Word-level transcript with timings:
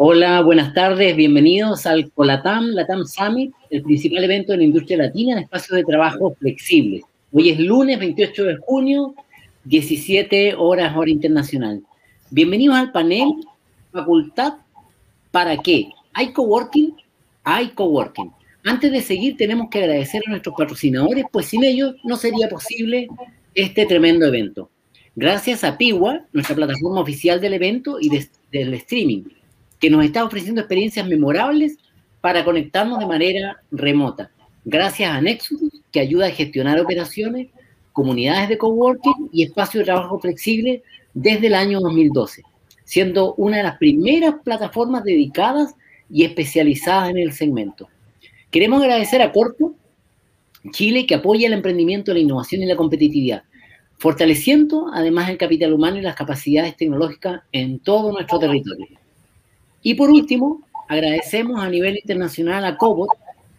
Hola, 0.00 0.42
buenas 0.42 0.74
tardes, 0.74 1.16
bienvenidos 1.16 1.84
al 1.84 2.12
COLATAM, 2.12 2.66
LATAM 2.66 3.04
Summit, 3.04 3.52
el 3.68 3.82
principal 3.82 4.22
evento 4.22 4.52
de 4.52 4.58
la 4.58 4.62
industria 4.62 4.96
latina 4.96 5.32
en 5.32 5.38
espacios 5.38 5.74
de 5.74 5.82
trabajo 5.82 6.36
flexibles. 6.38 7.02
Hoy 7.32 7.50
es 7.50 7.58
lunes 7.58 7.98
28 7.98 8.44
de 8.44 8.56
junio, 8.58 9.16
17 9.64 10.54
horas 10.54 10.96
hora 10.96 11.10
internacional. 11.10 11.82
Bienvenidos 12.30 12.76
al 12.76 12.92
panel 12.92 13.28
Facultad 13.90 14.58
¿Para 15.32 15.56
qué? 15.56 15.88
¿Hay 16.12 16.32
coworking? 16.32 16.94
Hay 17.42 17.70
coworking. 17.70 18.30
Antes 18.66 18.92
de 18.92 19.02
seguir, 19.02 19.36
tenemos 19.36 19.68
que 19.68 19.80
agradecer 19.80 20.22
a 20.28 20.30
nuestros 20.30 20.54
patrocinadores, 20.56 21.24
pues 21.32 21.46
sin 21.46 21.64
ellos 21.64 21.96
no 22.04 22.16
sería 22.16 22.48
posible 22.48 23.08
este 23.52 23.84
tremendo 23.84 24.26
evento. 24.26 24.70
Gracias 25.16 25.64
a 25.64 25.76
Piwa, 25.76 26.20
nuestra 26.32 26.54
plataforma 26.54 27.00
oficial 27.00 27.40
del 27.40 27.54
evento 27.54 27.98
y 28.00 28.10
del 28.52 28.74
streaming, 28.74 29.24
que 29.78 29.90
nos 29.90 30.04
está 30.04 30.24
ofreciendo 30.24 30.60
experiencias 30.60 31.06
memorables 31.06 31.78
para 32.20 32.44
conectarnos 32.44 32.98
de 32.98 33.06
manera 33.06 33.62
remota. 33.70 34.30
Gracias 34.64 35.10
a 35.10 35.20
Nexus, 35.20 35.60
que 35.92 36.00
ayuda 36.00 36.26
a 36.26 36.30
gestionar 36.30 36.80
operaciones, 36.80 37.48
comunidades 37.92 38.48
de 38.48 38.58
coworking 38.58 39.30
y 39.32 39.44
espacios 39.44 39.82
de 39.82 39.86
trabajo 39.86 40.18
flexible 40.18 40.82
desde 41.14 41.46
el 41.46 41.54
año 41.54 41.80
2012, 41.80 42.42
siendo 42.84 43.34
una 43.34 43.58
de 43.58 43.62
las 43.62 43.78
primeras 43.78 44.34
plataformas 44.44 45.04
dedicadas 45.04 45.74
y 46.10 46.24
especializadas 46.24 47.10
en 47.10 47.18
el 47.18 47.32
segmento. 47.32 47.88
Queremos 48.50 48.82
agradecer 48.82 49.22
a 49.22 49.32
Corpo 49.32 49.74
Chile, 50.70 51.06
que 51.06 51.14
apoya 51.14 51.46
el 51.46 51.52
emprendimiento, 51.52 52.12
la 52.12 52.20
innovación 52.20 52.62
y 52.62 52.66
la 52.66 52.76
competitividad, 52.76 53.44
fortaleciendo 53.98 54.90
además 54.92 55.30
el 55.30 55.38
capital 55.38 55.72
humano 55.72 55.98
y 55.98 56.02
las 56.02 56.16
capacidades 56.16 56.76
tecnológicas 56.76 57.42
en 57.52 57.78
todo 57.80 58.12
nuestro 58.12 58.38
territorio. 58.38 58.97
Y 59.82 59.94
por 59.94 60.10
último, 60.10 60.62
agradecemos 60.88 61.62
a 61.62 61.68
nivel 61.68 61.96
internacional 61.96 62.64
a 62.64 62.76
Cobot, 62.76 63.10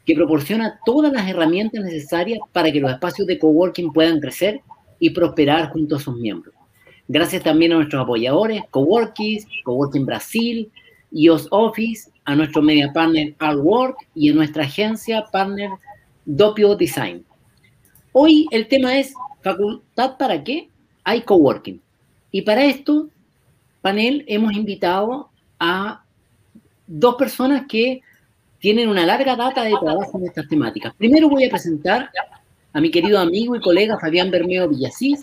que 0.05 0.15
proporciona 0.15 0.79
todas 0.85 1.13
las 1.13 1.29
herramientas 1.29 1.83
necesarias 1.83 2.39
para 2.51 2.71
que 2.71 2.79
los 2.79 2.91
espacios 2.91 3.27
de 3.27 3.37
coworking 3.37 3.93
puedan 3.93 4.19
crecer 4.19 4.61
y 4.99 5.11
prosperar 5.11 5.69
junto 5.71 5.97
a 5.97 5.99
sus 5.99 6.15
miembros. 6.17 6.55
Gracias 7.07 7.43
también 7.43 7.73
a 7.73 7.75
nuestros 7.75 8.03
apoyadores, 8.03 8.63
Coworkies, 8.71 9.47
Coworking 9.63 10.05
Brasil, 10.05 10.71
IOS 11.11 11.47
Office, 11.51 12.11
a 12.25 12.35
nuestro 12.35 12.61
media 12.61 12.91
partner 12.93 13.35
Work 13.57 13.97
y 14.13 14.29
a 14.29 14.33
nuestra 14.33 14.63
agencia 14.63 15.25
partner 15.31 15.69
Doppio 16.25 16.75
Design. 16.75 17.25
Hoy 18.11 18.47
el 18.51 18.67
tema 18.67 18.97
es 18.97 19.13
facultad 19.41 20.17
para 20.17 20.43
qué 20.43 20.69
hay 21.03 21.21
coworking. 21.21 21.81
Y 22.31 22.41
para 22.41 22.65
esto, 22.65 23.09
panel, 23.81 24.23
hemos 24.27 24.53
invitado 24.53 25.29
a 25.59 26.03
dos 26.89 27.15
personas 27.15 27.65
que 27.69 28.01
tienen 28.57 28.89
una 28.89 29.05
larga 29.05 29.35
data 29.35 29.63
de 29.63 29.75
trabajo 29.79 30.17
en 30.17 30.25
estas 30.25 30.47
temáticas. 30.47 30.93
Primero 30.97 31.29
voy 31.29 31.45
a 31.45 31.49
presentar 31.49 32.09
a 32.73 32.81
mi 32.81 32.89
querido 32.89 33.19
amigo 33.19 33.55
y 33.55 33.61
colega 33.61 33.99
Fabián 33.99 34.31
Bermeo 34.31 34.67
Villasís. 34.67 35.21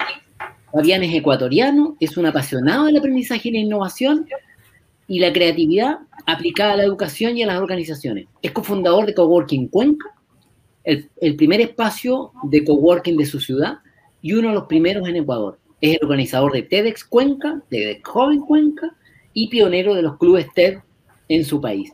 Fabián 0.73 1.03
es 1.03 1.14
ecuatoriano, 1.14 1.97
es 2.00 2.17
un 2.17 2.27
apasionado 2.27 2.86
del 2.86 2.97
aprendizaje 2.97 3.48
y 3.48 3.53
la 3.53 3.58
innovación 3.58 4.27
y 5.08 5.19
la 5.19 5.33
creatividad 5.33 5.98
aplicada 6.27 6.75
a 6.75 6.77
la 6.77 6.84
educación 6.84 7.36
y 7.36 7.42
a 7.42 7.47
las 7.47 7.61
organizaciones. 7.61 8.27
Es 8.42 8.53
cofundador 8.53 9.06
de 9.06 9.14
Coworking 9.14 9.69
Cuenca, 9.69 10.06
el, 10.84 11.36
primer 11.36 11.61
espacio 11.61 12.30
de 12.45 12.64
coworking 12.64 13.17
de 13.17 13.27
su 13.27 13.41
ciudad 13.41 13.78
y 14.23 14.34
uno 14.34 14.48
de 14.48 14.55
los 14.55 14.64
primeros 14.64 15.08
en 15.08 15.17
Ecuador. 15.17 15.58
Es 15.80 15.97
el 15.97 16.05
organizador 16.05 16.53
de 16.53 16.62
TEDx 16.62 17.05
Cuenca, 17.05 17.61
TEDx 17.69 18.08
Joven 18.08 18.41
Cuenca 18.41 18.97
y 19.33 19.48
pionero 19.48 19.95
de 19.95 20.03
los 20.03 20.17
clubes 20.17 20.47
TED 20.55 20.78
en 21.28 21.44
su 21.44 21.60
país. 21.60 21.92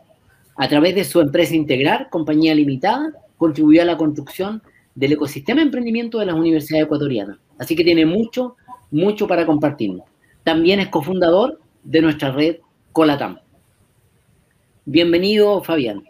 A 0.56 0.68
través 0.68 0.94
de 0.94 1.04
su 1.04 1.20
empresa 1.20 1.54
Integrar, 1.54 2.10
compañía 2.10 2.54
limitada, 2.54 3.12
contribuyó 3.38 3.82
a 3.82 3.86
la 3.86 3.96
construcción 3.96 4.62
del 4.94 5.12
ecosistema 5.12 5.60
de 5.60 5.66
emprendimiento 5.66 6.18
de 6.18 6.26
las 6.26 6.34
universidades 6.34 6.84
ecuatorianas. 6.84 7.38
Así 7.58 7.74
que 7.74 7.84
tiene 7.84 8.06
mucho, 8.06 8.56
mucho 8.90 9.26
para 9.26 9.46
compartirnos. 9.46 10.06
También 10.44 10.80
es 10.80 10.88
cofundador 10.88 11.60
de 11.82 12.02
nuestra 12.02 12.30
red 12.32 12.56
Colatam. 12.92 13.38
Bienvenido, 14.84 15.62
Fabián. 15.62 16.02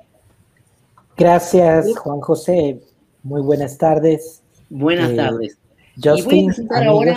Gracias, 1.16 1.96
Juan 1.98 2.20
José. 2.20 2.80
Muy 3.22 3.42
buenas 3.42 3.78
tardes. 3.78 4.42
Buenas 4.70 5.10
eh, 5.10 5.16
tardes. 5.16 5.58
Justin, 6.02 6.24
voy 6.24 6.42
a 6.42 6.46
presentar 6.46 6.84
ahora, 6.84 7.14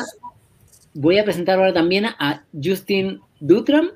voy 0.93 1.17
a 1.19 1.23
presentar 1.23 1.57
ahora 1.57 1.73
también 1.73 2.05
a 2.05 2.43
Justin 2.61 3.21
Dutram, 3.39 3.91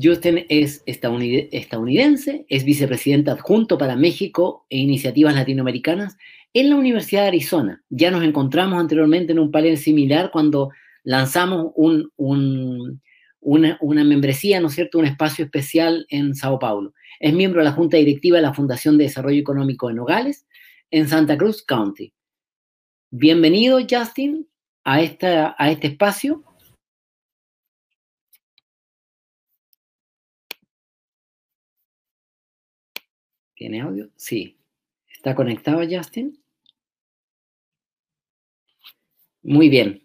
Justin 0.00 0.46
es 0.48 0.82
estadounidense, 0.86 2.46
es 2.48 2.64
vicepresidente 2.64 3.30
adjunto 3.30 3.76
para 3.76 3.96
México 3.96 4.66
e 4.70 4.78
iniciativas 4.78 5.34
latinoamericanas 5.34 6.16
en 6.54 6.70
la 6.70 6.76
Universidad 6.76 7.22
de 7.22 7.28
Arizona. 7.28 7.82
Ya 7.90 8.10
nos 8.10 8.24
encontramos 8.24 8.80
anteriormente 8.80 9.32
en 9.32 9.38
un 9.38 9.50
panel 9.50 9.76
similar 9.76 10.30
cuando 10.30 10.70
lanzamos 11.04 11.72
una, 11.76 12.08
una, 13.40 14.04
membresía, 14.04 14.60
¿no 14.60 14.68
es 14.68 14.74
cierto?, 14.74 14.98
un 14.98 15.06
espacio 15.06 15.44
especial 15.44 16.06
en 16.08 16.34
Sao 16.34 16.58
Paulo. 16.58 16.94
Es 17.20 17.34
miembro 17.34 17.60
de 17.60 17.66
la 17.66 17.72
Junta 17.72 17.96
Directiva 17.96 18.36
de 18.36 18.42
la 18.42 18.54
Fundación 18.54 18.96
de 18.96 19.04
Desarrollo 19.04 19.40
Económico 19.40 19.88
de 19.88 19.94
Nogales 19.94 20.46
en 20.90 21.08
Santa 21.08 21.36
Cruz 21.36 21.64
County. 21.64 22.12
Bienvenido, 23.10 23.78
Justin, 23.88 24.48
a, 24.84 25.02
esta, 25.02 25.54
a 25.58 25.70
este 25.70 25.88
espacio 25.88 26.42
¿Tiene 33.62 33.80
audio? 33.80 34.10
Sí. 34.16 34.56
¿Está 35.08 35.36
conectado 35.36 35.82
Justin? 35.88 36.36
Muy 39.44 39.68
bien. 39.68 40.02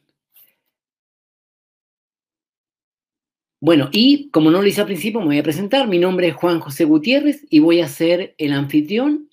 Bueno, 3.60 3.90
y 3.92 4.30
como 4.30 4.52
no 4.52 4.62
lo 4.62 4.68
hice 4.68 4.82
al 4.82 4.86
principio, 4.86 5.22
me 5.22 5.26
voy 5.26 5.40
a 5.40 5.44
presentar. 5.44 5.88
Mi 5.88 5.98
nombre 5.98 6.28
es 6.28 6.36
Juan 6.36 6.60
José 6.60 6.86
Gutiérrez 6.86 7.48
y 7.50 7.58
voy 7.58 7.82
a 7.82 7.88
ser 7.88 8.36
el 8.38 8.54
anfitrión. 8.54 9.28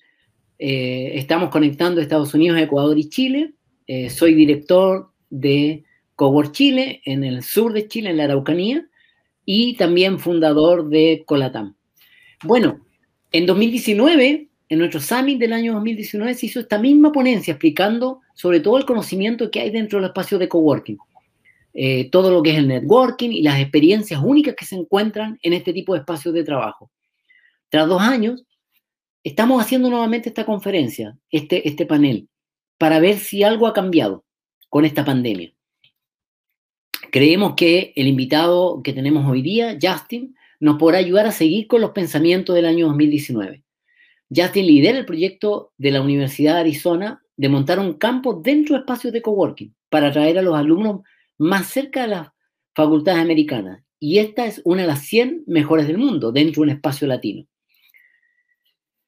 Eh, 0.57 1.11
estamos 1.13 1.51
conectando 1.51 2.01
Estados 2.01 2.33
Unidos, 2.33 2.59
Ecuador 2.59 2.97
y 2.97 3.09
Chile. 3.09 3.53
Eh, 3.85 4.09
soy 4.09 4.33
director 4.33 5.11
de 5.29 5.83
Cowork 6.15 6.51
Chile 6.51 7.03
en 7.05 7.23
el 7.23 7.43
sur 7.43 7.73
de 7.73 7.87
Chile, 7.87 8.09
en 8.09 8.17
la 8.17 8.23
Araucanía, 8.23 8.89
y 9.45 9.75
también 9.75 10.17
fundador 10.17 10.89
de 10.89 11.21
Colatam. 11.27 11.75
Bueno, 12.43 12.84
en 13.37 13.45
2019, 13.45 14.47
en 14.69 14.79
nuestro 14.79 15.01
summit 15.01 15.37
del 15.37 15.51
año 15.51 15.73
2019, 15.73 16.35
se 16.35 16.45
hizo 16.45 16.61
esta 16.61 16.79
misma 16.79 17.11
ponencia 17.11 17.51
explicando 17.51 18.21
sobre 18.33 18.61
todo 18.61 18.77
el 18.77 18.85
conocimiento 18.85 19.51
que 19.51 19.59
hay 19.59 19.71
dentro 19.71 19.99
del 19.99 20.07
espacio 20.07 20.39
de 20.39 20.47
coworking. 20.47 20.97
Eh, 21.73 22.09
todo 22.09 22.31
lo 22.31 22.41
que 22.41 22.51
es 22.51 22.57
el 22.57 22.69
networking 22.69 23.31
y 23.31 23.41
las 23.41 23.59
experiencias 23.59 24.21
únicas 24.23 24.55
que 24.55 24.63
se 24.63 24.75
encuentran 24.75 25.37
en 25.41 25.51
este 25.51 25.73
tipo 25.73 25.93
de 25.93 25.99
espacios 25.99 26.33
de 26.33 26.45
trabajo. 26.45 26.89
Tras 27.67 27.89
dos 27.89 28.01
años, 28.01 28.45
estamos 29.21 29.61
haciendo 29.61 29.89
nuevamente 29.89 30.29
esta 30.29 30.45
conferencia, 30.45 31.17
este, 31.29 31.67
este 31.67 31.85
panel, 31.85 32.29
para 32.77 33.01
ver 33.01 33.17
si 33.17 33.43
algo 33.43 33.67
ha 33.67 33.73
cambiado 33.73 34.23
con 34.69 34.85
esta 34.85 35.03
pandemia. 35.03 35.51
Creemos 37.11 37.55
que 37.55 37.91
el 37.97 38.07
invitado 38.07 38.81
que 38.81 38.93
tenemos 38.93 39.29
hoy 39.29 39.41
día, 39.41 39.77
Justin, 39.81 40.35
nos 40.65 40.77
podrá 40.77 40.97
ayudar 40.97 41.27
a 41.27 41.31
seguir 41.31 41.67
con 41.67 41.79
los 41.79 41.91
pensamientos 41.91 42.55
del 42.55 42.65
año 42.65 42.87
2019. 42.87 43.63
Justin 44.35 44.65
lidera 44.65 44.97
el 44.97 45.05
proyecto 45.05 45.73
de 45.77 45.91
la 45.91 46.01
Universidad 46.01 46.55
de 46.55 46.61
Arizona 46.61 47.21
de 47.37 47.49
montar 47.49 47.77
un 47.77 47.93
campo 47.93 48.33
dentro 48.33 48.73
de 48.73 48.79
espacios 48.79 49.13
de 49.13 49.21
coworking 49.21 49.75
para 49.89 50.07
atraer 50.07 50.39
a 50.39 50.41
los 50.41 50.55
alumnos 50.55 51.01
más 51.37 51.67
cerca 51.67 52.01
de 52.01 52.07
las 52.07 52.29
facultades 52.73 53.21
americanas. 53.21 53.83
Y 53.99 54.17
esta 54.17 54.47
es 54.47 54.59
una 54.65 54.81
de 54.81 54.87
las 54.87 55.01
100 55.05 55.43
mejores 55.45 55.85
del 55.85 55.99
mundo 55.99 56.31
dentro 56.31 56.61
de 56.63 56.71
un 56.71 56.75
espacio 56.77 57.07
latino. 57.07 57.45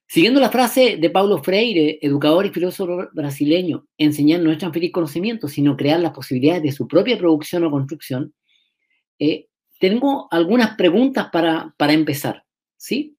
Siguiendo 0.06 0.38
la 0.38 0.50
frase 0.50 0.96
de 0.96 1.10
Paulo 1.10 1.42
Freire, 1.42 1.98
educador 2.00 2.46
y 2.46 2.50
filósofo 2.50 3.08
brasileño, 3.12 3.84
enseñar 3.98 4.42
no 4.42 4.52
es 4.52 4.58
transferir 4.58 4.92
conocimiento, 4.92 5.48
sino 5.48 5.76
crear 5.76 5.98
las 5.98 6.12
posibilidades 6.12 6.62
de 6.62 6.70
su 6.70 6.86
propia 6.86 7.18
producción 7.18 7.64
o 7.64 7.70
construcción, 7.72 8.32
eh, 9.18 9.48
tengo 9.78 10.28
algunas 10.30 10.76
preguntas 10.76 11.28
para, 11.30 11.74
para 11.76 11.92
empezar, 11.92 12.44
¿sí? 12.76 13.16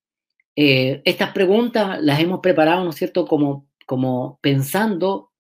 Eh, 0.55 1.01
estas 1.05 1.31
preguntas 1.31 2.01
las 2.01 2.19
hemos 2.19 2.41
preparado, 2.41 2.83
¿no 2.83 2.89
es 2.89 2.97
cierto?, 2.97 3.25
como, 3.25 3.67
como 3.85 4.39
pensando 4.41 5.31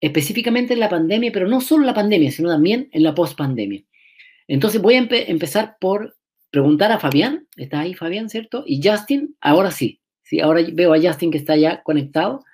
específicamente 0.00 0.74
en 0.74 0.80
la 0.80 0.88
pandemia, 0.88 1.30
pero 1.32 1.48
no 1.48 1.60
solo 1.60 1.82
en 1.82 1.86
la 1.86 1.94
pandemia, 1.94 2.30
sino 2.30 2.50
también 2.50 2.88
en 2.92 3.02
la 3.02 3.14
post-pandemia. 3.14 3.84
Entonces 4.48 4.80
voy 4.82 4.94
a 4.94 4.98
empezar 4.98 5.76
por 5.80 6.16
preguntar 6.50 6.90
a 6.92 6.98
Fabián, 6.98 7.46
está 7.56 7.80
ahí 7.80 7.94
Fabián, 7.94 8.28
¿cierto? 8.28 8.64
Y 8.66 8.80
Justin, 8.82 9.36
ahora 9.40 9.70
sí, 9.70 10.00
sí, 10.22 10.40
ahora 10.40 10.62
veo 10.72 10.92
a 10.92 11.00
Justin 11.00 11.30
que 11.30 11.38
está 11.38 11.56
ya 11.56 11.82
conectado. 11.82 12.44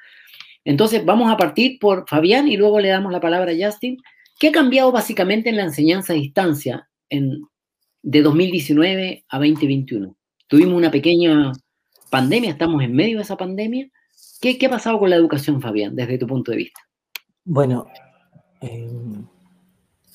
Entonces 0.65 1.05
vamos 1.05 1.33
a 1.33 1.37
partir 1.37 1.79
por 1.79 2.09
Fabián 2.09 2.49
y 2.49 2.57
luego 2.57 2.81
le 2.81 2.89
damos 2.89 3.13
la 3.13 3.21
palabra 3.21 3.53
a 3.53 3.67
Justin. 3.67 3.97
¿Qué 4.39 4.49
ha 4.49 4.53
cambiado 4.53 4.93
básicamente 4.93 5.49
en 5.49 5.57
la 5.57 5.63
enseñanza 5.63 6.13
a 6.13 6.17
distancia 6.17 6.89
en, 7.09 7.47
de 8.07 8.23
2019 8.23 9.25
a 9.29 9.37
2021. 9.37 10.17
tuvimos 10.47 10.77
una 10.77 10.93
pequeña 10.93 11.53
pandemia, 12.09 12.51
estamos 12.51 12.81
en 12.85 12.95
medio 12.95 13.17
de 13.17 13.25
esa 13.25 13.37
pandemia. 13.37 13.91
¿Qué, 14.41 14.57
qué 14.57 14.67
ha 14.67 14.71
pasado 14.71 15.01
con 15.01 15.11
la 15.11 15.17
educación, 15.17 15.61
Fabián, 15.61 15.97
desde 15.97 16.17
tu 16.17 16.25
punto 16.25 16.53
de 16.53 16.59
vista? 16.59 16.81
Bueno, 17.45 17.89
eh, 18.61 18.89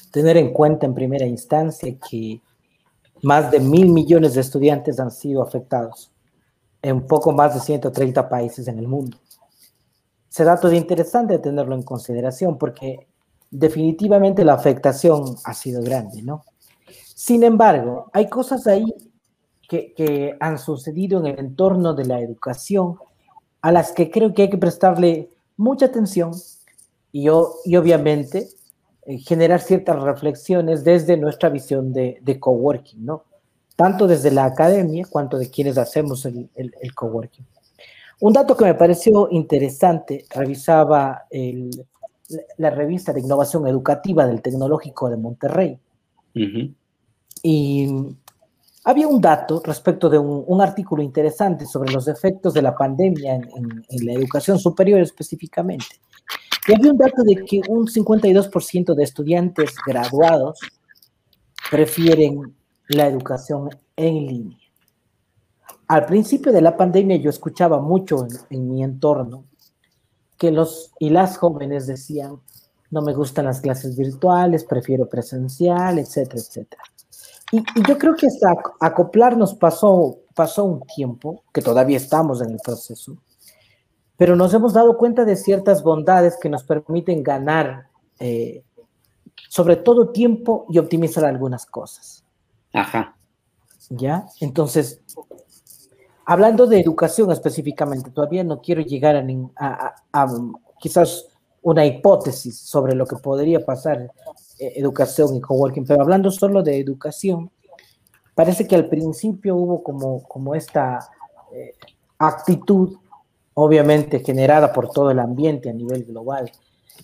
tener 0.09 0.37
en 0.37 0.53
cuenta 0.53 0.85
en 0.85 0.93
primera 0.93 1.25
instancia 1.25 1.93
que 2.09 2.41
más 3.23 3.51
de 3.51 3.59
mil 3.59 3.91
millones 3.91 4.35
de 4.35 4.41
estudiantes 4.41 4.97
han 4.97 5.11
sido 5.11 5.43
afectados 5.43 6.13
en 6.81 7.05
poco 7.05 7.33
más 7.33 7.55
de 7.55 7.59
130 7.59 8.29
países 8.29 8.69
en 8.69 8.79
el 8.79 8.87
mundo. 8.87 9.17
Ese 10.31 10.45
dato 10.45 10.69
es 10.69 10.75
interesante 10.75 11.39
tenerlo 11.39 11.75
en 11.75 11.83
consideración 11.83 12.57
porque 12.57 13.07
definitivamente 13.49 14.45
la 14.45 14.53
afectación 14.53 15.35
ha 15.43 15.53
sido 15.53 15.83
grande, 15.83 16.21
¿no? 16.21 16.45
Sin 17.23 17.43
embargo, 17.43 18.09
hay 18.13 18.29
cosas 18.29 18.65
ahí 18.65 18.83
que, 19.69 20.35
han 20.39 20.57
sucedido 20.57 21.19
en 21.19 21.27
el 21.27 21.37
entorno 21.37 21.93
de 21.93 22.05
la 22.05 22.19
educación 22.19 22.95
a 23.61 23.71
las 23.71 23.91
que 23.91 24.09
creo 24.09 24.33
que 24.33 24.41
hay 24.41 24.49
que 24.49 24.57
prestarle 24.57 25.29
mucha 25.55 25.85
atención 25.85 26.31
y, 27.11 27.25
y 27.25 27.75
obviamente 27.75 28.47
eh, 29.05 29.19
generar 29.19 29.59
ciertas 29.61 30.01
reflexiones 30.01 30.83
desde 30.83 31.15
nuestra 31.15 31.49
visión 31.49 31.93
de, 31.93 32.17
de, 32.23 32.39
coworking, 32.39 33.05
¿no? 33.05 33.25
Tanto 33.75 34.07
desde 34.07 34.31
la 34.31 34.45
academia 34.45 35.05
cuanto 35.07 35.37
de 35.37 35.47
quienes 35.51 35.77
hacemos 35.77 36.25
el, 36.25 36.49
coworking. 36.95 37.45
Un 38.21 38.33
dato 38.33 38.57
que 38.57 38.65
me 38.65 38.73
pareció 38.73 39.27
interesante, 39.29 40.25
revisaba 40.31 41.25
la 42.57 42.69
revista 42.71 43.13
de 43.13 43.19
innovación 43.19 43.67
educativa 43.67 44.25
del 44.25 44.41
Tecnológico 44.41 45.07
de 45.07 45.17
Monterrey. 45.17 45.79
Y 47.43 47.89
había 48.83 49.07
un 49.07 49.21
dato 49.21 49.61
respecto 49.63 50.09
de 50.09 50.17
un, 50.17 50.43
un, 50.47 50.61
artículo 50.61 51.03
interesante 51.03 51.65
sobre 51.65 51.91
los 51.91 52.07
efectos 52.07 52.53
de 52.53 52.61
la 52.61 52.75
pandemia 52.75 53.35
en, 53.35 53.49
en, 53.89 54.05
la 54.05 54.13
educación 54.13 54.57
superior 54.59 54.99
específicamente. 55.01 55.99
Y 56.67 56.73
había 56.73 56.91
un 56.91 56.97
dato 56.97 57.23
de 57.23 57.35
que 57.45 57.61
un 57.69 57.87
52% 57.87 58.93
de 58.93 59.03
estudiantes 59.03 59.75
graduados 59.85 60.59
prefieren 61.69 62.55
la 62.87 63.07
educación 63.07 63.69
en 63.95 64.27
línea. 64.27 64.57
Al 65.87 66.05
principio 66.05 66.51
de 66.51 66.61
la 66.61 66.77
pandemia 66.77 67.17
yo 67.17 67.29
escuchaba 67.29 67.79
mucho 67.79 68.25
en, 68.25 68.57
en, 68.57 68.69
mi 68.69 68.83
entorno 68.83 69.45
que 70.37 70.51
los 70.51 70.91
y 70.99 71.09
las 71.09 71.37
jóvenes 71.37 71.85
decían, 71.85 72.39
no 72.89 73.01
me 73.01 73.13
gustan 73.13 73.45
las 73.45 73.61
clases 73.61 73.95
virtuales, 73.95 74.63
prefiero 74.65 75.07
presencial, 75.07 75.99
etcétera, 75.99 76.41
etcétera. 76.41 76.83
Y, 77.51 77.57
y 77.57 77.87
yo 77.87 77.97
creo 77.97 78.15
que 78.15 78.27
hasta 78.27 78.55
acoplarnos 78.79 79.53
pasó, 79.55 80.19
pasó 80.33 80.63
un 80.63 80.81
tiempo, 80.81 81.43
que 81.53 81.61
todavía 81.61 81.97
estamos 81.97 82.41
en 82.41 82.51
el 82.51 82.59
proceso, 82.63 83.17
pero 84.17 84.35
nos 84.35 84.53
hemos 84.53 84.73
dado 84.73 84.97
cuenta 84.97 85.25
de 85.25 85.35
ciertas 85.35 85.83
bondades 85.83 86.37
que 86.39 86.49
nos 86.49 86.63
permiten 86.63 87.23
ganar, 87.23 87.87
eh, 88.19 88.63
sobre 89.49 89.75
todo 89.75 90.11
tiempo 90.11 90.65
y 90.69 90.77
optimizar 90.77 91.25
algunas 91.25 91.65
cosas. 91.65 92.23
Ajá. 92.71 93.15
¿Ya? 93.89 94.27
Entonces, 94.39 95.01
hablando 96.25 96.67
de 96.67 96.79
educación 96.79 97.31
específicamente, 97.31 98.11
todavía 98.11 98.43
no 98.43 98.61
quiero 98.61 98.81
llegar 98.81 99.15
a, 99.15 99.25
a, 99.55 99.95
a, 100.13 100.23
a 100.23 100.27
quizás 100.79 101.27
una 101.61 101.85
hipótesis 101.85 102.59
sobre 102.59 102.95
lo 102.95 103.05
que 103.05 103.17
podría 103.17 103.65
pasar 103.65 104.11
educación 104.61 105.35
y 105.35 105.41
coworking, 105.41 105.85
pero 105.85 106.01
hablando 106.01 106.31
solo 106.31 106.61
de 106.61 106.79
educación, 106.79 107.51
parece 108.35 108.67
que 108.67 108.75
al 108.75 108.87
principio 108.87 109.55
hubo 109.55 109.83
como, 109.83 110.23
como 110.23 110.55
esta 110.55 111.09
eh, 111.53 111.73
actitud 112.17 112.97
obviamente 113.53 114.19
generada 114.19 114.71
por 114.71 114.89
todo 114.89 115.11
el 115.11 115.19
ambiente 115.19 115.69
a 115.69 115.73
nivel 115.73 116.05
global, 116.05 116.51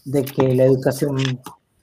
de 0.06 0.24
que 0.24 0.54
la 0.56 0.64
educación 0.64 1.18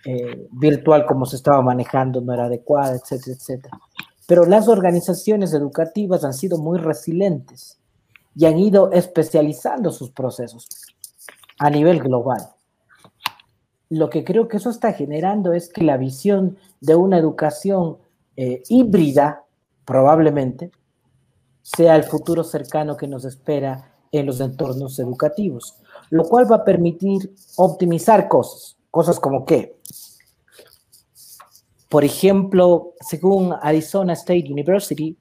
eh, 0.05 0.49
virtual 0.53 1.07
como 1.07 1.27
se 1.27 1.37
estaba 1.37 1.61
manejando 1.63 2.21
no 2.21 2.33
era 2.33 2.47
adecuada, 2.47 2.95
etcétera, 2.95 3.37
etcétera. 3.37 3.79
Pero 4.27 4.47
las 4.47 4.69
organizaciones 4.69 5.53
educativas 5.53 6.25
han 6.25 6.33
sido 6.33 6.59
muy 6.59 6.79
resilientes 6.79 7.79
y 8.35 8.47
han 8.47 8.59
ido 8.59 8.91
especializando 8.93 9.93
sus 9.93 10.11
procesos 10.11 10.67
a 11.59 11.71
nivel 11.71 12.01
global. 12.01 12.54
Lo 13.95 14.11
que 14.11 14.25
creo 14.25 14.49
que 14.49 14.57
eso 14.57 14.71
está 14.71 14.93
generando 14.93 15.53
es 15.53 15.69
que 15.69 15.85
la 15.85 15.97
visión 15.97 16.59
de 16.81 16.97
una 16.97 17.17
educación 17.17 17.99
eh, 18.37 18.65
híbrida, 18.69 19.45
probablemente, 19.85 20.73
sea 21.63 21.95
el 21.95 22.03
futuro 22.03 22.43
cercano 22.43 22.97
que 22.97 23.07
nos 23.07 23.25
espera 23.25 23.93
en 24.11 24.27
los 24.27 24.41
entornos 24.41 24.99
educativos, 24.99 25.77
lo 26.11 26.25
cual 26.25 26.51
va 26.51 26.57
a 26.57 26.65
permitir 26.65 27.37
optimizar 27.55 28.27
cosas, 28.27 28.77
cosas 28.91 29.21
como 29.21 29.45
que, 29.45 29.77
por 31.89 32.03
ejemplo, 32.03 32.95
según 32.99 33.55
Arizona 33.63 34.15
State 34.15 34.51
University, 34.51 35.17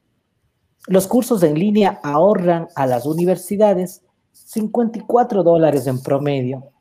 los 0.87 1.05
cursos 1.05 1.43
en 1.43 1.59
línea 1.59 1.99
ahorran 2.01 2.69
a 2.73 2.87
las 2.87 3.05
universidades 3.05 4.01
54 4.31 5.43
dólares 5.43 5.85
en 5.85 6.01
promedio 6.01 6.71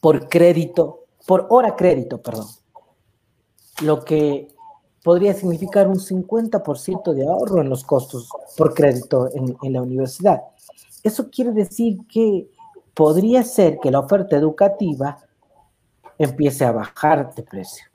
por 0.00 0.30
crédito, 0.30 1.01
por 1.26 1.46
hora 1.50 1.76
crédito, 1.76 2.20
perdón, 2.20 2.46
lo 3.82 4.04
que 4.04 4.48
podría 5.02 5.34
significar 5.34 5.88
un 5.88 5.98
50% 5.98 7.12
de 7.12 7.26
ahorro 7.26 7.60
en 7.60 7.68
los 7.68 7.84
costos 7.84 8.28
por 8.56 8.74
crédito 8.74 9.28
en, 9.34 9.56
en 9.62 9.72
la 9.72 9.82
universidad. 9.82 10.42
Eso 11.02 11.28
quiere 11.30 11.52
decir 11.52 11.98
que 12.06 12.48
podría 12.94 13.42
ser 13.42 13.78
que 13.80 13.90
la 13.90 14.00
oferta 14.00 14.36
educativa 14.36 15.18
empiece 16.18 16.64
a 16.64 16.72
bajar 16.72 17.34
de 17.34 17.42
precio 17.42 17.86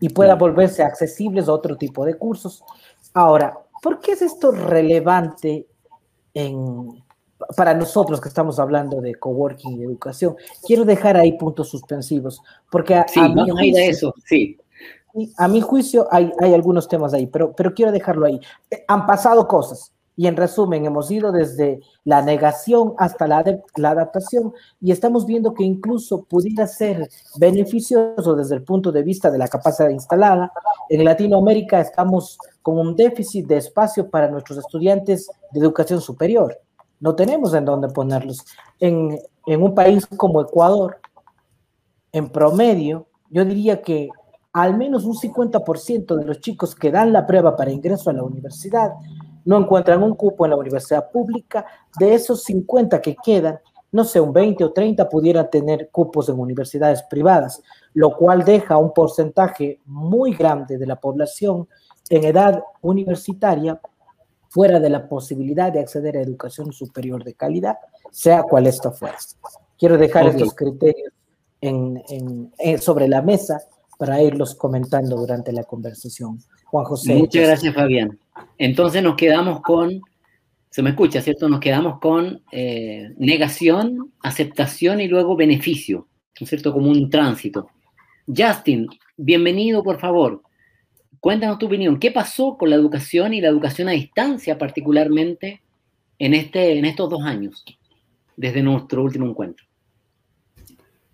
y 0.00 0.08
pueda 0.08 0.34
volverse 0.34 0.82
accesibles 0.82 1.48
a 1.48 1.52
otro 1.52 1.76
tipo 1.76 2.04
de 2.04 2.18
cursos. 2.18 2.64
Ahora, 3.14 3.58
¿por 3.82 4.00
qué 4.00 4.12
es 4.12 4.22
esto 4.22 4.50
relevante 4.50 5.68
en, 6.34 7.01
para 7.56 7.74
nosotros 7.74 8.20
que 8.20 8.28
estamos 8.28 8.58
hablando 8.58 9.00
de 9.00 9.14
coworking 9.14 9.80
y 9.80 9.84
educación? 9.84 10.36
Quiero 10.66 10.84
dejar 10.84 11.16
ahí 11.16 11.36
puntos 11.38 11.68
suspensivos, 11.68 12.42
porque 12.70 12.94
a, 12.94 13.06
sí, 13.08 13.20
a 13.20 13.28
mi 13.28 13.48
juicio, 13.50 13.82
eso, 13.82 14.14
sí. 14.24 14.58
A 15.36 15.46
mi 15.46 15.60
juicio 15.60 16.08
hay, 16.10 16.32
hay 16.40 16.54
algunos 16.54 16.88
temas 16.88 17.12
ahí, 17.12 17.26
pero, 17.26 17.52
pero 17.52 17.74
quiero 17.74 17.92
dejarlo 17.92 18.26
ahí. 18.26 18.40
Han 18.88 19.06
pasado 19.06 19.46
cosas, 19.46 19.92
y 20.14 20.26
en 20.26 20.36
resumen, 20.36 20.84
hemos 20.84 21.10
ido 21.10 21.32
desde 21.32 21.80
la 22.04 22.20
negación 22.20 22.94
hasta 22.98 23.26
la, 23.26 23.42
la, 23.76 23.90
adaptación 23.90 24.52
y 24.80 24.92
estamos 24.92 25.24
viendo 25.24 25.54
que 25.54 25.64
incluso 25.64 26.24
pudiera 26.24 26.66
ser 26.66 27.08
beneficioso 27.38 28.34
desde 28.36 28.56
el 28.56 28.62
punto 28.62 28.92
de 28.92 29.02
vista 29.02 29.30
de 29.30 29.38
la 29.38 29.48
capacidad 29.48 29.88
instalada. 29.88 30.52
En 30.90 31.04
Latinoamérica 31.04 31.80
estamos 31.80 32.38
con 32.60 32.78
un 32.78 32.94
déficit 32.94 33.46
de 33.46 33.56
espacio 33.56 34.10
para 34.10 34.28
nuestros 34.28 34.58
estudiantes 34.58 35.30
de 35.50 35.60
educación 35.60 36.00
superior. 36.00 36.58
No 37.02 37.16
tenemos 37.16 37.52
en 37.52 37.64
dónde 37.64 37.88
ponerlos. 37.88 38.46
En, 38.78 39.18
en 39.46 39.62
un 39.62 39.74
país 39.74 40.06
como 40.16 40.40
Ecuador, 40.40 41.00
en 42.12 42.28
promedio, 42.30 43.08
yo 43.28 43.44
diría 43.44 43.82
que 43.82 44.08
al 44.52 44.78
menos 44.78 45.04
un 45.04 45.16
50% 45.16 46.14
de 46.14 46.24
los 46.24 46.40
chicos 46.40 46.76
que 46.76 46.92
dan 46.92 47.12
la 47.12 47.26
prueba 47.26 47.56
para 47.56 47.72
ingreso 47.72 48.08
a 48.08 48.12
la 48.12 48.22
universidad 48.22 48.92
no 49.44 49.58
encuentran 49.58 50.00
un 50.00 50.14
cupo 50.14 50.44
en 50.44 50.50
la 50.50 50.56
universidad 50.56 51.10
pública, 51.10 51.66
de 51.98 52.14
esos 52.14 52.44
50 52.44 53.00
que 53.02 53.16
quedan, 53.16 53.58
no 53.90 54.04
sé, 54.04 54.20
un 54.20 54.32
20 54.32 54.62
o 54.62 54.72
30 54.72 55.08
pudieran 55.08 55.50
tener 55.50 55.90
cupos 55.90 56.28
en 56.28 56.38
universidades 56.38 57.02
privadas, 57.02 57.60
lo 57.94 58.16
cual 58.16 58.44
deja 58.44 58.76
un 58.76 58.94
porcentaje 58.94 59.80
muy 59.86 60.34
grande 60.34 60.78
de 60.78 60.86
la 60.86 61.00
población 61.00 61.66
en 62.08 62.22
edad 62.22 62.62
universitaria 62.82 63.80
fuera 64.52 64.78
de 64.78 64.90
la 64.90 65.08
posibilidad 65.08 65.72
de 65.72 65.80
acceder 65.80 66.18
a 66.18 66.20
educación 66.20 66.74
superior 66.74 67.24
de 67.24 67.32
calidad, 67.32 67.76
sea 68.10 68.42
cual 68.42 68.66
esto 68.66 68.92
fuera. 68.92 69.16
Quiero 69.78 69.96
dejar 69.96 70.26
okay. 70.26 70.36
estos 70.36 70.54
criterios 70.54 71.10
en, 71.62 72.02
en, 72.10 72.52
en, 72.58 72.78
sobre 72.78 73.08
la 73.08 73.22
mesa 73.22 73.62
para 73.98 74.22
irlos 74.22 74.54
comentando 74.54 75.16
durante 75.16 75.52
la 75.52 75.64
conversación. 75.64 76.38
Juan 76.66 76.84
José. 76.84 77.14
Muchas 77.14 77.46
gracias, 77.46 77.74
Fabián. 77.74 78.18
Entonces 78.58 79.02
nos 79.02 79.16
quedamos 79.16 79.62
con, 79.62 80.02
se 80.68 80.82
me 80.82 80.90
escucha, 80.90 81.22
¿cierto? 81.22 81.48
Nos 81.48 81.60
quedamos 81.60 81.98
con 81.98 82.42
eh, 82.52 83.14
negación, 83.16 84.12
aceptación 84.20 85.00
y 85.00 85.08
luego 85.08 85.34
beneficio, 85.34 86.08
¿no 86.38 86.44
es 86.44 86.50
cierto? 86.50 86.74
Como 86.74 86.90
un 86.90 87.08
tránsito. 87.08 87.68
Justin, 88.26 88.86
bienvenido, 89.16 89.82
por 89.82 89.98
favor. 89.98 90.42
Cuéntanos 91.22 91.60
tu 91.60 91.66
opinión. 91.66 92.00
¿Qué 92.00 92.10
pasó 92.10 92.58
con 92.58 92.68
la 92.68 92.74
educación 92.74 93.32
y 93.32 93.40
la 93.40 93.46
educación 93.46 93.88
a 93.88 93.92
distancia 93.92 94.58
particularmente 94.58 95.62
en, 96.18 96.34
este, 96.34 96.76
en 96.76 96.84
estos 96.84 97.08
dos 97.08 97.22
años, 97.22 97.64
desde 98.36 98.60
nuestro 98.60 99.04
último 99.04 99.26
encuentro? 99.26 99.64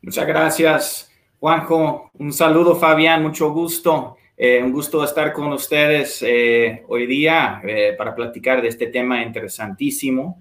Muchas 0.00 0.26
gracias, 0.26 1.12
Juanjo. 1.38 2.10
Un 2.14 2.32
saludo, 2.32 2.74
Fabián. 2.74 3.22
Mucho 3.22 3.52
gusto. 3.52 4.16
Eh, 4.34 4.62
un 4.62 4.72
gusto 4.72 5.04
estar 5.04 5.30
con 5.34 5.52
ustedes 5.52 6.24
eh, 6.26 6.86
hoy 6.88 7.06
día 7.06 7.60
eh, 7.62 7.94
para 7.98 8.14
platicar 8.14 8.62
de 8.62 8.68
este 8.68 8.86
tema 8.86 9.22
interesantísimo. 9.22 10.40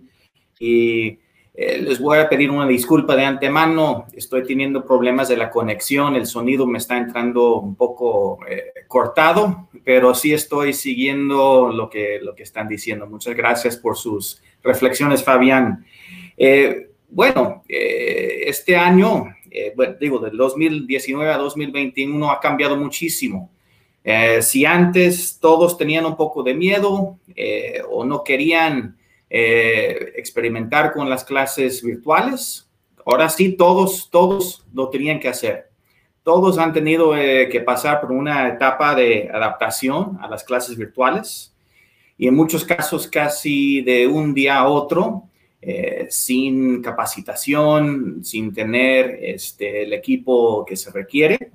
Y 0.62 1.20
les 1.58 2.00
voy 2.00 2.20
a 2.20 2.30
pedir 2.30 2.52
una 2.52 2.68
disculpa 2.68 3.16
de 3.16 3.26
antemano. 3.26 4.06
Estoy 4.14 4.44
teniendo 4.44 4.86
problemas 4.86 5.28
de 5.28 5.38
la 5.38 5.50
conexión. 5.50 6.16
El 6.16 6.28
sonido 6.28 6.68
me 6.68 6.78
está 6.78 6.98
entrando 6.98 7.60
un 7.60 7.76
poco 7.76 8.40
cortado, 8.88 9.68
pero 9.84 10.14
sí 10.14 10.34
estoy 10.34 10.74
siguiendo 10.74 11.72
lo 11.72 11.90
que, 11.90 12.20
lo 12.22 12.36
que 12.36 12.44
están 12.44 12.68
diciendo. 12.68 13.08
Muchas 13.08 13.36
gracias 13.36 13.76
por 13.76 13.98
sus 13.98 14.42
reflexiones, 14.62 15.24
Fabián. 15.24 15.84
bueno, 17.10 17.64
este 17.68 18.76
año, 18.76 19.36
digo, 20.00 20.20
del 20.20 20.38
2019 20.38 21.32
a 21.34 21.38
2021 21.38 22.32
ha 22.32 22.40
cambiado 22.40 22.78
muchísimo. 22.78 23.50
Eh, 24.10 24.42
si 24.42 24.64
antes 24.64 25.38
todos 25.38 25.78
tenían 25.78 26.06
un 26.06 26.16
poco 26.16 26.42
de 26.42 26.54
miedo 26.54 27.20
eh, 27.36 27.82
o 27.90 28.06
no 28.06 28.24
querían 28.24 28.96
eh, 29.30 30.14
experimentar 30.16 30.94
con 30.94 31.10
las 31.10 31.24
clases 31.24 31.84
virtuales, 31.84 32.70
ahora 33.06 33.30
sí 33.30 33.54
todos, 33.54 34.10
todos 34.10 34.66
lo 34.74 34.90
tenían 34.90 35.20
que 35.20 35.30
hacer. 35.30 35.70
Todos 36.24 36.58
han 36.58 36.74
tenido 36.74 37.12
que 37.14 37.64
pasar 37.66 38.02
por 38.02 38.12
una 38.12 38.50
etapa 38.50 38.94
de 38.96 39.30
adaptación 39.34 40.18
a 40.22 40.28
las 40.28 40.44
clases 40.44 40.76
virtuales 40.76 41.56
y 42.18 42.28
en 42.28 42.36
muchos 42.36 42.66
casos 42.66 43.08
casi 43.08 43.82
de 43.82 44.08
un 44.08 44.34
día 44.34 44.58
a 44.58 44.68
otro, 44.68 45.30
sin 46.10 46.82
capacitación, 46.82 48.26
sin 48.26 48.54
tener 48.54 49.20
este, 49.22 49.84
el 49.84 49.94
equipo 49.94 50.66
que 50.66 50.76
se 50.76 50.92
requiere 50.92 51.52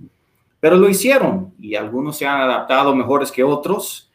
pero 0.63 0.77
lo 0.77 0.89
hicieron 0.89 1.53
y 1.59 1.75
algunos 1.75 2.19
se 2.19 2.25
han 2.25 2.41
adaptado 2.41 2.95
mejores 2.95 3.33
que 3.33 3.43
otros. 3.43 4.12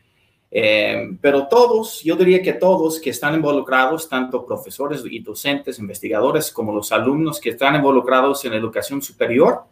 Eh, 0.50 1.10
pero 1.22 1.48
todos, 1.48 2.02
yo 2.04 2.16
diría 2.16 2.42
que 2.42 2.54
todos 2.54 3.00
que 3.00 3.10
están 3.10 3.36
involucrados, 3.36 4.08
tanto 4.08 4.46
profesores 4.46 5.04
y 5.10 5.20
docentes, 5.20 5.80
investigadores, 5.80 6.52
como 6.52 6.74
los 6.74 6.92
alumnos 6.92 7.40
que 7.40 7.50
están 7.50 7.76
involucrados 7.76 8.46
en 8.46 8.54
educación 8.54 9.02
superior, 9.02 9.64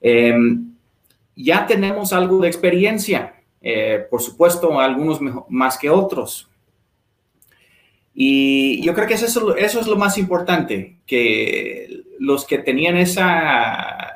eh, 0.00 0.34
ya 1.34 1.66
tenemos 1.66 2.12
algo 2.12 2.40
de 2.40 2.48
experiencia. 2.48 3.36
Eh, 3.60 4.06
por 4.10 4.20
supuesto, 4.20 4.78
algunos 4.80 5.20
más 5.48 5.78
que 5.78 5.88
otros. 5.88 6.48
Y 8.14 8.82
yo 8.82 8.92
creo 8.92 9.06
que 9.06 9.14
eso, 9.14 9.56
eso 9.56 9.80
es 9.80 9.86
lo 9.86 9.96
más 9.96 10.18
importante, 10.18 10.98
que 11.06 12.02
los 12.18 12.44
que 12.44 12.58
tenían 12.58 12.96
esa 12.96 14.12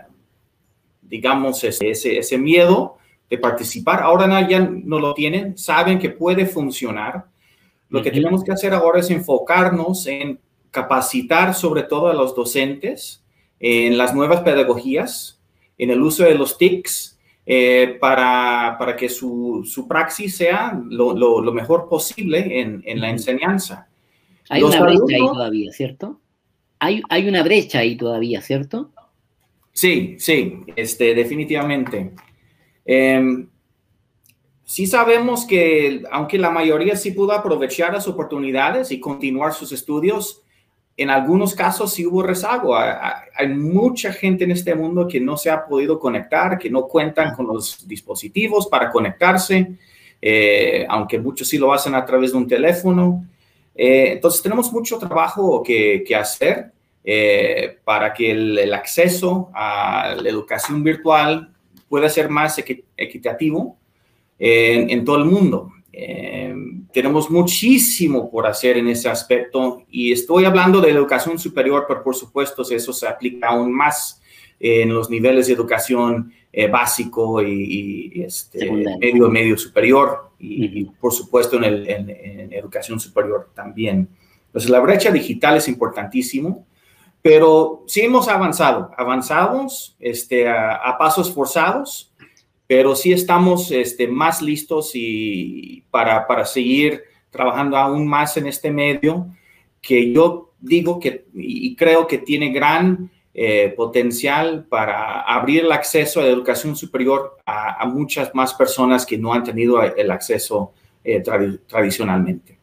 digamos, 1.08 1.62
ese, 1.64 1.90
ese, 1.90 2.38
miedo 2.38 2.98
de 3.28 3.38
participar. 3.38 4.02
Ahora 4.02 4.48
ya 4.48 4.60
no 4.60 4.98
lo 4.98 5.14
tienen, 5.14 5.56
saben 5.58 5.98
que 5.98 6.10
puede 6.10 6.46
funcionar. 6.46 7.26
Lo 7.88 8.02
que 8.02 8.10
tenemos 8.10 8.42
que 8.42 8.52
hacer 8.52 8.74
ahora 8.74 9.00
es 9.00 9.10
enfocarnos 9.10 10.06
en 10.06 10.40
capacitar 10.70 11.54
sobre 11.54 11.84
todo 11.84 12.08
a 12.08 12.14
los 12.14 12.34
docentes 12.34 13.22
en 13.58 13.96
las 13.96 14.14
nuevas 14.14 14.42
pedagogías, 14.42 15.40
en 15.78 15.90
el 15.90 16.02
uso 16.02 16.24
de 16.24 16.34
los 16.34 16.58
TICs, 16.58 17.18
eh, 17.48 17.96
para, 18.00 18.76
para, 18.78 18.96
que 18.96 19.08
su, 19.08 19.62
su 19.64 19.86
praxis 19.86 20.36
sea 20.36 20.78
lo, 20.90 21.16
lo, 21.16 21.52
mejor 21.52 21.88
posible 21.88 22.60
en, 22.60 22.82
en 22.84 23.00
la 23.00 23.08
enseñanza. 23.08 23.88
Hay 24.48 24.62
una 24.62 24.80
brecha 24.80 25.14
ahí 25.14 25.20
todavía, 25.20 25.72
¿cierto? 25.72 26.20
Hay, 26.80 27.02
hay 27.08 27.28
una 27.28 27.42
brecha 27.44 27.78
ahí 27.78 27.96
todavía, 27.96 28.40
¿cierto? 28.42 28.90
Sí, 29.72 30.16
sí, 30.18 30.60
este, 30.74 31.14
definitivamente. 31.14 32.12
Em, 32.86 33.48
sí 34.64 34.86
sabemos 34.86 35.44
que, 35.44 36.02
aunque 36.10 36.38
la 36.38 36.50
mayoría 36.50 36.96
sí 36.96 37.10
pudo 37.10 37.32
aprovechar 37.32 37.92
las 37.92 38.08
oportunidades 38.08 38.90
y 38.92 39.00
continuar 39.00 39.52
sus 39.52 39.72
estudios, 39.72 40.42
en 40.96 41.10
algunos 41.10 41.54
casos 41.54 41.92
sí 41.92 42.06
hubo 42.06 42.22
rezago. 42.22 42.74
Hay, 42.76 43.48
mucha 43.48 44.12
gente 44.12 44.44
en 44.44 44.52
este 44.52 44.74
mundo 44.74 45.06
que 45.06 45.20
no 45.20 45.36
se 45.36 45.50
ha 45.50 45.66
podido 45.66 45.98
conectar, 45.98 46.58
que 46.58 46.70
no 46.70 46.86
cuentan 46.86 47.34
con 47.34 47.46
los 47.46 47.86
dispositivos 47.86 48.66
para 48.66 48.90
conectarse, 48.90 49.72
eh, 50.22 50.86
aunque 50.88 51.18
muchos 51.18 51.48
sí 51.48 51.58
lo 51.58 51.72
hacen 51.72 51.94
a 51.94 52.06
través 52.06 52.32
de 52.32 52.38
un 52.38 52.48
teléfono. 52.48 53.26
Eh, 53.74 54.12
entonces 54.12 54.40
tenemos 54.40 54.72
mucho 54.72 54.96
trabajo 54.96 55.62
que, 55.62 56.02
que 56.06 56.16
hacer 56.16 56.72
eh, 57.08 57.78
para 57.84 58.12
que 58.12 58.32
el, 58.32 58.74
acceso 58.74 59.50
a 59.54 60.16
la 60.20 60.28
educación 60.28 60.82
virtual 60.82 61.54
pueda 61.88 62.08
ser 62.08 62.28
más 62.28 62.62
equitativo 62.96 63.76
en, 64.38 65.04
todo 65.04 65.18
el 65.18 65.24
mundo. 65.24 65.72
Eh, 65.92 66.54
tenemos 66.92 67.30
muchísimo 67.30 68.30
por 68.30 68.46
hacer 68.46 68.76
en 68.76 68.88
ese 68.88 69.08
aspecto 69.08 69.82
y 69.90 70.12
estoy 70.12 70.44
hablando 70.44 70.80
de 70.80 70.90
educación 70.90 71.38
superior, 71.38 71.84
pero 71.88 72.02
por 72.02 72.14
supuesto 72.14 72.62
eso 72.70 72.92
se 72.92 73.06
aplica 73.06 73.48
aún 73.48 73.72
más 73.72 74.20
en 74.58 74.92
los 74.92 75.10
niveles 75.10 75.46
de 75.46 75.52
educación 75.52 76.32
eh, 76.52 76.68
básico 76.68 77.42
y, 77.42 78.22
este, 78.24 78.70
medio 78.98 79.28
medio 79.28 79.58
superior 79.58 80.30
y, 80.38 80.84
por 80.84 81.12
supuesto 81.12 81.56
en, 81.56 81.64
el, 81.64 81.88
en, 81.88 82.52
educación 82.52 82.98
superior 82.98 83.50
también. 83.54 84.08
Entonces 84.46 84.70
la 84.70 84.80
brecha 84.80 85.10
digital 85.10 85.58
es 85.58 85.68
importantísimo 85.68 86.66
pero 87.26 87.82
sí 87.88 88.02
hemos 88.02 88.28
avanzado, 88.28 88.92
avanzamos 88.96 89.96
este, 89.98 90.48
a, 90.48 90.96
pasos 90.96 91.34
forzados, 91.34 92.14
pero 92.68 92.94
sí 92.94 93.12
estamos 93.12 93.72
este, 93.72 94.06
más 94.06 94.40
listos 94.40 94.92
y 94.94 95.82
para, 95.90 96.44
seguir 96.44 97.02
trabajando 97.30 97.76
aún 97.76 98.06
más 98.06 98.36
en 98.36 98.46
este 98.46 98.70
medio 98.70 99.26
que 99.82 100.12
yo 100.12 100.52
digo 100.60 101.00
que 101.00 101.26
y 101.34 101.74
creo 101.74 102.06
que 102.06 102.18
tiene 102.18 102.52
gran 102.52 103.10
eh, 103.34 103.74
potencial 103.76 104.64
para 104.68 105.22
abrir 105.22 105.64
el 105.64 105.72
acceso 105.72 106.20
a 106.20 106.22
la 106.22 106.30
educación 106.30 106.76
superior 106.76 107.38
a, 107.44 107.84
muchas 107.86 108.32
más 108.36 108.54
personas 108.54 109.04
que 109.04 109.18
no 109.18 109.32
han 109.32 109.42
tenido 109.42 109.82
el 109.82 110.12
acceso 110.12 110.74
eh, 111.02 111.24
tradicionalmente. 111.66 112.56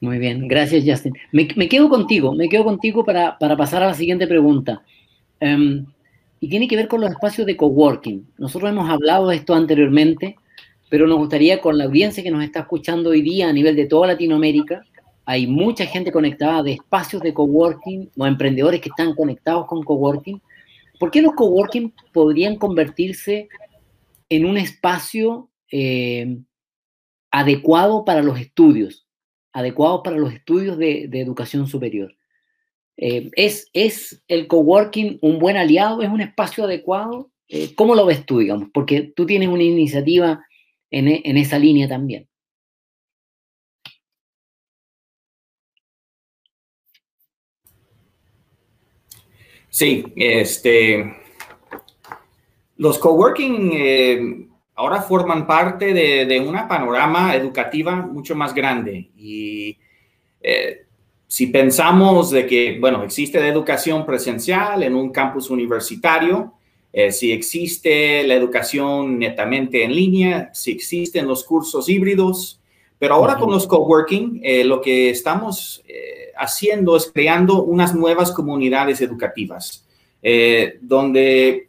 Muy 0.00 0.18
bien, 0.18 0.46
gracias 0.46 0.84
Justin. 0.86 1.14
Me, 1.32 1.46
quedo 1.46 1.88
contigo, 1.88 2.34
me 2.34 2.48
quedo 2.48 2.64
contigo 2.64 3.04
para, 3.04 3.38
pasar 3.38 3.82
a 3.82 3.86
la 3.86 3.94
siguiente 3.94 4.26
pregunta. 4.26 4.82
Em, 5.40 5.86
y 6.38 6.48
tiene 6.48 6.68
que 6.68 6.76
ver 6.76 6.88
con 6.88 7.00
los 7.00 7.10
espacios 7.10 7.46
de 7.46 7.56
coworking. 7.56 8.26
Nosotros 8.38 8.70
hemos 8.70 8.90
hablado 8.90 9.28
de 9.28 9.36
esto 9.36 9.54
anteriormente, 9.54 10.36
pero 10.90 11.06
nos 11.06 11.18
gustaría 11.18 11.60
con 11.60 11.78
la 11.78 11.84
audiencia 11.84 12.22
que 12.22 12.30
nos 12.30 12.44
está 12.44 12.60
escuchando 12.60 13.10
hoy 13.10 13.22
día 13.22 13.48
a 13.48 13.52
nivel 13.52 13.74
de 13.74 13.86
toda 13.86 14.08
Latinoamérica, 14.08 14.82
hay 15.28 15.48
mucha 15.48 15.84
gente 15.86 16.12
conectada 16.12 16.62
de 16.62 16.72
espacios 16.72 17.20
de 17.20 17.34
coworking 17.34 18.10
o 18.16 18.26
emprendedores 18.26 18.80
que 18.80 18.90
están 18.90 19.12
conectados 19.14 19.66
con 19.66 19.82
coworking. 19.82 20.40
¿Por 21.00 21.10
qué 21.10 21.20
los 21.20 21.34
coworking 21.34 21.92
podrían 22.12 22.56
convertirse 22.56 23.48
en 24.28 24.46
un 24.46 24.56
espacio 24.56 25.50
eh, 25.72 26.38
adecuado 27.32 28.04
para 28.04 28.22
los 28.22 28.38
estudios? 28.38 29.05
Adecuados 29.56 30.02
para 30.04 30.18
los 30.18 30.34
estudios 30.34 30.76
de, 30.76 31.08
educación 31.12 31.66
superior. 31.66 32.14
Eh, 32.98 33.30
¿es, 33.36 33.70
¿Es 33.72 34.22
el 34.28 34.46
coworking 34.48 35.18
un 35.22 35.38
buen 35.38 35.56
aliado? 35.56 36.02
¿Es 36.02 36.10
un 36.10 36.20
espacio 36.20 36.64
adecuado? 36.64 37.30
Eh, 37.48 37.74
¿Cómo 37.74 37.94
lo 37.94 38.04
ves 38.04 38.26
tú, 38.26 38.40
digamos? 38.40 38.68
Porque 38.74 39.00
tú 39.16 39.24
tienes 39.24 39.48
una 39.48 39.62
iniciativa 39.62 40.44
en, 40.90 41.08
en 41.08 41.36
esa 41.38 41.58
línea 41.58 41.88
también. 41.88 42.28
Sí, 49.70 50.04
este, 50.16 51.16
los 52.76 52.98
coworking 52.98 53.70
eh, 53.72 54.45
ahora 54.76 55.00
forman 55.00 55.46
parte 55.46 55.94
de, 55.94 56.40
una 56.40 56.68
panorama 56.68 57.34
educativa 57.34 57.96
mucho 57.96 58.34
más 58.36 58.54
grande. 58.54 59.10
Y 59.16 59.78
eh, 60.42 60.84
si 61.26 61.46
pensamos 61.46 62.30
de 62.30 62.46
que, 62.46 62.78
bueno, 62.78 63.02
existe 63.02 63.40
la 63.40 63.48
educación 63.48 64.04
presencial 64.04 64.82
en 64.82 64.94
un 64.94 65.10
campus 65.10 65.48
universitario, 65.48 66.52
eh, 66.92 67.10
si 67.10 67.32
existe 67.32 68.22
la 68.26 68.34
educación 68.34 69.18
netamente 69.18 69.82
en 69.82 69.94
línea, 69.94 70.50
si 70.52 70.72
existen 70.72 71.26
los 71.26 71.42
cursos 71.42 71.88
híbridos, 71.88 72.60
pero 72.98 73.14
ahora 73.14 73.36
con 73.36 73.50
los 73.50 73.66
coworking, 73.66 74.40
eh, 74.42 74.64
lo 74.64 74.80
que 74.80 75.10
estamos 75.10 75.82
haciendo 76.38 76.98
es 76.98 77.10
creando 77.12 77.62
unas 77.62 77.94
nuevas 77.94 78.30
comunidades 78.30 79.00
educativas, 79.00 79.86
donde 80.82 81.65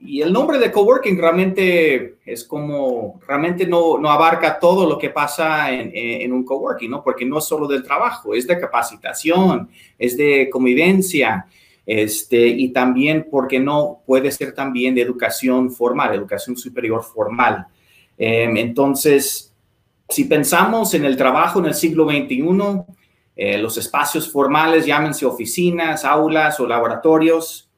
y 0.00 0.20
el 0.20 0.32
nombre 0.32 0.58
de 0.58 0.70
coworking 0.70 1.18
realmente 1.18 2.18
es 2.24 2.44
como, 2.44 3.20
realmente 3.26 3.66
no, 3.66 3.98
no 3.98 4.10
abarca 4.10 4.58
todo 4.58 4.88
lo 4.88 4.96
que 4.96 5.10
pasa 5.10 5.72
en, 5.72 5.90
en, 5.92 6.32
un 6.32 6.44
coworking, 6.44 6.90
¿no? 6.90 7.02
Porque 7.02 7.24
no 7.24 7.38
es 7.38 7.44
solo 7.44 7.66
del 7.66 7.82
trabajo, 7.82 8.32
es 8.32 8.46
de 8.46 8.60
capacitación, 8.60 9.68
es 9.98 10.16
de 10.16 10.48
convivencia, 10.50 11.46
este, 11.84 12.46
y 12.46 12.68
también, 12.68 13.28
porque 13.30 13.58
no, 13.58 14.02
puede 14.06 14.30
ser 14.30 14.52
también 14.52 14.94
de 14.94 15.00
educación 15.00 15.70
formal, 15.70 16.14
educación 16.14 16.56
superior 16.56 17.02
formal. 17.02 17.66
Em, 18.16 18.56
entonces, 18.58 19.54
si 20.08 20.24
pensamos 20.26 20.92
en 20.94 21.06
el 21.06 21.16
trabajo 21.16 21.58
en 21.60 21.66
el 21.66 21.74
siglo 21.74 22.06
XXI, 22.08 22.84
eh, 23.34 23.56
los 23.58 23.78
espacios 23.78 24.30
formales, 24.30 24.84
llámense 24.84 25.24
oficinas, 25.24 26.04
aulas 26.04 26.60
o 26.60 26.66
laboratorios, 26.66 27.70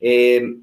em, 0.00 0.61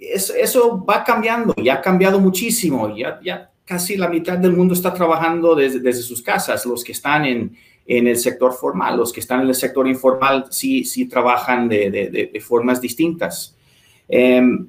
eso, 0.00 0.84
va 0.84 1.04
cambiando 1.04 1.54
y 1.56 1.68
ha 1.68 1.80
cambiado 1.80 2.18
muchísimo. 2.18 2.96
Ya, 2.96 3.20
ya 3.22 3.50
casi 3.64 3.96
la 3.96 4.08
mitad 4.08 4.38
del 4.38 4.52
mundo 4.52 4.74
está 4.74 4.92
trabajando 4.92 5.54
desde, 5.54 5.80
desde 5.80 6.02
sus 6.02 6.22
casas. 6.22 6.64
Los 6.66 6.82
que 6.82 6.92
están 6.92 7.24
en, 7.24 7.56
en, 7.86 8.06
el 8.06 8.16
sector 8.16 8.52
formal, 8.52 8.96
los 8.96 9.12
que 9.12 9.20
están 9.20 9.42
en 9.42 9.48
el 9.48 9.54
sector 9.54 9.86
informal 9.86 10.46
sí, 10.50 10.84
sí 10.84 11.06
trabajan 11.06 11.68
de, 11.68 11.90
de, 11.90 12.30
de 12.32 12.40
formas 12.40 12.80
distintas. 12.80 13.56
Em, 14.08 14.68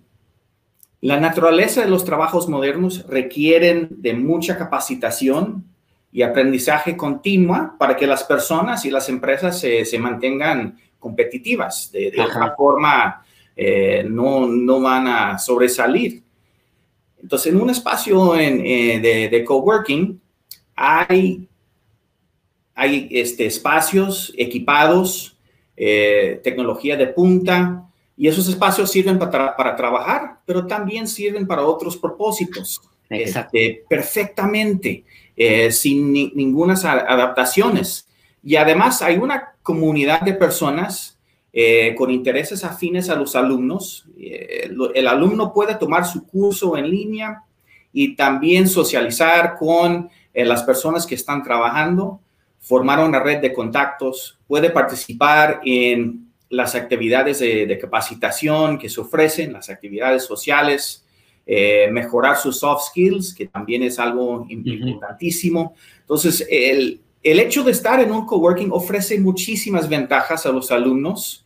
la 1.02 1.20
naturaleza 1.20 1.82
de 1.82 1.90
los 1.90 2.06
trabajos 2.06 2.48
modernos 2.48 3.08
requieren 3.08 3.90
de 3.90 4.14
mucha 4.14 4.56
capacitación 4.56 5.66
y 6.12 6.22
aprendizaje 6.22 6.96
continua 6.96 7.76
para 7.80 7.96
que 7.96 8.06
las 8.06 8.24
personas 8.24 8.86
y 8.86 8.92
las 8.92 9.10
empresas 9.10 9.60
se, 9.60 9.84
se 9.86 9.98
mantengan 9.98 10.78
competitivas. 11.00 11.92
De, 11.92 12.14
otra 12.22 12.54
forma, 12.56 13.26
eh, 13.64 14.04
no, 14.10 14.48
no, 14.48 14.82
van 14.82 15.08
a 15.08 15.38
sobresalir. 15.38 16.24
Entonces, 17.22 17.54
en 17.54 17.62
un 17.62 17.70
espacio 17.70 18.36
en, 18.36 18.66
eh, 18.66 19.00
de, 19.00 19.30
de, 19.30 19.44
coworking 19.44 20.20
hay, 20.76 21.48
hay 22.74 23.08
este, 23.12 23.46
espacios 23.46 24.34
equipados, 24.36 25.38
eh, 25.78 26.42
tecnología 26.44 26.98
de 26.98 27.08
punta, 27.08 27.88
y 28.18 28.28
esos 28.28 28.48
espacios 28.48 28.92
sirven 28.92 29.20
para, 29.20 29.56
para 29.56 29.76
trabajar, 29.76 30.40
pero 30.46 30.66
también 30.66 31.08
sirven 31.08 31.46
para 31.46 31.64
otros 31.64 31.98
propósitos. 31.98 32.82
Este, 33.12 33.84
perfectamente, 33.90 35.04
eh, 35.36 35.72
sin 35.72 36.14
ninguna 36.14 36.76
adaptaciones. 36.76 38.08
Y 38.42 38.56
además 38.56 39.02
hay 39.02 39.18
una 39.18 39.54
comunidad 39.62 40.22
de 40.22 40.34
personas 40.34 41.11
eh, 41.54 41.96
con 41.98 42.12
intereses 42.12 42.64
afines 42.64 43.10
a 43.10 43.16
los 43.16 43.36
alumnos. 43.36 44.06
Eh, 44.18 44.72
el 44.96 45.08
alumno 45.08 45.54
puede 45.54 45.76
tomar 45.76 46.06
su 46.06 46.26
curso 46.26 46.78
en 46.78 46.90
línea 46.90 47.44
y 47.92 48.16
también 48.16 48.68
socializar 48.68 49.58
con 49.58 50.10
las 50.34 50.64
personas 50.64 51.06
que 51.06 51.16
están 51.16 51.44
trabajando, 51.44 52.22
formar 52.62 53.06
una 53.06 53.20
red 53.20 53.42
de 53.42 53.52
contactos, 53.52 54.40
puede 54.48 54.70
participar 54.70 55.60
en 55.66 56.32
las 56.52 56.76
actividades 56.76 57.40
de, 57.40 57.78
capacitación 57.80 58.78
que 58.78 58.90
se 58.90 59.02
ofrecen, 59.02 59.54
las 59.54 59.70
actividades 59.70 60.24
sociales, 60.26 61.06
eh, 61.46 61.90
mejorar 61.92 62.38
sus 62.38 62.60
soft 62.60 62.90
skills, 62.90 63.34
que 63.34 63.48
también 63.48 63.84
es 63.84 63.98
algo 63.98 64.46
importantísimo. 64.50 65.74
Entonces, 66.02 66.46
el, 66.50 67.02
el, 67.24 67.40
hecho 67.40 67.64
de 67.64 67.72
estar 67.72 68.02
en 68.02 68.12
un 68.12 68.26
coworking 68.26 68.70
ofrece 68.72 69.18
muchísimas 69.20 69.88
ventajas 69.88 70.46
a 70.46 70.52
los 70.52 70.72
alumnos 70.72 71.41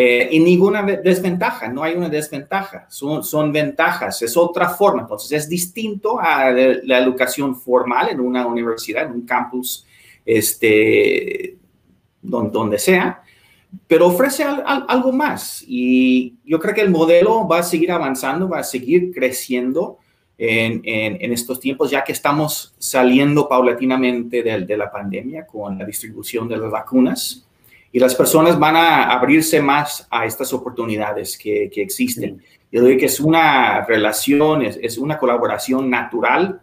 eh, 0.00 0.28
y 0.30 0.38
ninguna 0.38 0.84
desventaja, 0.84 1.66
no 1.66 1.82
hay 1.82 1.96
una 1.96 2.08
desventaja, 2.08 2.86
son, 2.88 3.24
son 3.24 3.50
ventajas, 3.50 4.22
es 4.22 4.36
otra 4.36 4.68
forma. 4.68 5.02
Entonces, 5.02 5.32
es 5.32 5.48
distinto 5.48 6.20
a 6.20 6.52
la 6.52 6.98
educación 6.98 7.56
formal 7.56 8.10
en 8.10 8.20
una 8.20 8.46
universidad, 8.46 9.06
en 9.06 9.12
un 9.12 9.26
campus, 9.26 9.84
este, 10.24 11.56
donde, 12.22 12.50
donde 12.52 12.78
sea 12.78 13.22
pero 13.86 14.06
ofrece 14.06 14.44
algo 14.44 15.12
más 15.12 15.64
y 15.66 16.36
yo 16.44 16.58
creo 16.60 16.74
que 16.74 16.80
el 16.80 16.90
modelo 16.90 17.46
va 17.46 17.58
a 17.58 17.62
seguir 17.62 17.90
avanzando, 17.90 18.48
va 18.48 18.60
a 18.60 18.64
seguir 18.64 19.12
creciendo 19.12 19.98
en, 20.38 21.32
estos 21.32 21.58
tiempos, 21.58 21.90
ya 21.90 22.04
que 22.04 22.12
estamos 22.12 22.72
saliendo 22.78 23.48
paulatinamente 23.48 24.42
de, 24.42 24.76
la 24.76 24.90
pandemia 24.90 25.44
con 25.44 25.76
la 25.76 25.84
distribución 25.84 26.48
de 26.48 26.56
las 26.56 26.70
vacunas 26.70 27.47
y 27.92 27.98
las 27.98 28.14
personas 28.14 28.58
van 28.58 28.76
a 28.76 29.10
abrirse 29.10 29.60
más 29.60 30.06
a 30.10 30.26
estas 30.26 30.52
oportunidades 30.52 31.38
que, 31.38 31.70
existen. 31.76 32.42
Yo 32.70 32.84
digo 32.84 33.00
que 33.00 33.06
es 33.06 33.18
una 33.18 33.84
relación, 33.86 34.62
es, 34.62 34.98
una 34.98 35.18
colaboración 35.18 35.88
natural 35.88 36.60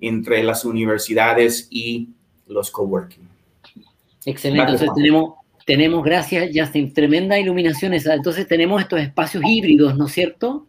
entre 0.00 0.42
las 0.42 0.64
universidades 0.64 1.68
y 1.70 2.08
los 2.46 2.70
coworking. 2.70 3.28
Excelente. 4.24 4.62
Entonces 4.62 4.90
tenemos, 4.94 5.34
tenemos, 5.66 6.04
gracias 6.04 6.50
Justin, 6.54 6.92
tremenda 6.92 7.38
iluminación 7.38 7.92
Entonces 7.92 8.48
tenemos 8.48 8.80
estos 8.80 9.00
espacios 9.00 9.44
híbridos, 9.46 9.96
¿no 9.96 10.06
es 10.06 10.12
cierto? 10.12 10.66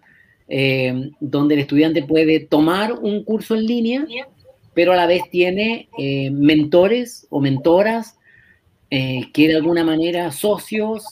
Eh, 0.50 1.12
donde 1.20 1.56
el 1.56 1.62
estudiante 1.62 2.04
puede 2.04 2.42
tomar 2.42 2.94
un 2.94 3.24
curso 3.24 3.56
en 3.56 3.66
línea, 3.66 4.06
pero 4.74 4.92
a 4.92 4.98
la 4.98 5.08
vez 5.08 5.24
tiene 5.32 5.88
eh, 5.98 6.30
mentores 6.32 7.26
o 7.30 7.40
mentoras 7.40 8.18
eh, 8.96 9.32
que 9.34 9.48
de 9.48 9.56
alguna 9.56 9.84
manera 9.84 10.32
socios, 10.32 11.06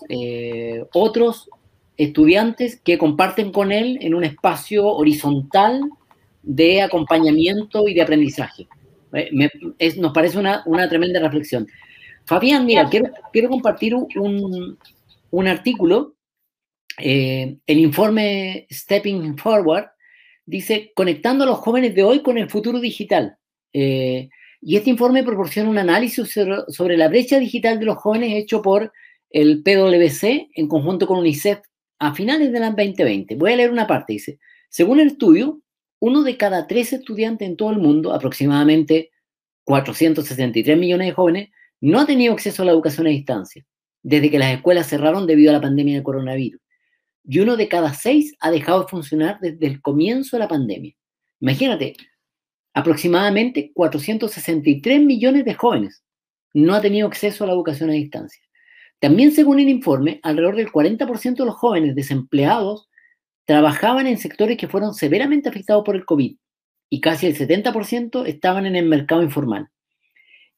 otros 0.94 1.50
estudiantes 1.98 2.80
que 2.80 2.98
comparten 2.98 3.52
con 3.52 3.72
él 3.72 3.98
en 4.02 4.14
un 4.14 4.24
espacio 4.24 4.86
horizontal 4.88 5.82
de 6.44 6.82
acompañamiento 6.82 7.88
y 7.88 7.94
de 7.94 8.02
aprendizaje. 8.02 8.68
nos 9.98 10.14
parece 10.14 10.38
una, 10.38 10.64
una 10.66 10.88
tremenda 10.88 11.20
reflexión. 11.20 11.68
Fabián, 12.26 12.66
mira, 12.66 12.90
quiero, 12.90 13.50
compartir 13.50 13.96
un, 13.96 15.48
artículo. 15.48 16.16
Eh, 16.98 17.58
el 17.66 17.80
informe 17.80 18.68
Stepping 18.72 19.38
Forward 19.38 19.88
dice, 20.46 20.92
conectando 20.96 21.44
a 21.44 21.48
los 21.48 21.58
jóvenes 21.60 21.96
de 21.96 22.04
hoy 22.04 22.22
con 22.22 22.38
el 22.38 22.50
futuro 22.50 22.80
digital. 22.80 23.38
Eh, 23.74 24.30
y 24.62 24.78
este 24.78 24.92
informe 24.92 25.24
proporciona 25.24 25.70
un 25.70 25.80
análisis 25.80 26.30
sobre, 26.68 26.98
la 26.98 27.08
brecha 27.08 27.40
digital 27.40 27.80
de 27.80 27.86
los 27.86 27.98
jóvenes 27.98 28.34
hecho 28.36 28.62
por 28.62 28.94
el 29.32 29.64
PwC 29.64 30.50
en 30.54 30.68
conjunto 30.68 31.08
con 31.08 31.18
UNICEF 31.18 31.60
a 31.98 32.14
finales 32.14 32.52
del 32.52 32.64
año 32.64 32.76
2020. 32.76 33.36
Voy 33.36 33.54
a 33.54 33.56
leer 33.56 33.72
una 33.72 33.88
parte. 33.88 34.14
Dice, 34.14 34.40
según 34.70 35.00
el 35.00 35.08
estudio, 35.08 35.62
uno 36.00 36.22
de 36.22 36.38
cada 36.38 36.68
tres 36.68 36.94
estudiantes 36.94 37.48
en 37.48 37.58
todo 37.58 37.72
el 37.72 37.80
mundo, 37.80 38.14
aproximadamente 38.14 39.10
463 39.64 40.78
millones 40.78 41.08
de 41.08 41.14
jóvenes, 41.14 41.50
no 41.80 42.00
ha 42.00 42.06
tenido 42.06 42.34
acceso 42.34 42.62
a 42.62 42.66
la 42.66 42.72
educación 42.72 43.08
a 43.08 43.10
distancia 43.10 43.66
desde 44.04 44.30
que 44.30 44.40
las 44.40 44.54
escuelas 44.54 44.88
cerraron 44.88 45.28
debido 45.28 45.52
a 45.52 45.54
la 45.54 45.62
pandemia 45.62 45.96
del 45.96 46.04
coronavirus. 46.04 46.62
Y 47.24 47.40
uno 47.40 47.56
de 47.56 47.68
cada 47.68 47.94
seis 47.94 48.36
ha 48.40 48.52
dejado 48.52 48.82
de 48.82 48.88
funcionar 48.88 49.40
desde 49.42 49.66
el 49.68 49.82
comienzo 49.82 50.36
de 50.36 50.40
la 50.40 50.48
pandemia. 50.48 50.96
Imagínate, 51.40 51.96
aproximadamente 52.74 53.72
463 53.74 55.02
millones 55.02 55.46
de 55.46 55.54
jóvenes 55.54 56.04
no 56.54 56.74
han 56.74 56.82
tenido 56.82 57.08
acceso 57.08 57.44
a 57.44 57.48
la 57.48 57.54
educación 57.54 57.90
a 57.90 57.94
distancia. 57.94 58.42
También 59.00 59.32
según 59.32 59.60
el 59.60 59.70
informe, 59.70 60.20
alrededor 60.24 60.56
del 60.56 60.72
40% 60.72 61.36
de 61.36 61.46
los 61.46 61.56
jóvenes 61.56 61.96
desempleados 61.96 62.90
trabajaban 63.46 64.08
en 64.08 64.18
sectores 64.18 64.58
que 64.58 64.68
fueron 64.68 64.94
severamente 64.94 65.50
afectados 65.50 65.84
por 65.84 65.96
el 65.96 66.06
COVID 66.06 66.36
y 66.90 67.02
casi 67.02 67.26
el 67.26 67.38
70% 67.38 68.28
estaban 68.28 68.66
en 68.66 68.76
el 68.76 68.86
mercado 68.86 69.24
informal. 69.24 69.70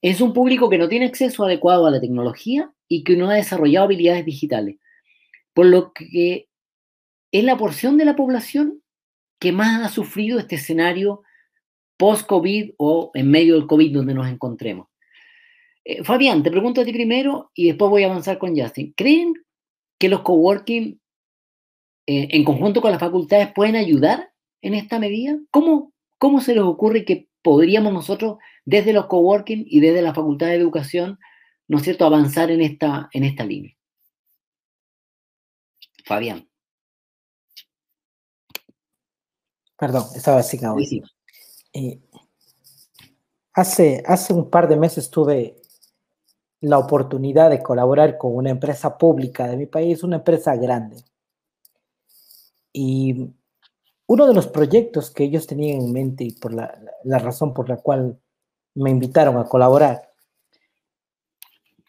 Es 0.02 0.20
un 0.20 0.34
público 0.34 0.70
que 0.70 0.78
no 0.78 0.90
tiene 0.90 1.06
acceso 1.06 1.46
adecuado 1.46 1.86
a 1.88 1.92
la 1.92 2.02
tecnología 2.02 2.72
y 2.90 3.04
que 3.04 3.16
no 3.16 3.30
ha 3.30 3.36
desarrollado 3.36 3.86
habilidades 3.86 4.26
digitales, 4.26 4.78
por 5.54 5.68
lo 5.68 5.94
que 5.94 6.50
es 7.32 7.44
la 7.44 7.58
porción 7.58 7.98
de 7.98 8.06
la 8.06 8.16
población 8.16 8.82
que 9.40 9.52
más 9.52 9.86
ha 9.86 9.90
sufrido 9.90 10.40
este 10.40 10.56
escenario 10.56 11.24
post-COVID 12.04 12.72
o 12.80 13.12
en 13.14 13.32
medio 13.32 13.56
del 13.56 13.66
COVID 13.66 13.96
donde 13.96 14.14
nos 14.14 14.28
encontremos. 14.28 14.90
Eh, 15.86 16.04
Fabián, 16.04 16.44
te 16.44 16.52
pregunto 16.52 16.82
a 16.82 16.84
ti 16.84 16.92
primero 16.92 17.50
y 17.54 17.68
después 17.68 17.90
voy 17.90 18.04
a 18.04 18.08
avanzar 18.08 18.38
con 18.40 18.60
Justin. 18.60 18.94
¿Creen 18.98 19.34
que 19.98 20.10
los 20.10 20.20
coworking 20.20 21.00
eh, 22.06 22.28
en 22.32 22.44
conjunto 22.44 22.82
con 22.82 22.92
las 22.92 23.00
facultades 23.00 23.54
pueden 23.54 23.78
ayudar 23.78 24.34
en 24.62 24.74
esta 24.74 25.00
medida? 25.00 25.40
¿Cómo, 25.50 25.94
¿Cómo 26.18 26.42
se 26.42 26.54
les 26.54 26.64
ocurre 26.64 27.06
que 27.06 27.30
podríamos 27.42 27.94
nosotros 27.94 28.36
desde 28.66 28.92
los 28.92 29.06
coworking 29.06 29.64
y 29.66 29.80
desde 29.80 30.02
la 30.02 30.14
Facultad 30.14 30.48
de 30.48 30.56
Educación, 30.56 31.20
¿no 31.70 31.78
es 31.78 31.86
cierto?, 31.86 32.06
avanzar 32.06 32.52
en 32.52 32.60
esta, 32.60 33.08
en 33.14 33.24
esta 33.24 33.46
línea. 33.46 33.78
Fabián. 36.04 36.50
Perdón, 39.78 40.04
estaba 40.18 40.40
así 40.40 40.58
sí. 40.86 41.02
Eh, 41.74 42.00
hace, 43.54 44.04
hace 44.06 44.34
un 44.34 44.50
par 44.50 44.68
de 44.68 44.78
meses 44.78 45.10
tuve 45.10 45.62
la 46.62 46.78
oportunidad 46.78 47.50
de 47.50 47.62
colaborar 47.62 48.18
con 48.18 48.36
una 48.36 48.50
empresa 48.50 48.98
pública 48.98 49.48
de 49.48 49.58
mi 49.58 49.66
país, 49.66 50.04
una 50.04 50.18
empresa 50.18 50.56
grande. 50.56 51.04
Y 52.72 53.34
uno 54.08 54.28
de 54.28 54.34
los 54.34 54.48
proyectos 54.48 55.12
que 55.12 55.26
ellos 55.26 55.46
tenían 55.46 55.82
en 55.82 55.92
mente 55.92 56.24
y 56.24 56.32
por 56.32 56.54
la, 56.54 56.74
razón 57.04 57.54
por 57.54 57.68
la 57.68 57.78
cual 57.78 58.20
me 58.76 58.90
invitaron 58.90 59.38
a 59.38 59.46
colaborar 59.46 60.10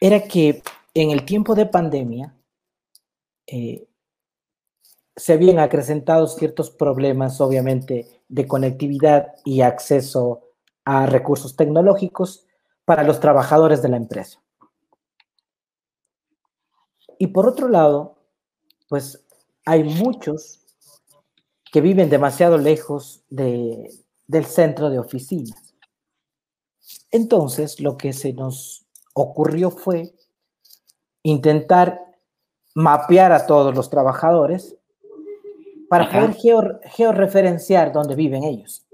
era 0.01 0.21
que 0.25 0.63
en 0.93 1.11
el 1.11 1.25
tiempo 1.25 1.55
de 1.55 1.67
pandemia, 1.67 2.35
eh, 3.47 3.87
se 5.17 5.33
habían 5.33 5.59
acrecentado 5.59 6.27
ciertos 6.27 6.71
problemas, 6.71 7.41
obviamente, 7.41 8.23
de 8.29 8.47
conectividad 8.49 9.35
y 9.45 9.61
acceso 9.61 10.43
a 10.85 11.07
recursos 11.07 11.57
tecnológicos 11.57 12.47
para 12.85 13.05
los 13.05 13.21
trabajadores 13.21 13.81
de 13.83 13.89
la 13.89 13.97
empresa. 13.97 14.43
Y 17.19 17.29
por 17.29 17.49
otro 17.49 17.69
lado, 17.69 18.19
pues 18.89 19.25
hay 19.65 19.85
muchos 19.85 20.61
que 21.73 21.81
viven 21.81 22.11
demasiado 22.11 22.59
lejos 22.59 23.25
de, 23.31 23.89
del 24.27 24.45
centro 24.45 24.91
de 24.91 24.99
oficinas. 24.99 25.75
Entonces, 27.11 27.81
lo 27.81 27.97
que 27.97 28.13
se 28.13 28.33
nos 28.33 28.87
ocurrió 29.15 29.71
fue 29.71 30.15
intentar 31.23 32.01
mapear 32.75 33.33
a 33.33 33.47
todos 33.47 33.75
los 33.75 33.89
trabajadores 33.89 34.77
para 35.95 36.11
poder 36.11 36.81
georreferenciar 36.87 37.93
dónde 37.93 38.17
viven 38.17 38.43
ellos. 38.43 38.85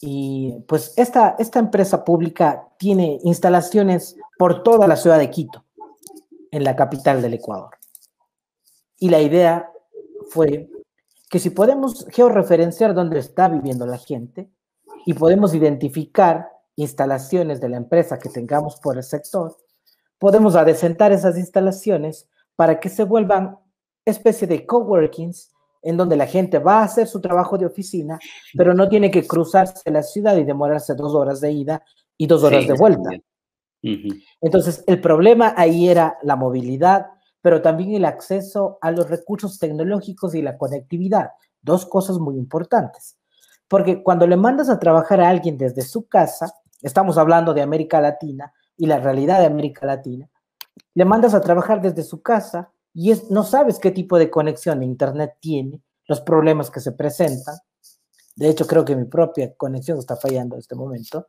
Y 0.00 0.64
pues 0.66 0.94
esta, 0.96 1.36
esta 1.38 1.58
empresa 1.58 2.06
pública 2.06 2.68
tiene 2.78 3.18
instalaciones 3.22 4.16
por 4.38 4.62
toda 4.62 4.86
la 4.86 4.96
ciudad 4.96 5.18
de 5.18 5.30
Quito, 5.30 5.62
en 6.50 6.64
la 6.64 6.74
capital 6.74 7.20
del 7.20 7.34
Ecuador. 7.34 7.76
Y 8.98 9.10
la 9.10 9.20
idea 9.20 9.70
fue 10.30 10.70
que 11.28 11.38
si 11.38 11.50
podemos 11.50 12.06
georreferenciar 12.10 12.94
dónde 12.94 13.18
está 13.18 13.50
viviendo 13.50 13.86
la 13.86 13.98
gente 13.98 14.48
y 15.04 15.12
podemos 15.12 15.54
identificar 15.54 16.48
instalaciones 16.76 17.60
de 17.60 17.68
la 17.68 17.76
empresa 17.76 18.18
que 18.18 18.30
tengamos 18.30 18.80
por 18.80 18.96
el 18.96 19.02
sector, 19.02 19.54
podemos 20.18 20.56
adecentar 20.56 21.12
esas 21.12 21.36
instalaciones 21.36 22.26
para 22.54 22.80
que 22.80 22.88
se 22.88 23.04
vuelvan 23.04 23.58
especie 24.06 24.46
de 24.46 24.64
coworkings 24.64 25.52
en 25.82 25.96
donde 25.96 26.16
la 26.16 26.26
gente 26.26 26.58
va 26.58 26.80
a 26.80 26.84
hacer 26.84 27.06
su 27.06 27.20
trabajo 27.20 27.58
de 27.58 27.66
oficina, 27.66 28.18
pero 28.56 28.74
no 28.74 28.88
tiene 28.88 29.10
que 29.10 29.26
cruzarse 29.26 29.90
la 29.90 30.02
ciudad 30.02 30.36
y 30.36 30.44
demorarse 30.44 30.94
dos 30.94 31.14
horas 31.14 31.40
de 31.40 31.52
ida 31.52 31.84
y 32.16 32.26
dos 32.26 32.42
horas 32.42 32.66
de 32.66 32.74
vuelta. 32.74 33.10
Entonces, 34.40 34.82
el 34.86 35.00
problema 35.00 35.54
ahí 35.56 35.88
era 35.88 36.18
la 36.22 36.34
movilidad, 36.34 37.06
pero 37.40 37.62
también 37.62 37.94
el 37.94 38.04
acceso 38.04 38.78
a 38.80 38.90
los 38.90 39.08
recursos 39.08 39.58
tecnológicos 39.58 40.34
y 40.34 40.42
la 40.42 40.58
conectividad. 40.58 41.30
Dos 41.62 41.86
cosas 41.86 42.18
muy 42.18 42.36
importantes. 42.36 43.16
Porque 43.68 44.02
cuando 44.02 44.26
le 44.26 44.36
mandas 44.36 44.68
a 44.70 44.80
trabajar 44.80 45.20
a 45.20 45.28
alguien 45.28 45.56
desde 45.56 45.82
su 45.82 46.08
casa, 46.08 46.52
estamos 46.82 47.18
hablando 47.18 47.54
de 47.54 47.62
América 47.62 48.00
Latina 48.00 48.52
y 48.76 48.86
la 48.86 48.98
realidad 48.98 49.40
de 49.40 49.46
América 49.46 49.86
Latina, 49.86 50.28
le 50.94 51.04
mandas 51.04 51.34
a 51.34 51.40
trabajar 51.40 51.80
desde 51.80 52.02
su 52.02 52.22
casa 52.22 52.72
y 52.98 53.12
no 53.28 53.44
sabes 53.44 53.78
qué 53.78 53.90
tipo 53.90 54.18
de 54.18 54.30
conexión 54.30 54.80
de 54.80 54.86
Internet 54.86 55.36
tiene, 55.38 55.82
los 56.06 56.22
problemas 56.22 56.70
que 56.70 56.80
se 56.80 56.92
presentan. 56.92 57.58
De 58.34 58.48
hecho, 58.48 58.66
creo 58.66 58.86
que 58.86 58.96
mi 58.96 59.04
propia 59.04 59.54
conexión 59.54 59.98
está 59.98 60.16
fallando 60.16 60.54
en 60.54 60.60
este 60.60 60.74
momento. 60.74 61.28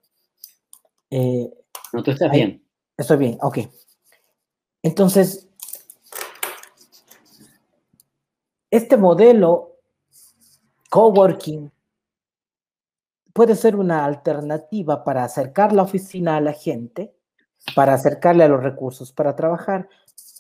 Eh, 1.10 1.52
no, 1.92 2.02
tú 2.04 2.12
estás 2.12 2.32
bien. 2.32 2.66
Estoy 2.96 3.18
bien, 3.18 3.38
ok. 3.42 3.58
Entonces, 4.82 5.50
este 8.72 8.96
modelo 8.96 9.76
coworking 10.90 11.70
puede 13.34 13.58
ser 13.58 13.76
una 13.76 14.06
alternativa 14.06 15.04
para 15.04 15.26
acercar 15.26 15.74
la 15.74 15.84
oficina 15.84 16.38
a 16.38 16.42
la 16.42 16.54
gente, 16.54 17.14
para 17.76 17.94
acercarle 17.94 18.46
a 18.46 18.48
los 18.48 18.64
recursos 18.64 19.12
para 19.12 19.36
trabajar, 19.36 19.90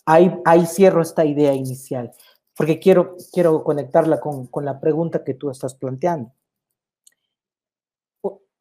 ahí, 0.08 0.65
cierro 0.65 1.02
esta 1.02 1.26
idea 1.26 1.54
inicial, 1.54 2.12
porque 2.56 2.80
quiero, 2.80 3.17
quiero 3.32 3.63
conectarla 3.63 4.20
con, 4.20 4.48
con 4.48 4.65
la 4.65 4.80
pregunta 4.80 5.24
que 5.24 5.34
tú 5.34 5.50
estás 5.50 5.76
planteando. 5.76 6.34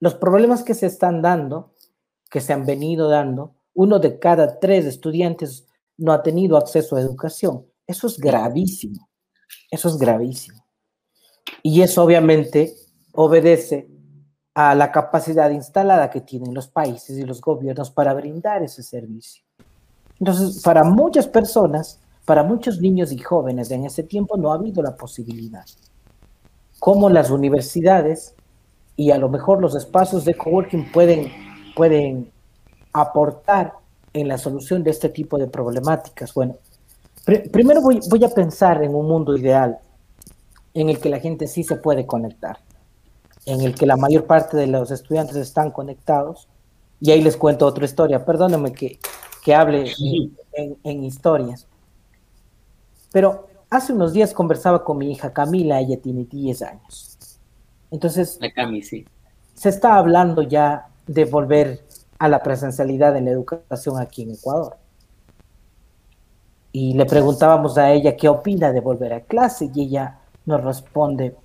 Los 0.00 0.14
problemas 0.14 0.62
que 0.62 0.74
se 0.74 0.86
están 0.86 1.22
dando, 1.22 1.72
que 2.30 2.40
se 2.40 2.52
han 2.52 2.66
venido 2.66 3.08
dando, 3.08 3.54
uno 3.72 3.98
de 3.98 4.18
cada 4.18 4.58
tres 4.58 4.84
estudiantes 4.84 5.66
no 5.96 6.12
ha 6.12 6.22
tenido 6.22 6.56
acceso 6.56 6.96
a 6.96 7.00
educación. 7.00 7.66
Eso 7.86 8.08
es 8.08 8.18
gravísimo. 8.18 9.08
Eso 9.70 9.88
es 9.88 9.96
gravísimo. 9.96 10.66
Y 11.62 11.80
eso 11.80 12.02
obviamente 12.02 12.74
obedece 13.12 13.88
a 14.54 14.74
la 14.74 14.90
capacidad 14.90 15.50
instalada 15.50 16.10
que 16.10 16.20
tienen 16.20 16.52
los 16.52 16.68
países 16.68 17.16
y 17.16 17.22
los 17.22 17.40
gobiernos 17.40 17.90
para 17.90 18.12
brindar 18.14 18.62
ese 18.62 18.82
servicio. 18.82 19.45
Entonces, 20.18 20.62
para 20.62 20.84
muchas 20.84 21.26
personas, 21.26 22.00
para 22.24 22.42
muchos 22.42 22.80
niños 22.80 23.12
y 23.12 23.18
jóvenes 23.18 23.70
en 23.70 23.84
ese 23.84 24.02
tiempo 24.02 24.36
no 24.36 24.50
ha 24.50 24.54
habido 24.56 24.82
la 24.82 24.96
posibilidad. 24.96 25.64
Como 26.78 27.08
las 27.08 27.30
universidades 27.30 28.34
y 28.96 29.10
a 29.10 29.18
lo 29.18 29.28
mejor 29.28 29.60
los 29.60 29.74
espacios 29.74 30.24
de 30.24 30.34
coworking 30.34 30.90
pueden, 30.90 31.30
pueden 31.74 32.30
aportar 32.92 33.74
en 34.12 34.28
la 34.28 34.38
solución 34.38 34.82
de 34.82 34.90
este 34.90 35.10
tipo 35.10 35.36
de 35.38 35.46
problemáticas. 35.46 36.32
Bueno, 36.32 36.56
primero 37.52 37.82
voy, 37.82 38.00
voy 38.08 38.24
a 38.24 38.30
pensar 38.30 38.82
en 38.82 38.94
un 38.94 39.06
mundo 39.06 39.36
ideal 39.36 39.78
en 40.72 40.88
el 40.88 40.98
que 40.98 41.10
la 41.10 41.20
gente 41.20 41.46
sí 41.46 41.62
se 41.62 41.76
puede 41.76 42.06
conectar, 42.06 42.58
en 43.44 43.60
el 43.60 43.74
que 43.74 43.86
la 43.86 43.96
mayor 43.96 44.24
parte 44.24 44.56
de 44.56 44.66
los 44.66 44.90
estudiantes 44.90 45.36
están 45.36 45.70
conectados. 45.70 46.48
Y 47.00 47.10
ahí 47.10 47.22
les 47.22 47.36
cuento 47.36 47.66
otra 47.66 47.84
historia. 47.84 48.24
Perdónenme 48.24 48.72
que 48.72 48.98
que 49.46 49.54
hable 49.54 49.92
en, 50.82 51.04
historias. 51.04 51.68
Pero 53.12 53.46
hace 53.70 53.92
unos 53.92 54.12
días 54.12 54.32
conversaba 54.32 54.82
con 54.82 54.98
mi 54.98 55.12
hija 55.12 55.32
Camila, 55.32 55.78
ella 55.78 56.00
tiene 56.02 56.24
10 56.24 56.62
años. 56.62 57.38
Entonces, 57.92 58.40
se 59.54 59.68
está 59.68 59.98
hablando 59.98 60.42
ya 60.42 60.88
de 61.06 61.26
volver 61.26 61.86
a 62.18 62.28
la 62.28 62.42
presencialidad 62.42 63.16
en 63.16 63.26
la 63.26 63.30
educación 63.30 64.00
aquí 64.00 64.22
en 64.22 64.32
Ecuador. 64.32 64.78
Y 66.72 66.94
le 66.94 67.06
preguntábamos 67.06 67.78
a 67.78 67.92
ella 67.92 68.16
qué 68.16 68.28
opina 68.28 68.72
de 68.72 68.80
volver 68.80 69.12
a 69.12 69.20
clase 69.20 69.70
y 69.72 69.82
ella 69.84 70.18
nos 70.44 70.64
responde, 70.64 71.36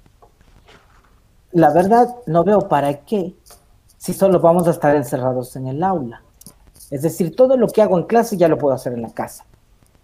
la 1.51 1.71
verdad 1.71 2.15
no 2.25 2.43
veo 2.43 2.67
para 2.67 3.05
qué 3.05 3.35
si 3.99 4.11
solo 4.15 4.39
vamos 4.39 4.67
a 4.67 4.71
estar 4.71 4.95
encerrados 4.95 5.55
en 5.55 5.67
el 5.67 5.83
aula. 5.83 6.23
Es 6.91 7.01
decir, 7.01 7.35
todo 7.35 7.57
lo 7.57 7.67
que 7.67 7.81
hago 7.81 7.97
en 7.97 8.05
clase 8.05 8.37
ya 8.37 8.49
lo 8.49 8.57
puedo 8.57 8.75
hacer 8.75 8.93
en 8.93 9.01
la 9.01 9.13
casa. 9.13 9.45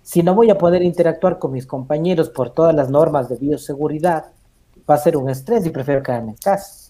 Si 0.01 0.23
no 0.23 0.33
voy 0.33 0.49
a 0.49 0.57
poder 0.57 0.81
interactuar 0.81 1.37
con 1.37 1.51
mis 1.51 1.67
compañeros 1.67 2.29
por 2.29 2.51
todas 2.51 2.73
las 2.73 2.89
normas 2.89 3.27
de 3.27 3.35
bioseguridad, 3.35 4.27
va 4.89 4.95
a 4.95 4.97
ser 4.97 5.17
un 5.17 5.29
estrés 5.29 5.65
y 5.65 5.69
prefiero 5.69 6.01
quedarme 6.01 6.31
en 6.31 6.37
casa. 6.37 6.87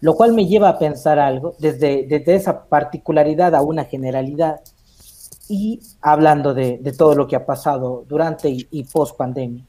Lo 0.00 0.14
cual 0.14 0.32
me 0.32 0.46
lleva 0.46 0.70
a 0.70 0.78
pensar 0.78 1.18
algo 1.18 1.54
desde, 1.58 2.06
desde 2.06 2.34
esa 2.34 2.64
particularidad 2.64 3.54
a 3.54 3.60
una 3.60 3.84
generalidad 3.84 4.60
y 5.50 5.80
hablando 6.00 6.54
de, 6.54 6.78
todo 6.96 7.14
lo 7.14 7.26
que 7.26 7.36
ha 7.36 7.44
pasado 7.44 8.04
durante 8.08 8.48
y, 8.48 8.84
post 8.84 9.16
pandemia. 9.16 9.66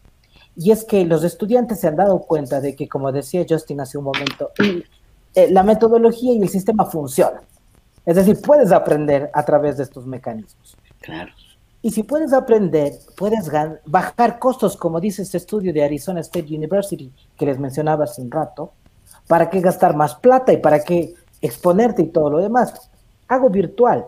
Y 0.55 0.71
es 0.71 0.85
que 0.85 1.03
los 1.05 1.23
estudiantes 1.23 1.79
se 1.79 1.87
han 1.87 1.95
dado 1.95 2.19
cuenta 2.19 2.61
de 2.61 2.75
que, 2.75 2.87
como 2.87 3.11
decía 3.11 3.45
Justin 3.49 3.81
hace 3.81 3.97
un 3.97 4.05
momento, 4.05 4.51
eh, 5.35 5.51
la 5.51 5.63
metodología 5.63 6.33
y 6.33 6.41
el 6.41 6.49
sistema 6.49 6.85
funcionan. 6.85 7.41
Es 8.05 8.15
decir, 8.15 8.39
puedes 8.41 8.71
aprender 8.71 9.29
a 9.33 9.43
través 9.43 9.77
de 9.77 9.83
estos 9.83 10.05
mecanismos. 10.05 10.75
Claro. 11.01 11.31
Y 11.83 11.91
si 11.91 12.03
puedes 12.03 12.31
aprender, 12.33 12.93
puedes 13.17 13.49
bajar 13.85 14.37
costos, 14.37 14.77
como 14.77 14.99
dice 14.99 15.23
este 15.23 15.37
estudio 15.37 15.73
de 15.73 15.83
Arizona 15.83 16.19
State 16.19 16.55
University 16.55 17.11
que 17.37 17.45
les 17.45 17.59
mencionaba 17.59 18.03
hace 18.03 18.21
un 18.21 18.29
rato. 18.29 18.73
¿Para 19.27 19.49
qué 19.49 19.61
gastar 19.61 19.95
más 19.95 20.15
plata 20.15 20.53
y 20.53 20.57
para 20.57 20.83
qué 20.83 21.13
exponerte 21.41 22.03
y 22.03 22.07
todo 22.07 22.29
lo 22.29 22.37
demás? 22.37 22.91
Hago 23.27 23.49
virtual. 23.49 24.05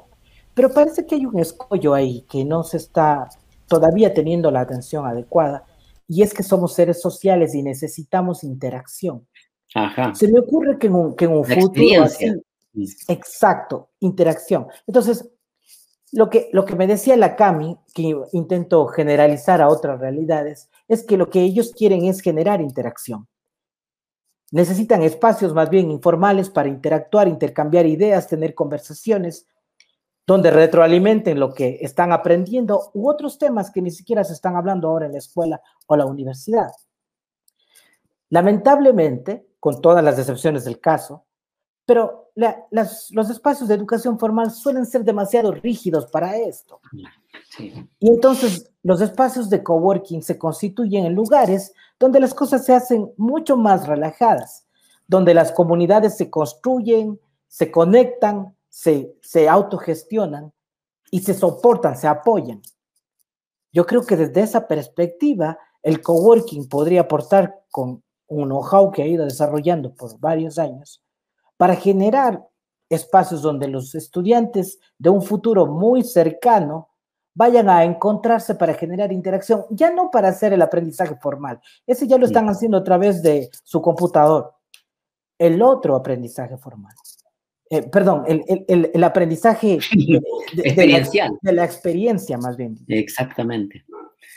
Pero 0.53 0.71
parece 0.71 1.05
que 1.05 1.15
hay 1.15 1.25
un 1.25 1.39
escollo 1.39 1.95
ahí 1.95 2.25
que 2.29 2.45
no 2.45 2.63
se 2.63 2.77
está 2.77 3.27
todavía 3.67 4.13
teniendo 4.13 4.51
la 4.51 4.61
atención 4.61 5.07
adecuada. 5.07 5.65
Y 6.07 6.21
es 6.21 6.33
que 6.33 6.43
somos 6.43 6.73
seres 6.73 7.01
sociales 7.01 7.55
y 7.55 7.63
necesitamos 7.63 8.43
interacción. 8.43 9.25
Ajá. 9.73 10.13
Se 10.13 10.31
me 10.31 10.39
ocurre 10.39 10.77
que 10.77 10.87
en 10.87 10.93
un, 10.93 11.15
que 11.15 11.25
en 11.25 11.31
un 11.31 11.43
futuro 11.43 12.03
así, 12.03 12.31
Exacto, 13.07 13.91
interacción. 13.99 14.67
Entonces, 14.87 15.29
lo 16.11 16.29
que, 16.29 16.49
lo 16.53 16.65
que 16.65 16.75
me 16.75 16.87
decía 16.87 17.17
la 17.17 17.35
Cami, 17.35 17.77
que 17.93 18.15
intento 18.33 18.87
generalizar 18.87 19.61
a 19.61 19.69
otras 19.69 19.99
realidades, 19.99 20.69
es 20.87 21.03
que 21.03 21.17
lo 21.17 21.29
que 21.29 21.41
ellos 21.41 21.71
quieren 21.71 22.05
es 22.05 22.21
generar 22.21 22.61
interacción. 22.61 23.27
Necesitan 24.51 25.01
espacios 25.01 25.53
más 25.53 25.69
bien 25.69 25.89
informales 25.89 26.49
para 26.49 26.69
interactuar, 26.69 27.27
intercambiar 27.27 27.87
ideas, 27.87 28.27
tener 28.27 28.53
conversaciones, 28.53 29.47
donde 30.25 30.51
retroalimenten 30.51 31.39
lo 31.39 31.53
que 31.53 31.79
están 31.81 32.11
aprendiendo 32.11 32.91
u 32.93 33.09
otros 33.09 33.37
temas 33.37 33.71
que 33.71 33.81
ni 33.81 33.91
siquiera 33.91 34.23
se 34.23 34.33
están 34.33 34.55
hablando 34.55 34.87
ahora 34.87 35.07
en 35.07 35.13
la 35.13 35.17
escuela 35.17 35.61
o 35.87 35.95
la 35.95 36.05
universidad. 36.05 36.71
Lamentablemente, 38.29 39.47
con 39.59 39.81
todas 39.81 40.03
las 40.03 40.17
excepciones 40.17 40.65
del 40.65 40.79
caso, 40.79 41.25
pero 41.85 42.31
los 42.35 43.29
espacios 43.29 43.67
de 43.67 43.75
educación 43.75 44.17
formal 44.17 44.51
suelen 44.51 44.85
ser 44.85 45.03
demasiado 45.03 45.51
rígidos 45.51 46.07
para 46.07 46.37
esto. 46.37 46.79
Y 47.99 48.09
entonces 48.09 48.71
los 48.83 49.01
espacios 49.01 49.49
de 49.49 49.61
coworking 49.61 50.23
se 50.23 50.37
constituyen 50.37 51.05
en 51.05 51.13
lugares 51.13 51.73
donde 51.99 52.19
las 52.19 52.33
cosas 52.33 52.65
se 52.65 52.73
hacen 52.73 53.11
mucho 53.17 53.57
más 53.57 53.87
relajadas, 53.87 54.65
donde 55.07 55.33
las 55.33 55.51
comunidades 55.51 56.17
se 56.17 56.29
construyen, 56.29 57.19
se 57.47 57.69
conectan, 57.69 58.55
se, 58.69 59.15
se 59.21 59.47
autogestionan 59.49 60.51
y 61.11 61.19
se 61.19 61.33
soportan, 61.33 61.97
se 61.97 62.07
apoyan. 62.07 62.61
Yo 63.71 63.85
creo 63.85 64.05
que 64.05 64.15
desde 64.15 64.41
esa 64.41 64.67
perspectiva, 64.67 65.57
el 65.81 66.01
coworking 66.01 66.69
podría 66.69 67.01
aportar 67.01 67.63
con 67.69 68.03
un 68.27 68.45
know-how 68.45 68.91
que 68.91 69.03
ha 69.03 69.07
ido 69.07 69.25
desarrollando 69.25 69.93
por 69.93 70.17
varios 70.19 70.57
años 70.57 71.02
para 71.63 71.77
generar 71.77 72.45
espacios 72.89 73.41
donde 73.41 73.69
los 73.69 73.95
estudiantes 73.95 74.79
de 74.97 75.09
un 75.09 75.21
futuro 75.21 75.65
muy 75.65 76.03
cercano 76.03 76.89
vayan 77.33 77.69
a 77.69 77.85
encontrarse 77.85 78.55
para 78.55 78.73
generar 78.73 79.13
interacción, 79.13 79.63
ya 79.69 79.89
no 79.89 80.11
para 80.11 80.27
hacer 80.27 80.51
el 80.51 80.61
aprendizaje 80.61 81.15
formal, 81.21 81.61
ese 81.87 82.05
ya 82.05 82.17
lo 82.17 82.25
están 82.25 82.49
haciendo 82.49 82.79
a 82.79 82.83
través 82.83 83.23
de 83.23 83.49
su 83.63 83.81
computador. 83.81 84.55
El 85.39 85.61
otro 85.61 85.95
aprendizaje 85.95 86.57
formal, 86.57 86.95
eh, 87.69 87.83
perdón, 87.83 88.25
el, 88.27 89.01
aprendizaje 89.01 89.75
experiencial. 90.57 91.31
De 91.41 91.53
la, 91.53 91.63
experiencia 91.63 92.37
más 92.37 92.57
bien. 92.57 92.77
Exactamente. 92.89 93.85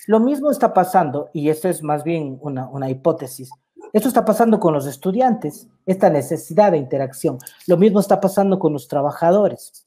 Lo 0.07 0.21
mismo 0.21 0.53
está 0.53 0.73
pasando, 0.73 1.29
y 1.33 1.49
esto 1.49 1.69
es 1.69 1.83
más 1.83 2.05
bien 2.05 2.39
una, 2.41 2.69
una 2.69 2.89
hipótesis, 2.89 3.51
esto 3.93 4.09
está 4.09 4.25
pasando 4.25 4.59
con 4.61 4.75
los 4.75 4.87
estudiantes, 4.87 5.69
esta 5.85 6.11
necesidad 6.11 6.73
de 6.73 6.79
interacción. 6.79 7.39
Lo 7.67 7.77
mismo 7.77 8.01
está 8.01 8.21
pasando 8.21 8.59
con 8.59 8.73
los 8.73 8.89
trabajadores. 8.89 9.85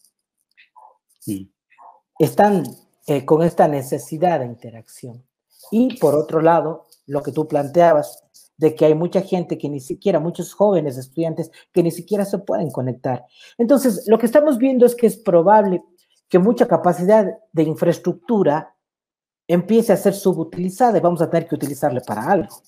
Están 2.17 2.63
eh, 3.07 3.25
con 3.25 3.43
esta 3.43 3.67
necesidad 3.67 4.39
de 4.39 4.45
interacción. 4.45 5.23
Y 5.71 5.97
por 5.99 6.15
otro 6.15 6.41
lado, 6.41 6.87
lo 7.05 7.21
que 7.21 7.31
tú 7.31 7.47
planteabas, 7.47 8.23
de 8.57 8.75
que 8.75 8.85
hay 8.85 8.93
mucha 8.93 9.21
gente 9.21 9.57
que 9.57 9.69
ni 9.69 9.79
siquiera, 9.79 10.19
muchos 10.19 10.53
jóvenes 10.53 10.97
estudiantes 10.97 11.49
que 11.71 11.81
ni 11.81 11.91
siquiera 11.91 12.25
se 12.25 12.39
pueden 12.39 12.71
conectar. 12.71 13.25
Entonces, 13.57 14.05
lo 14.07 14.17
que 14.17 14.25
estamos 14.25 14.57
viendo 14.57 14.85
es 14.85 14.95
que 14.95 15.07
es 15.07 15.17
probable 15.17 15.81
que 16.27 16.39
mucha 16.39 16.67
capacidad 16.67 17.25
de 17.53 17.63
infraestructura 17.63 18.75
empiece 19.47 19.93
a 19.93 19.97
ser 19.97 20.13
subutilizada 20.13 20.97
y 20.97 21.01
vamos 21.01 21.21
a 21.21 21.29
tener 21.29 21.47
que 21.47 21.55
utilizarle 21.55 22.01
para 22.01 22.29
algo 22.29 22.61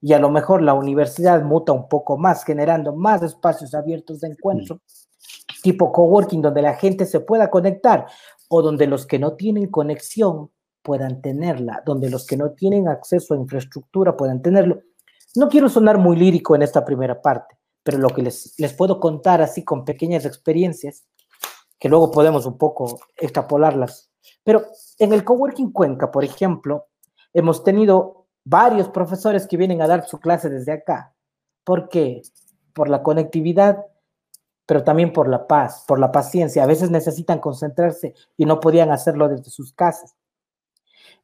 y 0.00 0.12
a 0.12 0.18
lo 0.18 0.30
mejor 0.30 0.62
la 0.62 0.74
universidad 0.74 1.42
muta 1.42 1.72
un 1.72 1.88
poco 1.88 2.16
más, 2.16 2.44
generando 2.44 2.94
más 2.94 3.22
espacios 3.22 3.74
abiertos 3.74 4.20
de 4.20 4.28
encuentro, 4.28 4.80
tipo 5.62 5.92
coworking, 5.92 6.42
donde 6.42 6.62
la 6.62 6.74
gente 6.74 7.04
se 7.04 7.20
pueda 7.20 7.50
conectar 7.50 8.06
o 8.48 8.62
donde 8.62 8.86
los 8.86 9.06
que 9.06 9.18
no 9.18 9.34
tienen 9.34 9.66
conexión 9.68 10.50
puedan 10.82 11.20
tenerla, 11.20 11.82
donde 11.84 12.08
los 12.08 12.26
que 12.26 12.36
no 12.36 12.52
tienen 12.52 12.88
acceso 12.88 13.34
a 13.34 13.36
infraestructura 13.36 14.16
puedan 14.16 14.40
tenerlo. 14.40 14.80
No 15.34 15.48
quiero 15.48 15.68
sonar 15.68 15.98
muy 15.98 16.16
lírico 16.16 16.54
en 16.54 16.62
esta 16.62 16.84
primera 16.84 17.20
parte, 17.20 17.56
pero 17.82 17.98
lo 17.98 18.08
que 18.08 18.22
les, 18.22 18.54
les 18.58 18.72
puedo 18.72 19.00
contar 19.00 19.42
así 19.42 19.64
con 19.64 19.84
pequeñas 19.84 20.24
experiencias, 20.24 21.04
que 21.78 21.88
luego 21.88 22.10
podemos 22.10 22.46
un 22.46 22.56
poco 22.56 22.98
extrapolarlas. 23.16 24.10
Pero 24.44 24.64
en 24.98 25.12
el 25.12 25.24
Coworking 25.24 25.72
Cuenca, 25.72 26.10
por 26.10 26.24
ejemplo, 26.24 26.86
hemos 27.32 27.62
tenido 27.62 28.17
varios 28.48 28.88
profesores 28.88 29.46
que 29.46 29.58
vienen 29.58 29.82
a 29.82 29.86
dar 29.86 30.08
su 30.08 30.18
clase 30.18 30.48
desde 30.48 30.72
acá. 30.72 31.14
¿Por 31.64 31.90
qué? 31.90 32.22
Por 32.72 32.88
la 32.88 33.02
conectividad, 33.02 33.84
pero 34.64 34.82
también 34.84 35.12
por 35.12 35.28
la 35.28 35.46
paz, 35.46 35.84
por 35.86 35.98
la 35.98 36.10
paciencia. 36.10 36.62
A 36.62 36.66
veces 36.66 36.90
necesitan 36.90 37.40
concentrarse 37.40 38.14
y 38.38 38.46
no 38.46 38.58
podían 38.58 38.90
hacerlo 38.90 39.28
desde 39.28 39.50
sus 39.50 39.74
casas. 39.74 40.16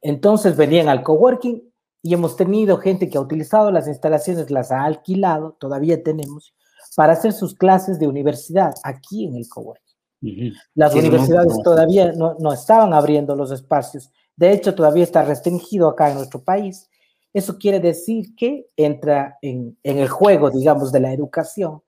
Entonces 0.01 0.55
venían 0.55 0.87
al 0.87 1.01
coworking 1.01 1.63
y 2.03 2.13
hemos 2.13 2.35
tenido 2.35 2.77
gente 2.77 3.09
que 3.09 3.17
ha 3.17 3.21
utilizado 3.21 3.71
las 3.71 3.87
instalaciones, 3.87 4.51
las 4.51 4.71
ha 4.71 4.83
alquilado, 4.83 5.53
todavía 5.59 6.03
tenemos, 6.03 6.53
para 6.95 7.13
hacer 7.13 7.33
sus 7.33 7.55
clases 7.55 7.97
de 7.97 8.07
universidad 8.07 8.75
aquí 8.83 9.25
en 9.25 9.35
el 9.35 9.49
coworking. 9.49 10.53
Las 10.75 10.93
universidades 10.93 11.57
todavía 11.63 12.11
no, 12.11 12.35
no 12.39 12.53
estaban 12.53 12.93
abriendo 12.93 13.35
los 13.35 13.51
espacios. 13.51 14.11
De 14.35 14.51
hecho, 14.51 14.75
todavía 14.75 15.03
está 15.03 15.23
restringido 15.23 15.87
acá 15.87 16.09
en 16.09 16.17
nuestro 16.17 16.43
país 16.43 16.87
eso 17.35 17.57
quiere 17.57 17.81
decir 17.81 18.33
que 18.33 18.67
entra 18.77 19.37
en, 19.41 19.77
el 19.83 20.07
juego, 20.07 20.49
digamos, 20.49 20.93
de 20.93 21.01
la 21.01 21.11
educación. 21.11 21.81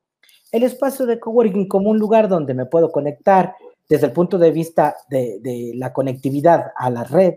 El 0.51 0.63
espacio 0.63 1.05
de 1.05 1.21
coworking 1.21 1.69
como 1.69 1.89
un 1.89 1.97
lugar 1.97 2.27
donde 2.27 2.53
me 2.53 2.65
puedo 2.65 2.91
conectar 2.91 3.55
desde 3.87 4.07
el 4.07 4.11
punto 4.11 4.37
de 4.37 4.51
vista 4.51 4.97
de, 5.09 5.39
de 5.39 5.71
la 5.75 5.93
conectividad 5.93 6.73
a 6.75 6.89
la 6.89 7.05
red, 7.05 7.35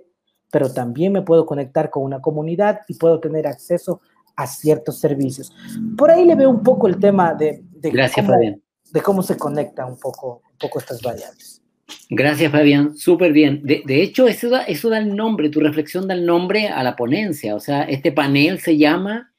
pero 0.51 0.73
también 0.73 1.13
me 1.13 1.23
puedo 1.23 1.47
conectar 1.47 1.89
con 1.89 2.03
una 2.03 2.21
comunidad 2.21 2.81
y 2.89 2.95
puedo 2.95 3.21
tener 3.21 3.47
acceso 3.47 4.01
a 4.35 4.49
ciertos 4.49 4.99
servicios. 4.99 5.53
Por 5.97 6.11
ahí 6.11 6.25
le 6.25 6.35
veo 6.35 6.51
un 6.51 6.65
poco 6.65 6.89
el 6.89 6.99
tema 6.99 7.33
de, 7.35 7.63
de, 7.71 7.91
Gracias, 7.91 8.27
cómo, 8.27 8.39
de 8.39 9.03
cómo 9.03 9.23
se 9.23 9.37
conecta 9.37 9.87
un 9.87 10.01
poco, 10.01 10.43
un 10.51 10.59
poco 10.59 10.81
estas 10.81 11.01
variables. 11.01 11.60
Gracias, 12.09 12.51
Fabián. 12.51 12.97
Súper 12.97 13.33
bien. 13.33 13.63
De, 13.63 14.03
hecho, 14.03 14.27
eso 14.27 14.51
da, 14.51 14.63
eso 14.63 14.89
da 14.91 14.99
el 14.99 15.15
nombre, 15.15 15.49
tu 15.49 15.61
reflexión 15.61 16.09
da 16.09 16.15
el 16.15 16.27
nombre 16.27 16.69
a 16.69 16.83
la 16.83 16.97
ponencia. 16.97 17.55
O 17.55 17.61
sea, 17.61 17.83
este 17.83 18.13
panel 18.13 18.59
se 18.59 18.77
llama 18.77 19.31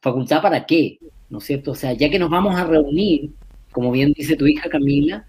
Facultad 0.00 0.40
para 0.40 0.64
qué, 0.64 0.98
¿no 1.28 1.38
es 1.38 1.44
cierto? 1.44 1.72
O 1.72 1.74
sea, 1.74 1.92
ya 1.92 2.08
que 2.08 2.18
nos 2.18 2.30
vamos 2.30 2.56
a 2.56 2.64
reunir, 2.64 3.30
como 3.70 3.90
bien 3.90 4.12
dice 4.16 4.36
tu 4.36 4.46
hija 4.46 4.68
Camila, 4.70 5.26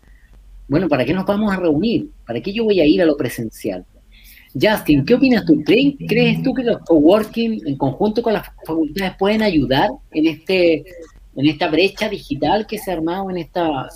bueno, 0.68 0.88
¿para 0.88 1.04
qué 1.04 1.14
nos 1.14 1.26
vamos 1.26 1.52
a 1.52 1.58
reunir? 1.58 2.10
¿Para 2.26 2.40
qué 2.40 2.54
yo 2.54 2.64
voy 2.64 2.80
a 2.80 2.86
ir 2.86 3.02
a 3.02 3.06
lo 3.06 3.18
presencial? 3.18 3.86
Justin, 4.60 5.06
¿qué 5.06 5.16
opinas 5.16 5.46
tú? 5.46 5.62
¿Crees 5.66 6.42
tú 6.44 6.54
que 6.54 6.64
los 6.64 6.80
coworking 6.80 7.68
en 7.68 7.78
conjunto 7.78 8.22
con 8.22 8.34
las 8.34 8.48
facultades 8.66 9.14
pueden 9.18 9.42
ayudar 9.42 9.90
en, 10.12 10.28
este, 10.28 10.84
en 11.36 11.48
esta 11.48 11.70
brecha 11.70 12.10
digital 12.10 12.66
que 12.68 12.78
se 12.78 12.92
ha 12.92 12.96
armado 12.96 13.30
en 13.30 13.38
esta 13.38 13.90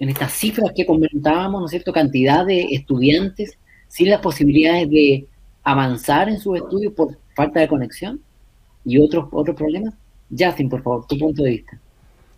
en 0.00 0.08
estas 0.08 0.32
cifras 0.32 0.72
que 0.74 0.84
comentábamos, 0.84 1.60
¿no 1.60 1.66
es 1.66 1.70
cierto?, 1.70 1.92
cantidad 1.92 2.44
de 2.44 2.62
estudiantes 2.72 3.56
sin 3.86 4.08
las 4.08 4.20
posibilidades 4.20 4.90
de 4.90 5.26
avanzar 5.62 6.28
en 6.28 6.40
sus 6.40 6.56
estudios 6.56 6.92
por 6.94 7.16
falta 7.36 7.60
de 7.60 7.68
conexión 7.68 8.20
y 8.84 8.98
otros, 8.98 9.28
otros 9.30 9.56
problemas. 9.56 9.94
Justin, 10.36 10.68
por 10.68 10.82
favor, 10.82 11.06
tu 11.06 11.18
punto 11.18 11.42
de 11.42 11.50
vista. 11.50 11.78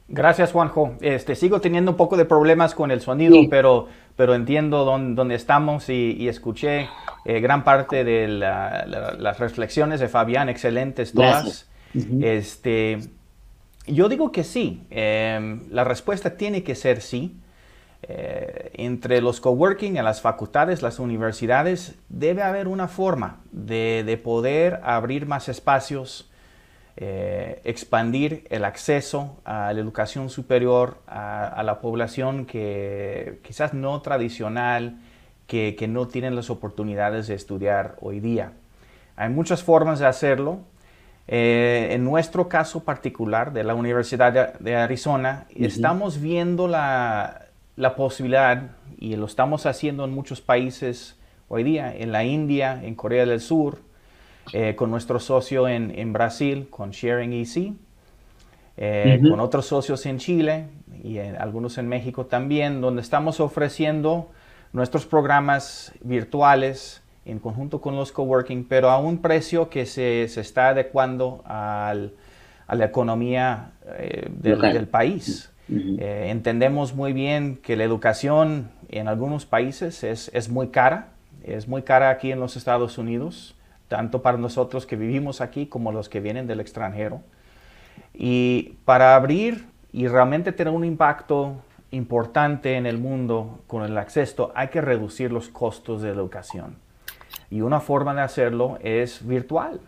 Gracias, 0.09 0.53
Juanjo. 0.53 0.97
Este, 1.01 1.37
sigo 1.37 1.61
teniendo 1.61 1.93
un 1.93 1.97
poco 1.97 2.17
de 2.17 2.25
problemas 2.25 2.75
con 2.75 2.91
el 2.91 3.01
sonido, 3.01 3.37
pero, 3.49 3.87
pero 4.17 4.35
entiendo 4.35 4.85
dónde, 4.85 5.35
estamos 5.35 5.89
y, 5.89 6.29
escuché 6.29 6.89
eh, 7.25 7.41
gran 7.41 7.63
parte 7.65 8.03
de 8.03 8.29
las 8.29 9.39
reflexiones 9.39 10.01
de 10.01 10.09
Fabián, 10.09 10.49
excelentes 10.49 11.13
todas. 11.13 11.69
este, 12.21 12.99
yo 13.87 14.09
digo 14.09 14.33
que 14.33 14.43
sí. 14.43 14.83
Em, 14.91 15.63
la 15.71 15.85
respuesta 15.85 16.37
tiene 16.37 16.63
que 16.63 16.75
ser 16.75 17.01
sí. 17.01 17.37
Eh, 18.05 18.73
entre 18.75 19.21
los 19.21 19.41
coworking 19.41 19.97
en 19.97 20.05
las 20.05 20.21
facultades, 20.21 20.83
las 20.83 20.99
universidades, 20.99 21.95
debe 22.09 22.43
haber 22.43 22.67
una 22.67 22.89
forma 22.89 23.41
de, 23.53 24.21
poder 24.23 24.81
abrir 24.83 25.27
más 25.27 25.49
espacios, 25.49 26.29
eh, 26.97 27.61
expandir 27.65 28.45
el 28.51 28.65
acceso 28.65 29.41
a 29.45 29.73
la 29.73 29.81
educación 29.81 30.31
superior 30.31 30.99
a, 31.07 31.63
la 31.65 31.81
población 31.81 32.45
que 32.45 33.39
quizás 33.45 33.73
no 33.73 34.03
tradicional, 34.03 34.99
que, 35.47 35.77
no 35.89 36.09
tienen 36.09 36.35
las 36.35 36.51
oportunidades 36.51 37.29
de 37.29 37.35
estudiar 37.35 37.97
hoy 38.01 38.19
día. 38.19 38.53
Hay 39.15 39.29
muchas 39.29 39.63
formas 39.63 40.01
de 40.01 40.07
hacerlo. 40.07 40.59
Eh, 41.29 41.91
en 41.93 42.03
nuestro 42.03 42.49
caso 42.49 42.83
particular 42.83 43.53
de 43.53 43.63
la 43.63 43.77
Universidad 43.77 44.55
de, 44.59 44.75
Arizona, 44.75 45.47
estamos 45.55 46.21
viendo 46.21 46.67
la, 46.67 47.43
la 47.77 47.95
posibilidad, 47.95 48.73
y 48.99 49.17
lo 49.17 49.27
estamos 49.27 49.67
haciendo 49.67 50.05
en 50.05 50.13
muchos 50.13 50.41
países 50.41 51.19
hoy 51.49 51.63
día, 51.63 51.95
en 51.95 52.13
la 52.13 52.25
India, 52.25 52.81
en 52.83 52.95
Corea 52.95 53.27
del 53.27 53.41
Sur, 53.41 53.79
eh, 54.53 54.75
con 54.75 54.91
nuestro 54.91 55.21
socio 55.21 55.69
en, 55.69 56.13
Brasil, 56.13 56.67
con 56.69 56.91
Sharing 56.91 57.33
EC, 57.33 57.73
eh, 58.77 59.21
con 59.29 59.39
otros 59.41 59.67
socios 59.67 60.05
en 60.07 60.19
Chile 60.19 60.67
y 61.03 61.19
algunos 61.19 61.79
en 61.79 61.89
México 61.89 62.27
también, 62.27 62.81
donde 62.81 63.03
estamos 63.03 63.41
ofreciendo 63.41 64.31
nuestros 64.73 65.07
programas 65.07 65.93
virtuales 66.01 67.03
en 67.25 67.39
conjunto 67.39 67.81
con 67.81 67.95
los 67.97 68.11
coworking, 68.11 68.65
pero 68.65 68.91
a 68.91 68.99
un 68.99 69.19
precio 69.19 69.69
que 69.69 69.87
se, 69.87 70.25
está 70.25 70.71
adecuando 70.71 71.43
a 71.47 71.95
la 72.69 72.85
economía 72.85 73.73
eh, 73.99 74.29
del 74.31 74.89
país. 74.89 75.52
Eh, 75.99 76.27
entendemos 76.31 76.95
muy 76.95 77.13
bien 77.13 77.57
que 77.57 77.77
la 77.77 77.85
educación 77.85 78.71
en 78.89 79.09
algunos 79.09 79.47
países 79.47 80.05
es, 80.05 80.49
muy 80.49 80.69
cara, 80.69 81.09
es 81.43 81.69
muy 81.69 81.83
cara 81.83 82.11
aquí 82.11 82.33
en 82.33 82.41
los 82.41 82.57
Estados 82.57 82.99
Unidos, 82.99 83.57
tanto 83.89 84.23
para 84.23 84.39
nosotros 84.39 84.87
que 84.87 84.97
vivimos 84.97 85.41
aquí 85.41 85.67
como 85.67 85.93
los 85.93 86.09
que 86.09 86.21
vienen 86.21 86.47
del 86.47 86.61
extranjero. 86.61 87.23
Y 88.15 88.77
para 88.85 89.15
abrir 89.15 89.67
y 89.93 90.09
realmente 90.09 90.53
tener 90.53 90.73
un 90.73 90.85
impacto 90.85 91.57
importante 91.91 92.77
en 92.77 92.87
el 92.87 92.99
mundo 92.99 93.61
con 93.67 93.83
el 93.83 93.97
acceso, 93.99 94.53
hay 94.55 94.69
que 94.69 94.81
reducir 94.81 95.31
los 95.31 95.49
costos 95.49 96.03
de 96.03 96.11
educación. 96.11 96.77
Y 97.51 97.61
una 97.61 97.81
forma 97.81 98.15
de 98.15 98.23
hacerlo 98.23 98.79
es 98.83 99.27
virtual. 99.27 99.81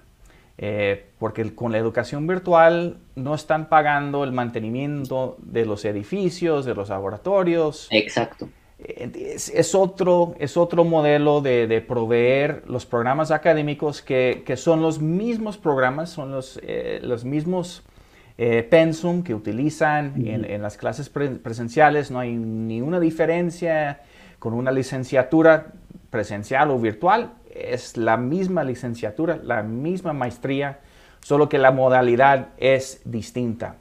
Eh, 0.56 1.06
porque 1.18 1.52
con 1.54 1.72
la 1.72 1.78
educación 1.78 2.28
virtual 2.28 2.98
no 3.16 3.34
están 3.34 3.68
pagando 3.68 4.22
el 4.22 4.30
mantenimiento 4.30 5.36
de 5.40 5.66
los 5.66 5.84
edificios, 5.84 6.64
de 6.64 6.74
los 6.74 6.90
laboratorios. 6.90 7.88
Exacto. 7.90 8.48
Es, 8.78 9.74
otro, 9.74 10.34
es 10.38 10.56
otro 10.56 10.84
modelo 10.84 11.40
de, 11.40 11.84
proveer 11.86 12.62
los 12.66 12.86
programas 12.86 13.30
académicos 13.30 14.02
que, 14.02 14.44
son 14.56 14.82
los 14.82 15.00
mismos 15.00 15.56
programas, 15.56 16.10
son 16.10 16.30
los, 16.30 16.60
eh, 16.62 17.00
los 17.02 17.24
mismos 17.24 17.82
eh, 18.36 18.62
pensum 18.62 19.22
que 19.22 19.34
utilizan 19.34 20.26
en, 20.26 20.60
las 20.60 20.76
clases 20.76 21.08
presenciales. 21.08 22.10
No 22.10 22.18
hay 22.18 22.34
ninguna 22.34 23.00
diferencia 23.00 24.02
con 24.38 24.54
una 24.54 24.70
licenciatura 24.70 25.72
presencial 26.10 26.70
o 26.70 26.78
virtual 26.78 27.32
es 27.54 27.96
la 27.96 28.16
misma 28.16 28.64
licenciatura, 28.64 29.38
la 29.42 29.62
misma 29.62 30.12
maestría, 30.12 30.80
solo 31.20 31.48
que 31.48 31.58
la 31.58 31.70
modalidad 31.70 32.48
es 32.58 33.00
distinta. 33.04 33.76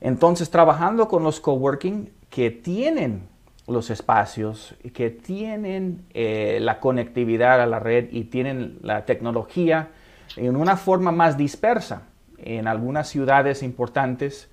Entonces, 0.00 0.50
trabajando 0.50 1.08
con 1.08 1.22
los 1.22 1.40
coworking 1.40 2.10
que 2.28 2.50
tienen 2.50 3.28
los 3.66 3.90
espacios, 3.90 4.74
que 4.92 5.10
tienen 5.10 6.04
eh, 6.12 6.58
la 6.60 6.80
conectividad 6.80 7.60
a 7.60 7.66
la 7.66 7.78
red 7.78 8.08
y 8.10 8.24
tienen 8.24 8.78
la 8.82 9.04
tecnología 9.04 9.90
en 10.36 10.56
una 10.56 10.76
forma 10.76 11.12
más 11.12 11.36
dispersa 11.36 12.02
en 12.38 12.66
algunas 12.66 13.08
ciudades 13.08 13.62
importantes, 13.62 14.48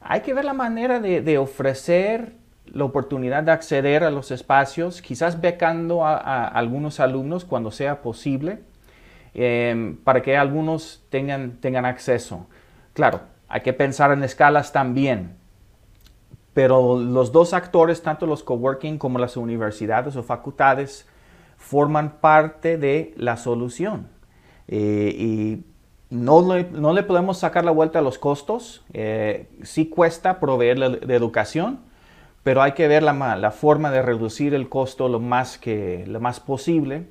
hay 0.00 0.20
que 0.20 0.34
ver 0.34 0.44
la 0.44 0.54
manera 0.54 1.00
de 1.00 1.38
ofrecer 1.38 2.37
la 2.72 2.84
oportunidad 2.84 3.42
de 3.42 3.52
acceder 3.52 4.04
a 4.04 4.10
los 4.10 4.30
espacios, 4.30 5.02
quizás 5.02 5.40
becando 5.40 6.04
a, 6.04 6.46
algunos 6.46 7.00
alumnos 7.00 7.44
cuando 7.44 7.70
sea 7.70 8.02
posible, 8.02 8.60
em, 9.34 9.96
para 9.96 10.22
que 10.22 10.36
algunos 10.36 11.04
tengan, 11.10 11.58
tengan 11.60 11.84
acceso. 11.84 12.46
Claro, 12.92 13.20
hay 13.48 13.60
que 13.62 13.72
pensar 13.72 14.12
en 14.12 14.24
escalas 14.24 14.72
también, 14.72 15.36
pero 16.54 16.98
los 16.98 17.32
dos 17.32 17.54
actores, 17.54 18.02
tanto 18.02 18.26
los 18.26 18.42
coworking 18.42 18.98
como 18.98 19.18
las 19.18 19.36
universidades 19.36 20.16
o 20.16 20.22
facultades, 20.22 21.06
forman 21.56 22.18
parte 22.20 22.78
de 22.78 23.14
la 23.16 23.36
solución. 23.36 24.08
Eh, 24.66 25.14
y 25.16 25.64
no 26.10 26.54
le, 26.54 26.64
no 26.64 26.92
le, 26.92 27.02
podemos 27.02 27.38
sacar 27.38 27.64
la 27.64 27.70
vuelta 27.70 27.98
a 27.98 28.02
los 28.02 28.18
costos. 28.18 28.84
Eh, 28.92 29.48
sí 29.62 29.88
cuesta 29.88 30.40
proveer 30.40 31.00
de 31.00 31.14
educación, 31.14 31.80
pero 32.48 32.62
hay 32.62 32.72
que 32.72 32.88
ver 32.88 33.02
la, 33.02 33.36
la, 33.36 33.50
forma 33.50 33.90
de 33.90 34.00
reducir 34.00 34.54
el 34.54 34.70
costo 34.70 35.06
lo 35.10 35.20
más, 35.20 35.58
que, 35.58 36.06
lo 36.06 36.18
más 36.18 36.40
posible. 36.40 37.04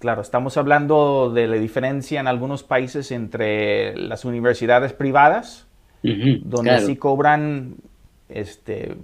Claro, 0.00 0.20
estamos 0.20 0.56
hablando 0.56 1.30
de 1.32 1.46
la 1.46 1.54
diferencia 1.54 2.18
en 2.18 2.26
algunos 2.26 2.64
países 2.64 3.12
entre 3.12 3.96
las 3.96 4.24
universidades 4.24 4.92
privadas, 4.92 5.68
donde 6.02 6.80
sí 6.80 6.96
cobran 6.96 7.76
este, 8.28 8.96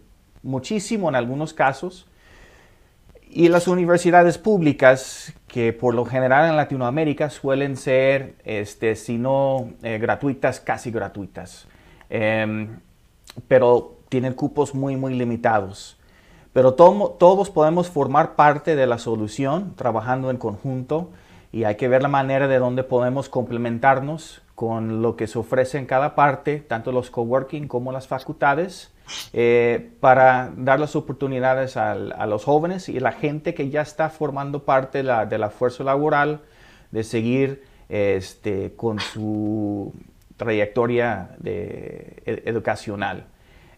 muchísimo 0.43 1.09
en 1.09 1.15
algunos 1.15 1.55
casos, 1.55 2.09
y 3.29 3.49
las 3.49 3.69
universidades 3.69 4.39
públicas, 4.39 5.33
que 5.47 5.73
por 5.73 5.95
lo 5.95 6.05
general 6.05 6.51
en 6.51 6.57
Latinoamérica 6.57 7.31
suelen 7.31 7.77
ser, 7.77 8.35
este, 8.45 8.97
si 8.97 9.19
no 9.19 9.71
eh, 9.85 9.99
gratuitas, 9.99 10.59
casi 10.59 10.91
gratuitas. 10.91 11.69
Em, 12.09 12.81
pero 13.47 14.00
tienen 14.11 14.35
cupos 14.35 14.75
muy, 14.75 14.97
muy 14.97 15.15
limitados. 15.15 15.97
Pero 16.53 16.75
todos 16.75 17.49
podemos 17.49 17.89
formar 17.89 18.35
parte 18.35 18.77
de 18.77 18.87
la 18.87 18.99
solución 18.99 19.75
trabajando 19.77 20.31
en 20.31 20.37
conjunto 20.37 21.11
y 21.53 21.65
hay 21.65 21.77
que 21.77 21.89
ver 21.89 22.03
la 22.03 22.09
manera 22.09 22.49
de 22.49 22.59
dónde 22.59 22.83
podemos 22.83 23.29
complementarnos 23.29 24.43
con 24.57 25.01
lo 25.01 25.17
que 25.17 25.27
se 25.27 25.39
ofrece 25.39 25.79
en 25.79 25.87
cada 25.87 26.15
parte, 26.15 26.59
tanto 26.59 26.93
los 26.93 27.11
coworking 27.11 27.67
como 27.67 27.93
las 27.93 28.09
facultades, 28.09 28.93
eh, 29.33 29.93
para 30.01 30.53
dar 30.57 30.79
las 30.79 30.95
oportunidades 30.97 31.77
a, 31.77 31.95
los 31.95 32.45
jóvenes 32.45 32.89
y 32.89 33.01
la 33.01 33.13
gente 33.13 33.55
que 33.55 33.71
ya 33.71 33.81
está 33.81 34.11
formando 34.11 34.65
parte 34.65 35.03
de 35.03 35.39
la, 35.39 35.51
fuerza 35.51 35.83
laboral 35.85 36.41
de 36.91 37.05
seguir 37.05 37.65
este, 37.89 38.75
con 38.77 38.99
su 39.01 39.93
trayectoria 40.37 41.37
e, 41.45 42.43
educacional. 42.45 43.25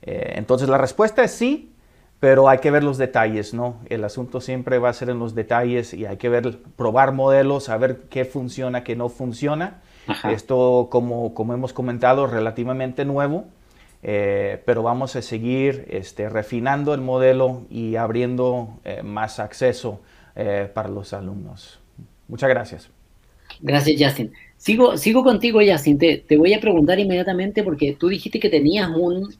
Eh, 0.03 0.35
entonces 0.37 0.69
la 0.69 0.79
respuesta 0.79 1.23
es 1.23 1.33
sí, 1.33 1.73
pero 2.21 2.49
hay 2.49 2.59
que 2.59 2.71
ver 2.71 2.85
los 2.85 2.99
detalles, 2.99 3.55
¿no? 3.55 3.77
El 3.89 4.05
asunto 4.05 4.41
siempre 4.41 4.79
va 4.79 4.91
a 4.91 4.93
ser 4.93 5.11
en 5.11 5.19
los 5.19 5.35
detalles 5.35 5.95
y 5.95 6.07
hay 6.07 6.17
que 6.17 6.29
ver, 6.29 6.59
probar 6.77 7.13
modelos, 7.13 7.65
saber 7.65 8.03
qué 8.11 8.25
funciona, 8.25 8.85
qué 8.85 8.95
no 8.97 9.09
funciona. 9.09 9.83
Esto, 10.29 10.89
como, 10.91 11.33
como 11.33 11.55
hemos 11.55 11.73
comentado, 11.73 12.27
relativamente 12.27 13.05
nuevo, 13.05 13.45
eh, 14.03 14.61
pero 14.67 14.83
vamos 14.83 15.15
a 15.15 15.23
seguir 15.23 15.87
este, 15.91 16.29
refinando 16.29 16.93
el 16.93 17.01
modelo 17.01 17.63
y 17.71 17.95
abriendo 17.95 18.81
eh, 18.85 19.03
más 19.03 19.39
acceso 19.39 20.01
para 20.75 20.89
los 20.89 21.13
alumnos. 21.13 21.79
Muchas 22.27 22.49
gracias. 22.49 22.89
Gracias, 23.61 24.01
Justin. 24.01 24.33
Sigo, 24.57 24.97
sigo 24.97 25.23
contigo, 25.23 25.61
Justin. 25.65 25.99
Te, 25.99 26.19
te 26.19 26.37
voy 26.39 26.55
a 26.55 26.61
preguntar 26.61 26.99
inmediatamente 26.99 27.63
porque 27.63 27.95
tú 27.99 28.09
dijiste 28.09 28.41
que 28.41 28.49
tenías 28.49 28.89
un, 28.89 29.35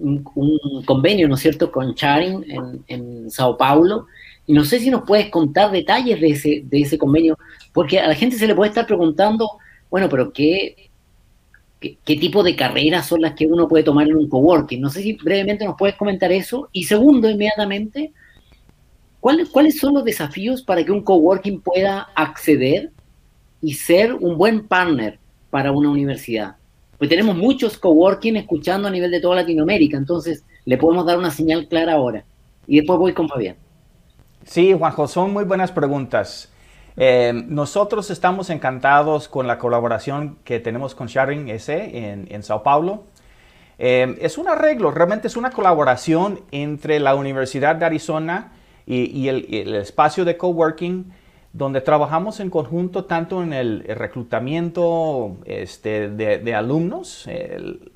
un, 0.00 0.82
convenio, 0.84 1.28
¿no 1.28 1.34
es 1.34 1.40
cierto?, 1.40 1.70
con 1.70 1.94
Charing 1.94 2.82
en, 2.86 3.30
Sao 3.30 3.56
Paulo. 3.56 4.06
Y 4.46 4.52
no 4.52 4.64
sé 4.64 4.80
si 4.80 4.90
nos 4.90 5.02
puedes 5.02 5.30
contar 5.30 5.70
detalles 5.70 6.20
de 6.20 6.30
ese, 6.30 6.62
de 6.64 6.80
ese 6.80 6.98
convenio, 6.98 7.38
porque 7.72 8.00
a 8.00 8.08
la 8.08 8.14
gente 8.14 8.36
se 8.36 8.46
le 8.46 8.54
puede 8.54 8.70
estar 8.70 8.86
preguntando, 8.86 9.48
bueno, 9.90 10.08
pero 10.08 10.32
¿qué, 10.32 10.90
qué, 11.80 12.16
tipo 12.16 12.42
de 12.42 12.56
carreras 12.56 13.06
son 13.06 13.20
las 13.20 13.34
que 13.34 13.46
uno 13.46 13.68
puede 13.68 13.84
tomar 13.84 14.08
en 14.08 14.16
un 14.16 14.28
coworking? 14.28 14.80
No 14.80 14.90
sé 14.90 15.02
si 15.02 15.12
brevemente 15.14 15.64
nos 15.64 15.76
puedes 15.78 15.96
comentar 15.96 16.32
eso. 16.32 16.68
Y 16.72 16.84
segundo, 16.84 17.30
inmediatamente, 17.30 18.12
¿cuáles, 19.20 19.48
¿cuáles 19.50 19.78
son 19.78 19.94
los 19.94 20.04
desafíos 20.04 20.62
para 20.62 20.84
que 20.84 20.92
un 20.92 21.02
coworking 21.02 21.60
pueda 21.60 22.08
acceder 22.14 22.90
y 23.62 23.74
ser 23.74 24.14
un 24.14 24.36
buen 24.36 24.66
partner 24.66 25.18
para 25.50 25.70
una 25.72 25.90
universidad? 25.90 26.56
Pues 27.00 27.08
tenemos 27.08 27.34
muchos 27.34 27.78
coworking 27.78 28.36
escuchando 28.36 28.86
a 28.86 28.90
nivel 28.90 29.10
de 29.10 29.22
toda 29.22 29.36
Latinoamérica, 29.36 29.96
entonces 29.96 30.44
le 30.66 30.76
podemos 30.76 31.06
dar 31.06 31.16
una 31.16 31.30
señal 31.30 31.66
clara 31.66 31.94
ahora. 31.94 32.24
Y 32.66 32.76
después 32.76 32.98
voy 32.98 33.14
con 33.14 33.26
Fabián. 33.26 33.56
Sí, 34.44 34.74
Juanjo, 34.74 35.08
son 35.08 35.32
muy 35.32 35.44
buenas 35.44 35.72
preguntas. 35.72 36.52
Eh, 36.98 37.32
nosotros 37.46 38.10
estamos 38.10 38.50
encantados 38.50 39.28
con 39.28 39.46
la 39.46 39.56
colaboración 39.56 40.36
que 40.44 40.60
tenemos 40.60 40.94
con 40.94 41.06
Sharing 41.06 41.48
S 41.48 41.72
en, 41.72 42.28
en 42.30 42.42
Sao 42.42 42.62
Paulo. 42.62 43.04
Eh, 43.78 44.18
es 44.20 44.36
un 44.36 44.48
arreglo, 44.48 44.90
realmente 44.90 45.26
es 45.26 45.38
una 45.38 45.52
colaboración 45.52 46.40
entre 46.50 47.00
la 47.00 47.14
Universidad 47.14 47.76
de 47.76 47.86
Arizona 47.86 48.52
y, 48.84 49.26
el, 49.28 49.46
el, 49.54 49.74
espacio 49.76 50.26
de 50.26 50.36
coworking 50.36 51.10
donde 51.52 51.80
trabajamos 51.80 52.38
en 52.38 52.48
conjunto 52.48 53.06
tanto 53.06 53.42
en 53.42 53.52
el, 53.52 53.84
reclutamiento 53.84 55.36
este, 55.44 56.08
de, 56.08 56.54
alumnos. 56.54 57.28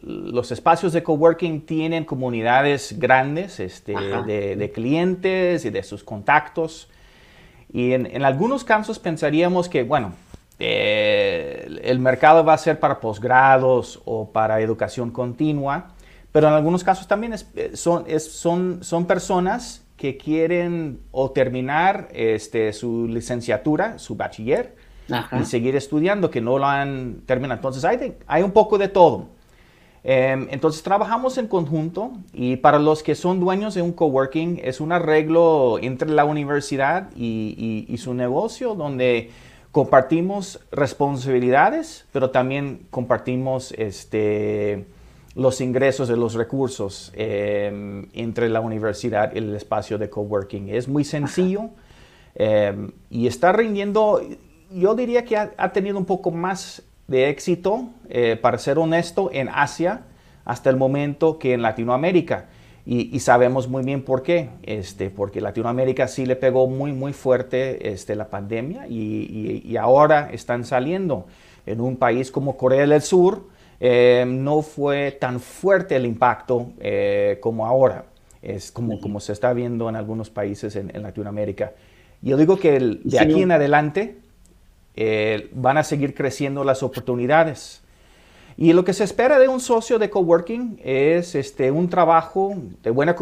los 0.03 0.51
espacios 0.51 0.93
de 0.93 1.05
coworking 1.05 1.64
tienen 1.64 2.05
comunidades 2.05 2.99
grandes 2.99 3.61
este, 3.61 3.95
de, 3.95 4.73
clientes 4.75 5.64
y 5.64 5.71
de 5.71 5.83
sus 5.85 6.03
contactos. 6.03 6.88
Y 7.73 7.93
en, 7.93 8.25
algunos 8.25 8.64
casos 8.64 8.99
pensaríamos 8.99 9.69
que, 9.69 9.85
bueno, 9.85 10.14
eh, 10.59 11.81
el 11.83 12.01
mercado 12.01 12.45
va 12.45 12.55
a 12.55 12.59
ser 12.59 12.81
para 12.81 12.99
posgrados 12.99 14.01
o 14.05 14.31
para 14.31 14.61
educación 14.61 15.11
continua, 15.11 15.93
pero 16.33 16.49
en 16.49 16.55
algunos 16.55 16.83
casos 16.83 17.07
también 17.07 17.35
son, 17.75 18.07
son, 18.19 18.83
son 18.83 19.07
personas 19.07 19.84
que 19.96 20.16
quieren 20.16 21.00
o 21.12 21.30
terminar 21.30 22.09
este, 22.12 22.72
su 22.72 23.07
licenciatura, 23.09 23.98
su 23.98 24.16
bachiller, 24.16 24.76
y 25.38 25.44
seguir 25.44 25.76
estudiando, 25.76 26.30
que 26.30 26.40
no 26.40 26.59
lo 26.59 26.66
han 26.66 27.22
terminado. 27.26 27.59
Entonces 27.59 27.85
hay, 27.85 28.16
hay 28.26 28.42
un 28.42 28.52
poco 28.52 28.78
de 28.78 28.88
todo. 28.88 29.28
Em, 30.02 30.48
entonces 30.50 30.83
trabajamos 30.83 31.38
en 31.38 31.46
conjunto 31.46 32.12
y 32.33 32.56
para 32.56 32.79
los 32.79 33.02
que 33.02 33.14
son 33.14 33.40
dueños 33.40 33.75
de 33.75 33.83
un 33.83 33.92
coworking 33.92 34.60
es 34.62 34.81
un 34.81 34.92
arreglo 34.92 35.79
entre 35.81 36.10
la 36.10 36.27
universidad 36.27 37.10
y, 37.16 37.87
y 37.88 37.96
su 37.96 38.12
negocio 38.12 38.75
donde 38.75 39.31
compartimos 39.75 40.60
responsabilidades, 40.71 42.06
pero 42.12 42.31
también 42.31 42.87
compartimos 42.90 43.73
este, 43.73 44.87
los 45.35 45.60
ingresos 45.60 46.08
de 46.08 46.16
los 46.16 46.35
recursos 46.35 47.12
em, 47.14 48.08
entre 48.12 48.48
la 48.48 48.60
universidad 48.60 49.35
y 49.35 49.38
el 49.38 49.54
espacio 49.54 49.98
de 49.98 50.08
coworking. 50.08 50.68
Es 50.68 50.88
muy 50.88 51.04
sencillo 51.04 51.70
em, 52.35 52.92
y 53.10 53.26
está 53.26 53.52
rindiendo, 53.52 54.20
yo 54.70 54.94
diría 54.94 55.24
que 55.24 55.37
ha, 55.37 55.72
tenido 55.72 55.98
un 55.98 56.04
poco 56.04 56.30
más 56.30 56.82
de 57.08 57.28
éxito, 57.28 57.88
eh, 58.08 58.37
para 58.40 58.58
ser 58.58 58.78
honesto, 58.78 59.30
en 59.32 59.48
Asia, 59.48 60.02
hasta 60.44 60.70
el 60.70 60.76
momento 60.76 61.38
que 61.38 61.54
en 61.54 61.62
Latinoamérica. 61.62 62.48
Y, 62.87 63.18
sabemos 63.20 63.66
muy 63.66 63.82
bien 63.82 64.02
por 64.02 64.22
qué, 64.22 64.50
este, 64.62 65.08
porque 65.08 65.40
Latinoamérica 65.40 66.06
sí 66.06 66.26
le 66.26 66.37
pegó 66.37 66.66
muy, 66.66 66.92
muy 66.92 67.14
fuerte 67.14 67.90
este, 67.90 68.14
la 68.14 68.28
pandemia 68.28 68.87
y, 68.88 69.74
ahora 69.78 70.28
están 70.32 70.64
saliendo. 70.64 71.26
En 71.64 71.80
un 71.80 71.96
país 71.96 72.30
como 72.30 72.58
Corea 72.58 72.87
del 72.87 73.00
Sur 73.00 73.46
eh, 73.87 74.24
no 74.26 74.62
fue 74.62 75.12
tan 75.12 75.40
fuerte 75.40 75.94
el 75.96 76.06
impacto 76.06 76.72
eh, 76.80 77.37
como 77.42 77.66
ahora, 77.66 78.06
es 78.40 78.72
como, 78.72 78.98
como 78.98 79.20
se 79.20 79.35
está 79.35 79.52
viendo 79.52 79.90
en 79.90 79.96
algunos 79.96 80.30
países 80.30 80.74
en, 80.76 80.90
Latinoamérica. 81.02 81.74
Yo 82.22 82.38
digo 82.38 82.58
que 82.58 82.80
de 82.80 83.18
aquí 83.18 83.42
en 83.42 83.52
adelante 83.52 84.16
eh, 84.96 85.50
van 85.52 85.76
a 85.76 85.85
seguir 85.85 86.14
creciendo 86.14 86.64
las 86.64 86.82
oportunidades. 86.82 87.82
Y 88.56 88.72
lo 88.72 88.87
que 88.87 88.94
se 88.94 89.04
espera 89.04 89.38
de 89.38 89.48
un 89.48 89.60
socio 89.60 89.98
de 89.98 90.08
coworking 90.08 90.80
es 90.82 91.35
este, 91.35 91.70
un 91.70 91.90
trabajo, 91.90 92.54
de 92.82 92.90
buena, 92.90 93.14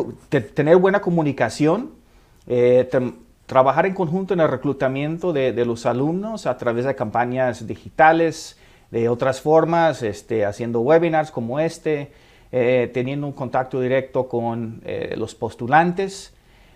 tener 0.55 0.77
buena 0.77 1.01
comunicación, 1.01 1.91
eh, 2.47 2.89
trabajar 3.47 3.87
en 3.87 3.95
conjunto 3.95 4.33
en 4.33 4.39
el 4.39 4.49
reclutamiento 4.49 5.33
de, 5.33 5.65
los 5.65 5.87
alumnos 5.87 6.47
a 6.47 6.57
través 6.57 6.85
de 6.85 6.95
campañas 6.95 7.67
digitales, 7.67 8.57
de 8.93 9.09
otras 9.09 9.41
formas, 9.41 10.03
este, 10.03 10.45
haciendo 10.45 10.81
webinars 10.81 11.31
como 11.31 11.59
este, 11.59 12.13
eh, 12.53 12.91
teniendo 12.93 13.27
un 13.27 13.33
contacto 13.33 13.81
directo 13.81 14.29
con 14.29 14.83
eh, 14.85 15.15
los 15.17 15.35
postulantes 15.35 16.35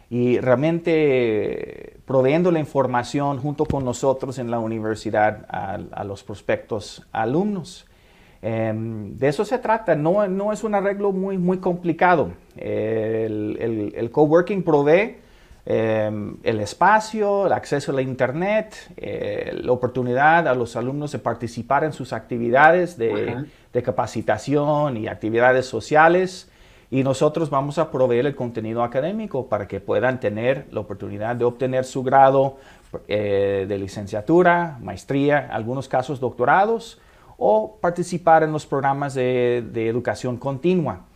y 0.09 0.39
realmente 0.39 1.99
proveyendo 2.07 2.51
la 2.51 2.59
información 2.59 3.39
junto 3.39 3.67
con 3.67 3.85
nosotros 3.85 4.39
en 4.39 4.51
la 4.51 4.59
universidad 4.59 5.47
a 5.51 6.05
los 6.05 6.25
prospectos 6.25 7.07
alumnos. 7.13 7.87
Em, 8.41 9.17
de 9.19 9.29
eso 9.29 9.45
se 9.45 9.59
trata, 9.59 9.95
no, 9.95 10.27
no, 10.29 10.53
es 10.53 10.65
un 10.65 10.75
arreglo 10.75 11.13
muy, 11.13 11.37
muy 11.37 11.59
complicado. 11.59 12.33
el, 12.57 13.93
el, 13.95 14.11
coworking 14.11 14.63
provee 14.63 15.17
em, 15.67 16.37
el 16.43 16.61
espacio, 16.61 17.47
el 17.47 17.53
acceso 17.53 17.93
a 17.93 17.95
la 17.95 18.03
internet, 18.03 18.75
eh, 18.97 19.53
la 19.63 19.73
oportunidad 19.73 20.49
a 20.49 20.55
los 20.55 20.77
alumnos 20.77 21.13
de 21.13 21.19
participar 21.19 21.85
en 21.85 21.93
sus 21.93 22.13
actividades 22.13 22.97
de, 22.97 23.45
de, 23.73 23.83
capacitación 23.83 24.97
y 24.97 25.09
actividades 25.09 25.67
sociales. 25.67 26.51
Y 26.89 27.03
nosotros 27.03 27.51
vamos 27.51 27.79
a 27.79 27.91
proveer 27.91 28.27
el 28.27 28.37
contenido 28.37 28.85
académico 28.85 29.49
para 29.49 29.67
que 29.67 29.81
puedan 29.81 30.21
tener 30.21 30.69
la 30.71 30.81
oportunidad 30.81 31.35
de 31.35 31.45
obtener 31.45 31.85
su 31.85 32.05
grado 32.05 32.59
eh, 33.09 33.67
de 33.69 33.79
licenciatura, 33.79 34.79
maestría, 34.81 35.49
algunos 35.51 35.89
casos 35.89 36.21
doctorados 36.21 37.01
o 37.37 37.79
participar 37.81 38.43
en 38.43 38.53
los 38.53 38.65
programas 38.65 39.15
de, 39.15 39.59
educación 39.89 40.37
continua. 40.37 41.07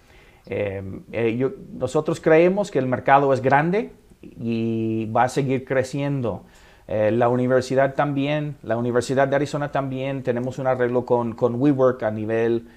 Eh, 0.46 0.82
eh, 1.12 1.50
nosotros 1.72 2.20
creemos 2.20 2.70
que 2.70 2.78
el 2.78 2.86
mercado 2.86 3.32
es 3.32 3.40
grande 3.40 3.92
y 4.22 5.06
va 5.06 5.24
a 5.24 5.28
seguir 5.28 5.64
creciendo. 5.64 6.44
Eh, 6.88 7.10
la 7.10 7.28
universidad 7.28 7.94
también, 7.94 8.56
la 8.62 8.76
Universidad 8.76 9.28
de 9.28 9.36
Arizona 9.36 9.70
también, 9.70 10.22
tenemos 10.22 10.58
un 10.58 10.66
arreglo 10.66 11.04
con, 11.04 11.34
con 11.34 11.54
WeWork 11.60 12.02
a 12.02 12.10
nivel 12.10 12.68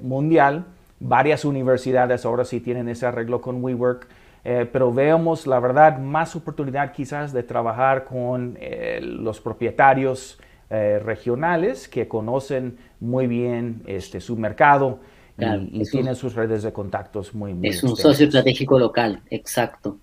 mundial. 0.00 0.64
Varias 0.98 1.44
universidades 1.44 2.24
ahora 2.24 2.44
sí 2.44 2.58
tienen 2.58 2.88
ese 2.88 3.06
arreglo 3.06 3.40
con 3.40 3.62
WeWork. 3.62 4.08
pero 4.42 4.92
vemos, 4.92 5.46
la 5.46 5.60
verdad, 5.60 5.98
más 5.98 6.34
oportunidad 6.34 6.92
quizás 6.92 7.32
de 7.32 7.44
trabajar 7.44 8.04
con 8.04 8.58
los 9.02 9.40
propietarios 9.40 10.40
eh, 10.74 10.98
regionales 11.00 11.86
que 11.86 12.08
conocen 12.08 12.78
muy 12.98 13.26
bien 13.26 13.82
este, 13.86 14.22
su 14.22 14.38
mercado 14.38 15.00
y, 15.36 15.82
tienen 15.90 16.16
sus 16.16 16.34
redes 16.34 16.62
de 16.62 16.72
contactos 16.72 17.34
muy, 17.34 17.52
muy 17.52 17.68
Es 17.68 17.82
un 17.82 17.94
socio 17.94 18.24
estratégico 18.24 18.78
local, 18.78 19.20
exacto. 19.28 19.98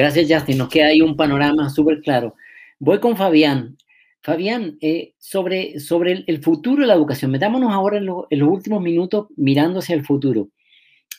Gracias, 0.00 0.26
Justin. 0.30 0.58
Nos 0.58 0.68
queda 0.68 0.86
ahí 0.86 1.00
un 1.00 1.16
panorama 1.16 1.70
súper 1.70 2.00
claro. 2.00 2.34
Voy 2.78 3.00
con 3.00 3.16
Fabián. 3.16 3.76
Fabián, 4.22 4.76
eh, 4.80 5.14
sobre, 5.18 5.80
sobre 5.80 6.24
el, 6.26 6.42
futuro 6.42 6.82
de 6.82 6.88
la 6.88 6.94
educación, 6.94 7.30
metámonos 7.30 7.72
ahora 7.72 7.98
en, 7.98 8.06
los 8.06 8.26
últimos 8.30 8.82
minutos 8.82 9.28
mirando 9.36 9.78
hacia 9.78 9.94
el 9.94 10.04
futuro. 10.04 10.48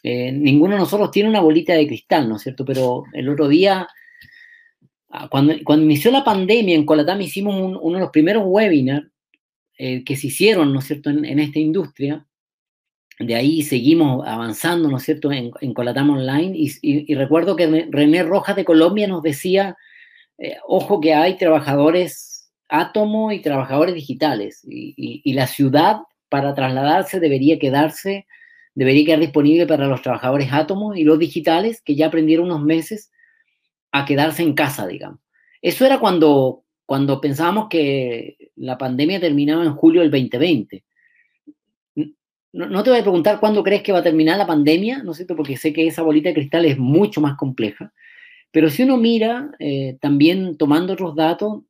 Eh, 0.03 0.31
ninguno 0.31 0.73
de 0.73 0.79
nosotros 0.79 1.11
tiene 1.11 1.29
una 1.29 1.41
bolita 1.41 1.73
de 1.73 1.87
cristal, 1.87 2.29
¿no 2.29 2.35
es 2.35 2.43
cierto? 2.43 2.63
Pero 2.65 3.03
el 3.13 3.29
otro 3.29 3.47
día 3.47 3.87
Ah, 5.13 5.27
cuando, 5.29 5.53
cuando 5.65 5.83
inició 5.85 6.09
la 6.09 6.23
pandemia 6.23 6.73
en 6.73 6.85
Colatam 6.85 7.19
hicimos 7.19 7.53
uno 7.81 7.95
de 7.95 7.99
los 7.99 8.11
primeros 8.11 8.43
webinars 8.45 9.07
eh, 9.77 10.05
que 10.05 10.15
se 10.15 10.27
hicieron, 10.27 10.71
¿no 10.71 10.79
es 10.79 10.85
cierto?, 10.85 11.09
en, 11.09 11.39
esta 11.39 11.59
industria. 11.59 12.25
De 13.19 13.35
ahí 13.35 13.61
seguimos 13.61 14.27
avanzando, 14.27 14.89
¿no 14.89 14.97
es 14.97 15.03
cierto?, 15.03 15.31
en, 15.31 15.51
en 15.61 15.73
Colatam 15.73 16.09
Online. 16.09 16.53
Y, 16.55 17.13
recuerdo 17.15 17.55
que 17.55 17.87
René 17.89 18.23
Rojas 18.23 18.55
de 18.55 18.65
Colombia 18.65 19.07
nos 19.07 19.21
decía, 19.21 19.77
eh, 20.37 20.57
ojo 20.67 20.99
que 20.99 21.13
hay 21.13 21.37
trabajadores 21.37 22.31
átomo 22.71 23.31
y 23.31 23.41
trabajadores 23.41 23.93
digitales. 23.93 24.61
Y, 24.67 25.33
la 25.33 25.45
ciudad 25.45 25.97
para 26.29 26.55
trasladarse 26.55 27.19
debería 27.19 27.59
quedarse, 27.59 28.25
debería 28.73 29.05
quedar 29.05 29.19
disponible 29.19 29.67
para 29.67 29.87
los 29.87 30.01
trabajadores 30.01 30.49
átomos 30.51 30.97
y 30.97 31.03
los 31.03 31.19
digitales, 31.19 31.81
que 31.81 31.95
ya 31.95 32.07
aprendieron 32.07 32.45
unos 32.45 32.63
meses 32.63 33.11
a 33.91 34.05
quedarse 34.05 34.41
en 34.41 34.53
casa, 34.53 34.87
digamos. 34.87 35.19
Eso 35.61 35.85
era 35.85 35.99
cuando, 35.99 36.63
cuando 36.85 37.21
pensábamos 37.21 37.67
que 37.69 38.37
la 38.55 38.77
pandemia 38.77 39.19
terminaba 39.19 39.63
en 39.63 39.75
julio 39.75 40.01
del 40.01 40.09
2020. 40.09 40.83
No, 42.53 42.83
te 42.83 42.89
voy 42.89 42.99
a 42.99 43.03
preguntar 43.03 43.39
cuándo 43.39 43.63
crees 43.63 43.81
que 43.81 43.93
va 43.93 43.99
a 43.99 44.03
terminar 44.03 44.37
la 44.37 44.45
pandemia, 44.45 45.03
¿no 45.03 45.11
es 45.11 45.17
cierto? 45.17 45.37
Porque 45.37 45.55
sé 45.55 45.71
que 45.71 45.87
esa 45.87 46.01
bolita 46.01 46.29
de 46.29 46.35
cristal 46.35 46.65
es 46.65 46.77
mucho 46.77 47.21
más 47.21 47.37
compleja. 47.37 47.93
Pero 48.51 48.69
si 48.69 48.83
uno 48.83 48.97
mira, 48.97 49.51
eh, 49.59 49.97
también 50.01 50.57
tomando 50.57 50.93
otros 50.93 51.15
datos, 51.15 51.63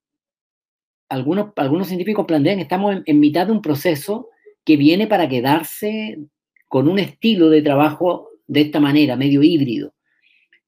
algunos, 1.08 1.52
algunos 1.58 1.88
científicos 1.88 2.26
plantean 2.26 2.58
que 2.58 2.64
estamos 2.64 2.98
en, 3.06 3.20
mitad 3.20 3.46
de 3.46 3.52
un 3.52 3.62
proceso 3.62 4.30
que 4.66 4.78
viene 4.78 5.06
para 5.06 5.30
quedarse 5.30 6.18
con 6.68 6.88
un 6.88 6.98
estilo 6.98 7.50
de 7.50 7.62
trabajo 7.62 8.30
de 8.48 8.62
esta 8.62 8.80
manera, 8.80 9.16
medio 9.16 9.44
híbrido, 9.44 9.94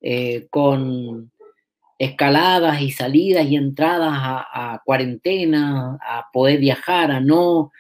eh, 0.02 0.48
con, 0.52 1.32
escaladas 2.04 2.82
y 2.82 2.92
salidas 2.92 3.46
y 3.48 3.56
entradas 3.56 4.12
a, 4.14 4.82
cuarentena, 4.86 5.98
a 6.02 6.26
poder 6.34 6.60
viajar, 6.60 7.12
a 7.12 7.20
no, 7.20 7.72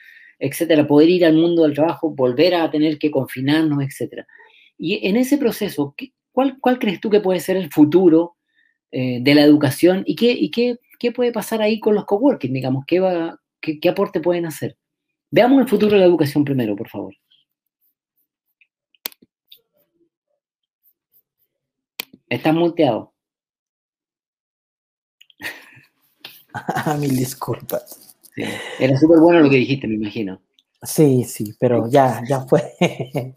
etcétera, 0.43 0.85
poder 0.85 1.09
ir 1.09 1.25
al 1.25 1.35
mundo 1.35 1.63
del 1.63 1.73
trabajo, 1.73 2.09
volver 2.09 2.55
a 2.55 2.69
tener 2.69 2.99
que 2.99 3.09
confinarnos, 3.09 3.81
etcétera. 3.81 4.27
Y 4.77 5.07
en 5.07 5.15
ese 5.15 5.37
proceso, 5.37 5.95
¿cuál, 6.33 6.57
cuál 6.59 6.79
crees 6.79 6.99
tú 6.99 7.09
que 7.09 7.21
puede 7.21 7.39
ser 7.39 7.55
el 7.55 7.71
futuro 7.71 8.35
eh, 8.91 9.19
de 9.21 9.35
la 9.35 9.43
educación 9.43 10.03
y, 10.05 10.17
qué, 10.17 10.31
y 10.33 10.51
qué, 10.51 10.79
qué, 10.99 11.13
puede 11.13 11.31
pasar 11.31 11.61
ahí 11.61 11.79
con 11.79 11.95
los 11.95 12.03
coworking, 12.03 12.51
digamos, 12.53 12.83
qué, 12.85 12.99
va, 12.99 13.39
qué, 13.61 13.87
aporte 13.87 14.19
pueden 14.19 14.45
hacer? 14.45 14.77
Veamos 15.31 15.61
el 15.61 15.69
futuro 15.69 15.93
de 15.93 15.99
la 15.99 16.05
educación 16.05 16.43
primero, 16.43 16.75
por 16.75 16.89
favor. 16.89 17.15
Estás 22.27 22.53
muteado. 22.53 23.13
Mil 26.99 27.15
disculpas. 27.15 28.03
Era 28.36 28.97
súper 28.97 29.19
bueno 29.19 29.41
lo 29.41 29.49
que 29.49 29.57
dijiste, 29.57 29.88
me 29.88 29.95
imagino. 29.95 30.41
Sí, 30.81 31.23
sí, 31.23 31.55
pero 31.59 31.89
ya, 31.89 32.21
ya 32.27 32.41
fue. 32.41 32.73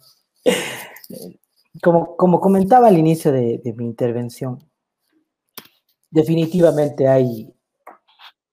como, 1.82 2.16
como 2.16 2.40
comentaba 2.40 2.88
al 2.88 2.98
inicio 2.98 3.32
de, 3.32 3.60
mi 3.76 3.84
intervención, 3.84 4.58
definitivamente 6.10 7.08
hay 7.08 7.54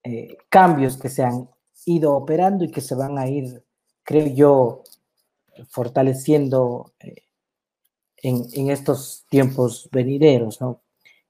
eh, 0.04 0.38
cambios 0.50 0.98
que 0.98 1.10
se 1.10 1.24
han 1.24 1.50
ido 1.86 2.14
operando 2.14 2.64
y 2.64 2.72
que 2.72 2.82
se 2.82 2.96
van 2.96 3.18
a 3.18 3.28
ir, 3.28 3.64
creo 4.04 4.28
yo, 4.28 4.84
fortaleciendo 5.70 6.94
eh, 7.00 7.24
en, 8.18 8.70
estos 8.70 9.26
tiempos 9.30 9.90
venideros, 9.92 10.62
¿no? 10.62 10.82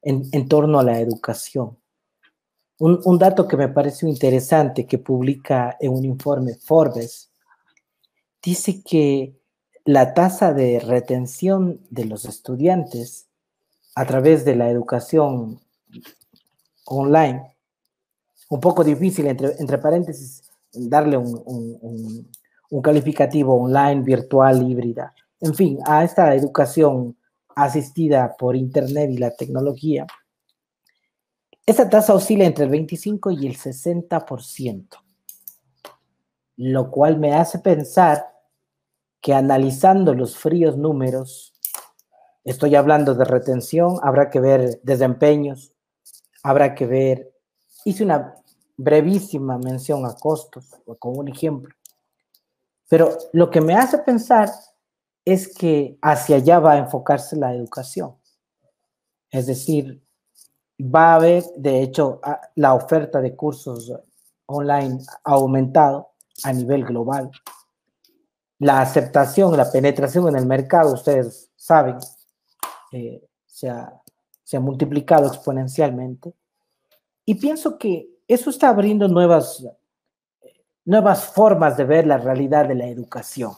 en 0.02 0.50
torno 0.50 0.80
a 0.80 0.84
la 0.84 1.00
educación. 1.00 1.78
Un, 2.80 3.18
dato 3.20 3.48
que 3.48 3.56
me 3.56 3.70
pareció 3.70 4.08
interesante 4.08 4.86
que 4.86 4.98
publica 4.98 5.78
en 5.80 5.92
un 5.92 6.04
informe 6.06 6.56
Forbes 6.56 7.32
dice 8.42 8.82
que 8.84 9.40
la 9.86 10.14
tasa 10.14 10.54
de 10.54 10.80
retención 10.80 11.82
de 11.90 12.06
los 12.06 12.26
estudiantes 12.26 13.28
a 13.96 14.06
través 14.06 14.44
de 14.44 14.56
la 14.56 14.70
educación 14.70 15.60
online, 16.86 17.56
un 18.50 18.60
poco 18.60 18.84
difícil, 18.84 19.28
entre, 19.28 19.78
paréntesis, 19.78 20.44
darle 20.72 21.18
un, 21.18 22.30
calificativo 22.82 23.54
online, 23.54 24.02
virtual, 24.02 24.68
híbrida, 24.68 25.14
en 25.42 25.54
fin, 25.54 25.80
a 25.86 26.04
esta 26.04 26.34
educación 26.34 27.16
asistida 27.56 28.36
por 28.38 28.56
Internet 28.56 29.12
y 29.12 29.18
la 29.18 29.36
tecnología, 29.36 30.08
esa 31.66 31.90
tasa 31.90 32.14
oscila 32.14 32.46
entre 32.46 32.66
el 32.66 32.70
25 32.70 33.32
y 33.32 33.48
el 33.48 33.58
60%, 33.58 34.88
lo 36.58 36.92
cual 36.92 37.20
me 37.20 37.34
hace 37.34 37.60
pensar 37.60 38.34
que 39.22 39.34
analizando 39.34 40.14
los 40.14 40.38
fríos 40.38 40.78
números, 40.78 41.54
estoy 42.44 42.76
hablando 42.76 43.16
de 43.16 43.24
retención, 43.24 43.98
habrá 44.04 44.30
que 44.30 44.42
ver 44.42 44.82
desempeños, 44.84 45.74
habrá 46.44 46.76
que 46.76 46.86
ver, 46.86 47.34
hice 47.86 48.04
una 48.04 48.36
brevísima 48.76 49.58
mención 49.58 50.06
a 50.06 50.14
costos, 50.16 50.68
con 51.00 51.18
un 51.18 51.30
ejemplo, 51.30 51.74
pero 52.90 53.18
lo 53.32 53.50
que 53.50 53.62
me 53.62 53.76
hace 53.76 53.98
pensar 54.00 54.52
es 55.24 55.48
que 55.48 55.98
hacia 56.02 56.36
allá 56.36 56.60
va 56.60 56.74
a 56.74 56.78
enfocarse 56.80 57.38
la 57.38 57.54
educación. 57.56 58.16
Es 59.32 59.48
decir, 59.48 60.03
va 60.84 61.14
a 61.14 61.16
haber, 61.16 61.44
de 61.56 61.82
hecho, 61.82 62.20
la 62.56 62.74
oferta 62.74 63.22
de 63.22 63.36
cursos 63.36 63.92
online 64.48 65.00
ha 65.24 65.32
aumentado 65.32 66.10
a 66.44 66.52
nivel 66.52 66.84
global 66.84 67.32
la 68.64 68.80
aceptación, 68.80 69.58
la 69.58 69.70
penetración 69.70 70.30
en 70.30 70.38
el 70.38 70.46
mercado, 70.46 70.94
ustedes 70.94 71.52
saben, 71.56 71.98
eh, 72.94 73.22
se, 73.46 73.70
ha, 73.70 74.00
multiplicado 74.60 75.28
exponencialmente. 75.28 76.34
Y 77.26 77.36
pienso 77.36 77.78
que 77.78 78.08
eso 78.28 78.52
está 78.52 78.70
abriendo 78.70 79.08
nuevas, 79.08 79.66
nuevas 80.86 81.26
formas 81.26 81.76
de 81.76 81.86
ver 81.86 82.06
la 82.06 82.18
realidad 82.18 82.68
de 82.68 82.76
la 82.76 82.88
educación. 82.88 83.52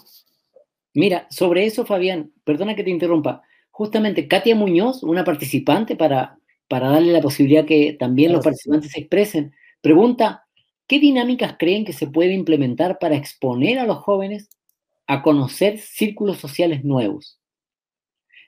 Mira, 0.94 1.28
sobre 1.30 1.66
eso, 1.66 1.86
Fabián, 1.86 2.32
perdona 2.46 2.76
que 2.76 2.84
te 2.84 2.90
interrumpa. 2.90 3.42
Justamente 3.72 4.28
Katia 4.28 4.56
Muñoz, 4.56 5.04
una 5.04 5.26
participante, 5.26 5.98
para, 5.98 6.40
para 6.68 6.90
darle 6.90 7.12
la 7.12 7.22
posibilidad 7.22 7.66
que 7.66 7.94
también 7.94 8.32
los 8.34 8.44
participantes 8.44 8.92
se 8.92 9.00
expresen, 9.00 9.54
pregunta, 9.82 10.46
¿qué 10.88 11.00
dinámicas 11.00 11.56
creen 11.58 11.86
que 11.86 11.94
se 11.94 12.08
puede 12.08 12.34
implementar 12.34 13.00
para 13.00 13.16
exponer 13.16 13.80
a 13.80 13.86
los 13.86 13.98
jóvenes 13.98 14.50
a 15.08 15.22
conocer 15.22 15.78
círculos 15.80 16.38
sociales 16.38 16.84
nuevos? 16.84 17.40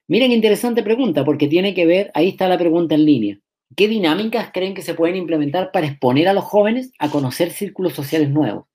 Miren, 0.07 0.31
interesante 0.31 0.83
pregunta, 0.83 1.25
porque 1.25 1.47
tiene 1.47 1.73
que 1.73 1.85
ver, 1.85 2.11
ahí 2.13 2.29
está 2.29 2.47
la 2.47 2.57
pregunta 2.57 2.95
en 2.95 3.05
línea. 3.05 3.39
¿Qué 3.75 3.87
dinámicas 3.87 4.51
creen 4.53 4.73
que 4.73 4.81
se 4.81 4.93
pueden 4.93 5.17
implementar 5.17 5.71
para 5.71 5.87
exponer 5.87 6.29
a 6.29 6.33
los 6.33 6.45
jóvenes 6.45 6.93
a 6.99 7.11
conocer 7.11 7.51
círculos 7.51 7.93
sociales 7.93 8.29
nuevos? 8.29 8.65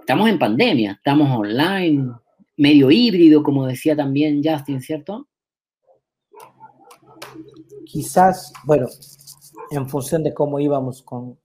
Estamos 0.00 0.28
en 0.28 0.38
pandemia, 0.38 0.92
estamos 0.92 1.30
online, 1.30 2.10
medio 2.56 2.90
híbrido, 2.90 3.42
como 3.42 3.66
decía 3.66 3.94
también 3.94 4.42
Justin, 4.42 4.80
¿cierto? 4.80 5.27
Quizás, 7.88 8.52
bueno, 8.64 8.86
en 9.70 9.88
función 9.88 10.22
de 10.22 10.34
cómo 10.34 10.60
íbamos 10.60 11.02
con, 11.02 11.38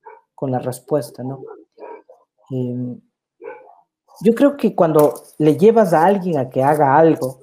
la 0.45 0.59
respuesta, 0.59 1.23
¿no? 1.23 1.41
Em, 2.49 2.99
yo 4.19 4.35
creo 4.35 4.57
que 4.57 4.75
cuando 4.75 5.13
le 5.37 5.55
llevas 5.55 5.93
a 5.93 6.03
alguien 6.05 6.37
a 6.37 6.49
que 6.49 6.61
haga 6.61 6.97
algo, 6.97 7.39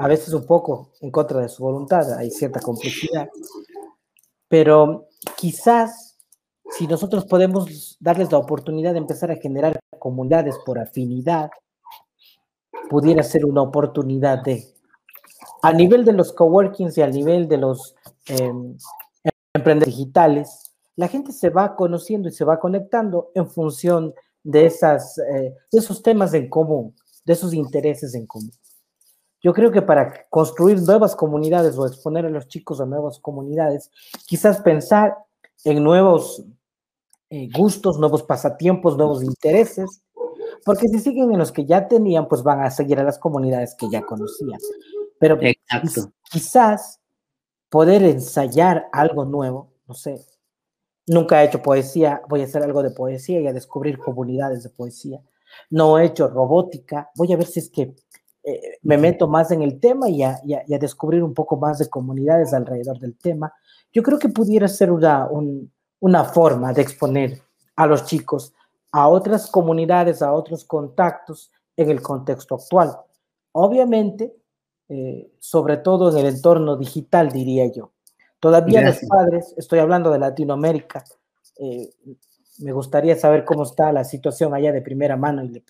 a 0.00 0.08
veces 0.08 0.34
un 0.34 0.44
poco 0.44 0.90
en 1.00 1.12
contra 1.12 1.40
de 1.40 1.48
su 1.48 1.62
voluntad, 1.62 2.12
hay 2.14 2.32
cierta 2.32 2.58
complejidad, 2.58 3.28
pero 4.48 5.06
quizás 5.36 6.18
si 6.70 6.88
nosotros 6.88 7.24
podemos 7.24 7.96
darles 8.00 8.32
la 8.32 8.38
oportunidad 8.38 8.94
de 8.94 8.98
empezar 8.98 9.30
a 9.30 9.36
generar 9.36 9.78
comunidades 10.00 10.56
por 10.66 10.80
afinidad, 10.80 11.50
pudiera 12.90 13.22
ser 13.22 13.44
una 13.44 13.62
oportunidad 13.62 14.42
de, 14.42 14.74
a 15.62 15.72
nivel 15.72 16.04
de 16.04 16.14
los 16.14 16.32
coworkings 16.32 16.98
y 16.98 17.02
a 17.02 17.06
nivel 17.06 17.48
de 17.48 17.58
los 17.58 17.94
eh, 18.28 18.52
emprendedores 19.54 19.96
digitales, 19.96 20.74
la 20.96 21.08
gente 21.08 21.32
se 21.32 21.50
va 21.50 21.76
conociendo 21.76 22.28
y 22.28 22.32
se 22.32 22.44
va 22.44 22.60
conectando 22.60 23.30
en 23.34 23.48
función 23.48 24.14
de, 24.42 24.66
esas, 24.66 25.18
eh, 25.18 25.54
de 25.72 25.78
esos 25.78 26.02
temas 26.02 26.34
en 26.34 26.48
común, 26.48 26.94
de 27.24 27.32
esos 27.32 27.52
intereses 27.54 28.14
en 28.14 28.26
común. 28.26 28.52
Yo 29.42 29.52
creo 29.52 29.70
que 29.70 29.82
para 29.82 30.24
construir 30.30 30.80
nuevas 30.80 31.14
comunidades 31.14 31.76
o 31.76 31.86
exponer 31.86 32.24
a 32.24 32.30
los 32.30 32.48
chicos 32.48 32.80
a 32.80 32.86
nuevas 32.86 33.18
comunidades, 33.18 33.90
quizás 34.26 34.60
pensar 34.60 35.16
en 35.64 35.82
nuevos 35.82 36.44
eh, 37.30 37.48
gustos, 37.54 37.98
nuevos 37.98 38.22
pasatiempos, 38.22 38.96
nuevos 38.96 39.22
intereses, 39.22 40.02
porque 40.64 40.88
si 40.88 40.98
siguen 40.98 41.32
en 41.32 41.38
los 41.38 41.52
que 41.52 41.66
ya 41.66 41.88
tenían, 41.88 42.26
pues 42.26 42.42
van 42.42 42.62
a 42.62 42.70
seguir 42.70 42.98
a 42.98 43.04
las 43.04 43.18
comunidades 43.18 43.74
que 43.78 43.88
ya 43.90 44.02
conocían. 44.02 44.58
Pero 45.18 45.38
quizás 46.30 47.00
poder 47.74 48.04
ensayar 48.04 48.86
algo 48.92 49.24
nuevo, 49.24 49.72
no 49.88 49.94
sé, 49.94 50.24
Nunca 51.08 51.42
he 51.42 51.46
hecho 51.46 51.60
poesía, 51.60 52.22
voy 52.28 52.40
a 52.40 52.44
hacer 52.44 52.62
algo 52.62 52.84
de 52.84 52.92
poesía 52.92 53.40
y 53.40 53.48
a 53.48 53.52
descubrir 53.52 53.98
comunidades 53.98 54.62
de 54.62 54.70
poesía. 54.70 55.20
No 55.70 55.98
he 55.98 56.06
hecho 56.06 56.28
robótica, 56.28 57.10
voy 57.16 57.32
a 57.32 57.36
ver 57.36 57.46
si 57.46 57.58
es 57.58 57.68
que 57.68 57.96
eh, 58.44 58.78
me 58.82 58.96
meto 58.96 59.26
más 59.26 59.50
en 59.50 59.62
el 59.62 59.80
tema 59.80 60.08
y 60.08 60.22
a, 60.22 60.40
descubrir 60.78 61.24
un 61.24 61.34
poco 61.34 61.56
más 61.56 61.78
de 61.78 61.90
comunidades 61.90 62.54
alrededor 62.54 63.00
del 63.00 63.18
tema. 63.18 63.52
Yo 63.92 64.04
creo 64.04 64.20
que 64.20 64.28
pudiera 64.28 64.68
ser 64.68 64.92
una, 64.92 65.28
una 65.98 66.24
forma 66.24 66.72
de 66.72 66.82
exponer 66.82 67.42
a 67.74 67.86
los 67.86 68.06
chicos 68.06 68.54
a 68.92 69.08
otras 69.08 69.50
comunidades, 69.50 70.22
a 70.22 70.32
otros 70.32 70.64
contactos 70.64 71.50
en 71.76 71.90
el 71.90 72.00
contexto 72.00 72.54
actual. 72.54 72.96
Obviamente, 73.50 74.32
eh, 74.88 75.32
sobre 75.38 75.78
todo 75.78 76.10
en 76.10 76.18
el 76.18 76.34
entorno 76.34 76.76
digital, 76.76 77.30
diría 77.30 77.66
yo. 77.72 77.92
Todavía 78.40 78.82
los 78.82 78.98
padres, 79.08 79.54
estoy 79.56 79.78
hablando 79.78 80.10
de 80.10 80.18
Latinoamérica, 80.18 81.04
eh, 81.58 81.90
me 82.58 82.72
gustaría 82.72 83.16
saber 83.16 83.44
cómo 83.44 83.64
está 83.64 83.92
la 83.92 84.04
situación 84.04 84.54
allá 84.54 84.72
de 84.72 84.82
primera 84.82 85.16
mano 85.16 85.42
y 85.42 85.48
le, 85.48 85.64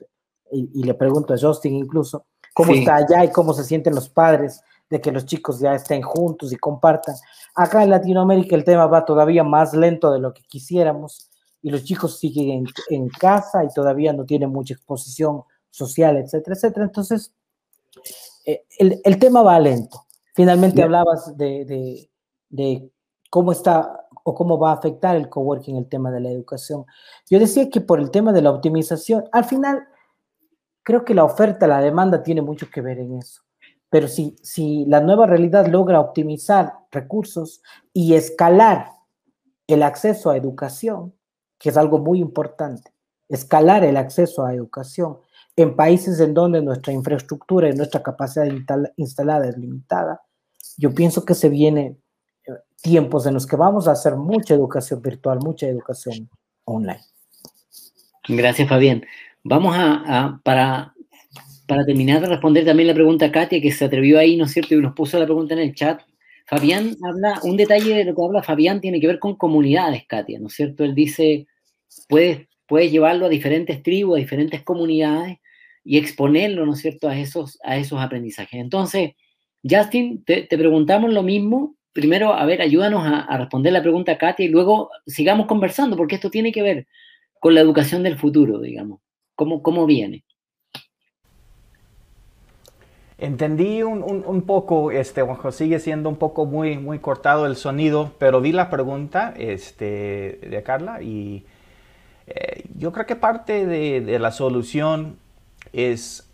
y, 0.51 0.83
le 0.83 0.95
pregunto 0.95 1.35
a 1.35 1.39
Justin 1.39 1.75
incluso, 1.77 2.27
cómo 2.53 2.73
está 2.73 2.97
allá 2.97 3.25
y 3.25 3.31
cómo 3.31 3.55
se 3.55 3.65
sienten 3.65 3.95
los 3.95 4.09
padres 4.09 4.61
de 4.91 5.01
que 5.01 5.13
los 5.13 5.25
chicos 5.25 5.61
ya 5.61 5.75
estén 5.75 6.03
juntos 6.03 6.53
y 6.53 6.57
compartan. 6.57 7.15
Acá 7.55 7.83
en 7.83 7.91
Latinoamérica 7.91 8.55
el 8.55 8.65
tema 8.65 8.87
va 8.87 9.05
todavía 9.05 9.45
más 9.45 9.75
lento 9.75 10.13
de 10.13 10.19
lo 10.19 10.35
que 10.35 10.43
quisiéramos 10.43 11.31
y 11.63 11.71
los 11.71 11.85
chicos 11.85 12.19
siguen 12.19 12.67
en, 12.91 13.09
casa 13.09 13.65
y 13.65 13.69
todavía 13.69 14.13
no 14.13 14.25
tienen 14.25 14.51
mucha 14.51 14.75
exposición 14.75 15.43
social, 15.71 16.19
etcétera, 16.19 16.55
etcétera. 16.55 16.85
Entonces, 16.85 17.33
eh, 18.45 18.65
el, 18.79 19.19
tema 19.19 19.43
va 19.43 19.59
lento. 19.59 20.07
Finalmente 20.35 20.83
hablabas 20.83 21.37
de, 21.37 22.09
de 22.51 22.91
cómo 23.31 23.53
está 23.53 24.05
o 24.25 24.35
cómo 24.35 24.59
va 24.59 24.71
a 24.71 24.75
afectar 24.75 25.17
el 25.17 25.29
coworking 25.29 25.77
el 25.77 25.89
tema 25.89 26.11
de 26.11 26.21
la 26.21 26.31
educación. 26.31 26.87
Yo 27.31 27.39
decía 27.39 27.69
que 27.69 27.81
por 27.81 28.01
el 28.01 28.11
tema 28.11 28.33
de 28.33 28.43
la 28.43 28.51
optimización, 28.51 29.25
al 29.33 29.45
final 29.45 29.87
creo 30.83 31.05
que 31.05 31.15
la 31.15 31.25
oferta, 31.25 31.67
la 31.67 31.81
demanda 31.81 32.23
tiene 32.23 32.43
mucho 32.43 32.71
que 32.71 32.81
ver 32.81 32.99
en 32.99 33.19
eso. 33.19 33.43
Pero 33.91 34.09
si, 34.09 34.37
si 34.43 34.85
la 34.87 35.01
nueva 35.01 35.27
realidad 35.27 35.67
logra 35.67 36.01
optimizar 36.01 36.73
recursos 36.91 37.63
y 37.93 38.15
escalar 38.15 38.89
el 39.67 39.83
acceso 39.83 40.31
a 40.31 40.37
educación, 40.37 41.15
que 41.59 41.69
es 41.69 41.77
algo 41.77 41.99
muy 41.99 42.21
importante, 42.21 42.93
escalar 43.29 43.85
el 43.85 43.97
acceso 43.97 44.45
a 44.45 44.55
educación 44.55 45.19
en 45.57 45.77
países 45.77 46.19
en 46.21 46.35
donde 46.35 46.63
nuestra 46.63 46.93
infraestructura 46.93 47.69
y 47.69 47.75
nuestra 47.75 48.03
capacidad 48.03 48.47
instalada 48.97 49.49
es 49.49 49.57
limitada, 49.57 50.21
yo 50.77 50.95
pienso 50.95 51.25
que 51.25 51.35
se 51.35 51.49
viene 51.49 51.97
tiempos 52.83 53.27
en 53.27 53.35
los 53.35 53.47
que 53.47 53.57
vamos 53.57 53.89
a 53.89 53.93
hacer 53.93 54.17
mucha 54.17 54.55
educación 54.55 55.01
virtual, 55.01 55.39
mucha 55.41 55.67
educación 55.67 56.29
online. 56.65 57.01
Gracias, 58.29 58.69
Fabián. 58.69 59.05
Vamos 59.43 59.75
a, 59.77 60.41
para, 60.43 60.95
para 61.67 61.85
terminar 61.85 62.21
de 62.21 62.29
responder 62.29 62.65
también 62.65 62.89
la 62.89 62.95
pregunta 62.95 63.27
a 63.27 63.33
Katia, 63.33 63.61
que 63.61 63.73
se 63.73 63.85
atrevió 63.85 64.19
ahí, 64.19 64.37
¿no 64.37 64.45
es 64.45 64.53
cierto? 64.53 64.75
Y 64.75 64.81
nos 64.81 64.95
puso 64.95 65.19
la 65.19 65.25
pregunta 65.25 65.55
en 65.55 65.61
el 65.61 65.75
chat. 65.75 66.01
Fabián 66.47 66.97
habla, 67.03 67.41
un 67.43 67.57
detalle 67.57 67.95
de 67.95 68.05
lo 68.05 68.15
que 68.15 68.23
habla 68.23 68.43
Fabián 68.43 68.81
tiene 68.81 69.01
que 69.01 69.07
ver 69.07 69.19
con 69.19 69.37
comunidades, 69.37 70.05
Katia, 70.07 70.39
¿no 70.41 70.49
es 70.49 70.55
cierto? 70.55 70.85
Él 70.85 70.95
dice, 70.95 71.47
puedes, 72.09 72.49
puedes 72.67 72.91
llevarlo 72.91 73.27
a 73.27 73.31
diferentes 73.31 73.83
tribus, 73.83 74.17
a 74.17 74.21
diferentes 74.21 74.63
comunidades 74.63 75.39
y 75.85 75.99
exponerlo, 75.99 76.67
¿no 76.67 76.73
es 76.73 76.81
cierto?, 76.81 77.09
a 77.09 77.19
esos, 77.19 77.59
a 77.63 77.77
esos 77.77 78.01
aprendizajes. 78.01 78.61
Entonces, 78.61 79.13
Justin, 79.63 80.25
te, 80.25 80.43
te 80.43 80.59
preguntamos 80.59 81.13
lo 81.13 81.23
mismo, 81.23 81.77
primero, 81.93 82.35
a 82.35 82.45
ver, 82.45 82.61
ayúdanos 82.61 83.03
a, 83.07 83.37
responder 83.39 83.73
la 83.73 83.83
pregunta 83.83 84.13
a 84.13 84.19
Katia 84.19 84.45
y 84.45 84.49
luego 84.49 84.91
sigamos 85.07 85.47
conversando, 85.47 85.97
porque 85.97 86.17
esto 86.17 86.31
tiene 86.31 86.53
que 86.53 86.63
ver 86.63 86.87
con 87.39 87.55
la 87.55 87.61
educación 87.61 88.03
del 88.03 88.19
futuro, 88.19 88.61
digamos. 88.61 89.01
¿Cómo, 89.35 89.63
cómo 89.63 89.87
viene? 89.87 90.25
Entendí 93.17 93.83
un, 93.83 94.43
poco, 94.43 94.91
este, 94.91 95.23
Juanjo, 95.23 95.53
sigue 95.53 95.79
siendo 95.79 96.09
un 96.09 96.17
poco 96.17 96.47
muy, 96.47 96.79
muy 96.79 96.99
cortado 96.99 97.47
el 97.47 97.55
sonido, 97.55 98.13
pero 98.19 98.41
vi 98.41 98.53
la 98.53 98.71
pregunta 98.71 99.33
este, 99.39 100.41
de 100.43 100.63
Carla 100.65 101.01
y 101.01 101.45
eh, 102.27 102.65
yo 102.77 102.93
creo 102.93 103.07
que 103.07 103.15
parte 103.15 103.67
de, 103.67 104.19
la 104.19 104.33
solución 104.33 105.17
es 105.75 106.29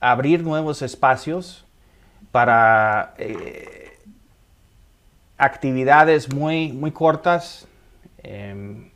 abrir 0.00 0.42
nuevos 0.42 0.82
espacios 0.82 1.64
para 2.30 3.14
eh, 3.18 3.98
actividades 5.36 6.32
muy, 6.32 6.72
muy 6.72 6.92
cortas. 6.92 7.66
Em, 8.22 8.90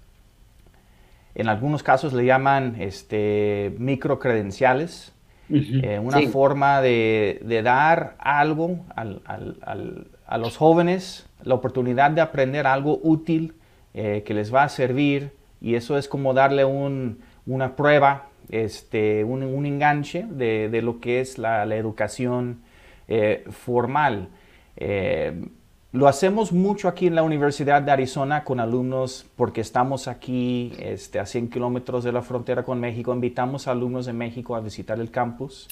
en 1.34 1.48
algunos 1.48 1.82
casos 1.82 2.12
le 2.12 2.24
llaman 2.24 2.76
este, 2.80 3.74
micro 3.78 4.18
credenciales, 4.18 5.12
una 5.48 6.22
forma 6.32 6.80
de, 6.80 7.60
dar 7.62 8.16
algo 8.18 8.84
a 8.96 10.38
los 10.38 10.56
jóvenes, 10.56 11.26
la 11.42 11.54
oportunidad 11.54 12.10
de 12.10 12.20
aprender 12.20 12.66
algo 12.66 12.98
útil 13.02 13.54
que 13.92 14.34
les 14.34 14.52
va 14.52 14.64
a 14.64 14.68
servir 14.68 15.30
y 15.60 15.74
eso 15.74 15.98
es 15.98 16.08
como 16.08 16.34
darle 16.34 16.64
una 16.64 17.76
prueba, 17.76 18.25
este, 18.50 19.24
un, 19.24 19.66
enganche 19.66 20.24
de, 20.28 20.80
lo 20.82 21.00
que 21.00 21.20
es 21.20 21.38
la, 21.38 21.64
educación 21.74 22.60
eh, 23.08 23.44
formal. 23.50 24.28
Eh, 24.76 25.48
lo 25.92 26.08
hacemos 26.08 26.52
mucho 26.52 26.88
aquí 26.88 27.06
en 27.06 27.14
la 27.14 27.22
Universidad 27.22 27.80
de 27.80 27.90
Arizona 27.90 28.44
con 28.44 28.60
alumnos 28.60 29.26
porque 29.36 29.60
estamos 29.60 30.08
aquí 30.08 30.72
este, 30.78 31.18
a 31.18 31.26
100 31.26 31.48
kilómetros 31.48 32.04
de 32.04 32.12
la 32.12 32.22
frontera 32.22 32.64
con 32.64 32.80
México. 32.80 33.14
Invitamos 33.14 33.66
a 33.66 33.72
alumnos 33.72 34.06
de 34.06 34.12
México 34.12 34.56
a 34.56 34.60
visitar 34.60 35.00
el 35.00 35.10
campus. 35.10 35.68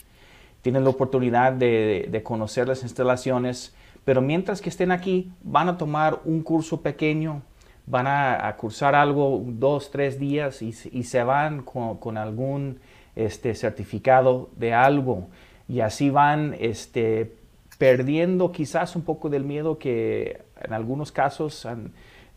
Tienen 0.62 0.84
la 0.84 0.90
oportunidad 0.90 1.52
de 1.52 2.20
conocer 2.24 2.66
las 2.66 2.82
instalaciones, 2.82 3.74
pero 4.06 4.22
mientras 4.22 4.62
que 4.62 4.70
estén 4.70 4.92
aquí 4.92 5.30
van 5.42 5.68
a 5.68 5.76
tomar 5.76 6.20
un 6.24 6.42
curso 6.42 6.80
pequeño 6.80 7.42
van 7.86 8.06
a, 8.06 8.54
cursar 8.56 8.94
algo 8.94 9.42
dos, 9.44 9.90
tres 9.90 10.18
días 10.18 10.62
y, 10.62 10.72
se 10.72 11.22
van 11.22 11.62
con, 11.62 12.16
algún 12.16 12.80
este, 13.14 13.54
certificado 13.54 14.50
de 14.56 14.72
algo. 14.72 15.28
Y 15.68 15.80
así 15.80 16.10
van 16.10 16.54
este, 16.58 17.36
perdiendo 17.78 18.52
quizás 18.52 18.96
un 18.96 19.02
poco 19.02 19.28
del 19.28 19.44
miedo 19.44 19.78
que 19.78 20.42
en 20.62 20.72
algunos 20.72 21.12
casos 21.12 21.66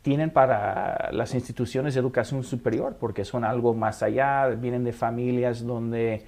tienen 0.01 0.29
para 0.29 1.09
las 1.11 1.33
instituciones 1.33 1.93
de 1.93 1.99
educación 1.99 2.43
superior, 2.43 2.97
porque 2.99 3.25
son 3.25 3.43
algo 3.43 3.73
más 3.73 4.03
allá, 4.03 4.47
vienen 4.47 4.83
de 4.83 4.93
familias 4.93 5.65
donde 5.65 6.23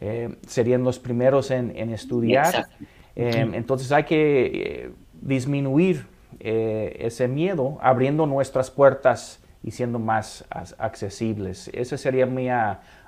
eh, 0.00 0.36
serían 0.46 0.84
los 0.84 0.98
primeros 0.98 1.50
en, 1.50 1.72
estudiar. 1.90 2.66
Em, 3.14 3.54
entonces 3.54 3.90
hay 3.92 4.04
que 4.04 4.46
eh, 4.46 4.90
disminuir 5.20 6.06
eh, 6.40 6.96
ese 7.00 7.28
miedo, 7.28 7.78
abriendo 7.80 8.26
nuestras 8.26 8.70
puertas 8.70 9.40
y 9.62 9.70
siendo 9.70 9.98
más 9.98 10.44
accesibles. 10.78 11.70
Esa 11.74 11.96
sería 11.98 12.26
mi 12.26 12.48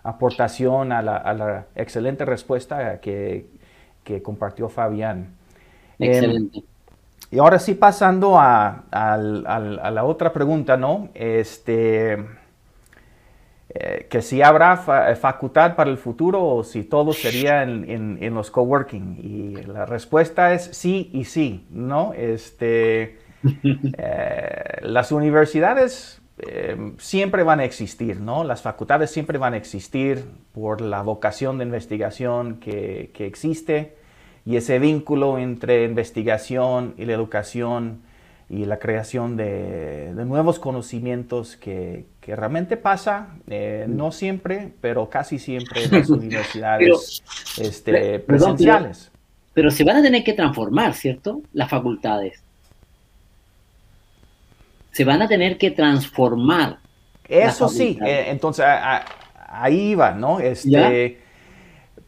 aportación 0.03 0.93
a 0.93 1.03
la, 1.03 1.67
excelente 1.75 2.25
respuesta 2.25 3.01
que, 3.01 3.47
compartió 4.23 4.69
Fabián. 4.69 5.35
Em, 5.99 6.11
Excelente. 6.11 6.65
y 7.31 7.39
ahora 7.39 7.59
sí, 7.59 7.75
pasando 7.75 8.39
a, 8.39 8.85
la 8.91 10.05
otra 10.05 10.33
pregunta, 10.33 10.77
¿no? 10.77 11.11
Este, 11.15 12.17
eh, 13.71 14.07
que 14.09 14.23
si 14.23 14.41
habrá 14.41 14.77
facultad 14.77 15.77
para 15.77 15.91
el 15.91 15.99
futuro 15.99 16.43
o 16.43 16.65
si 16.65 16.85
todo 16.85 17.13
sería 17.13 17.63
en, 17.63 18.19
en, 18.21 18.35
los 18.35 18.51
coworking. 18.51 19.19
Y 19.23 19.63
la 19.63 19.85
respuesta 19.85 20.55
es 20.55 20.65
sí 20.73 21.11
y 21.13 21.25
sí, 21.25 21.67
¿no? 21.71 22.15
Este, 22.15 23.19
eh, 23.63 24.79
las 24.83 25.13
universidades 25.13 26.23
eh, 26.39 26.93
siempre 26.97 27.43
van 27.43 27.61
a 27.61 27.65
existir, 27.65 28.21
¿no? 28.21 28.43
Las 28.43 28.63
facultades 28.63 29.11
siempre 29.11 29.37
van 29.37 29.53
a 29.53 29.59
existir 29.59 30.25
por 30.53 30.81
la 30.81 31.03
vocación 31.03 31.59
de 31.59 31.65
investigación 31.65 32.61
que, 32.61 33.11
que 33.13 33.27
existe 33.27 33.97
y 34.47 34.57
ese 34.57 34.79
vínculo 34.79 35.39
entre 35.39 35.85
investigación 35.85 36.95
y 36.97 37.05
la 37.05 37.13
educación 37.13 38.01
y 38.49 38.65
la 38.65 38.79
creación 38.79 39.37
de, 39.37 40.13
nuevos 40.15 40.59
conocimientos 40.59 41.57
que, 41.57 42.07
realmente 42.35 42.77
pasa, 42.77 43.29
eh, 43.49 43.87
no 43.89 44.13
siempre, 44.13 44.73
pero 44.81 45.09
casi 45.09 45.39
siempre 45.39 45.85
en 45.85 45.91
las 45.99 46.11
universidades 46.11 47.23
este, 47.59 48.19
presenciales. 48.19 49.11
pero, 49.55 49.71
se 49.71 49.85
van 49.85 49.97
a 49.97 50.03
tener 50.03 50.25
que 50.25 50.33
transformar, 50.33 50.95
¿cierto? 50.95 51.43
Las 51.53 51.71
facultades. 51.71 52.43
Se 54.93 55.05
van 55.05 55.23
a 55.23 55.29
tener 55.29 55.59
que 55.59 55.71
transformar. 55.71 56.79
Eso 57.29 57.69
sí, 57.69 57.99
eh, 58.05 58.27
entonces 58.29 58.65
ahí 59.49 59.95
va, 59.95 60.13
¿no? 60.13 60.41
Este, 60.41 61.19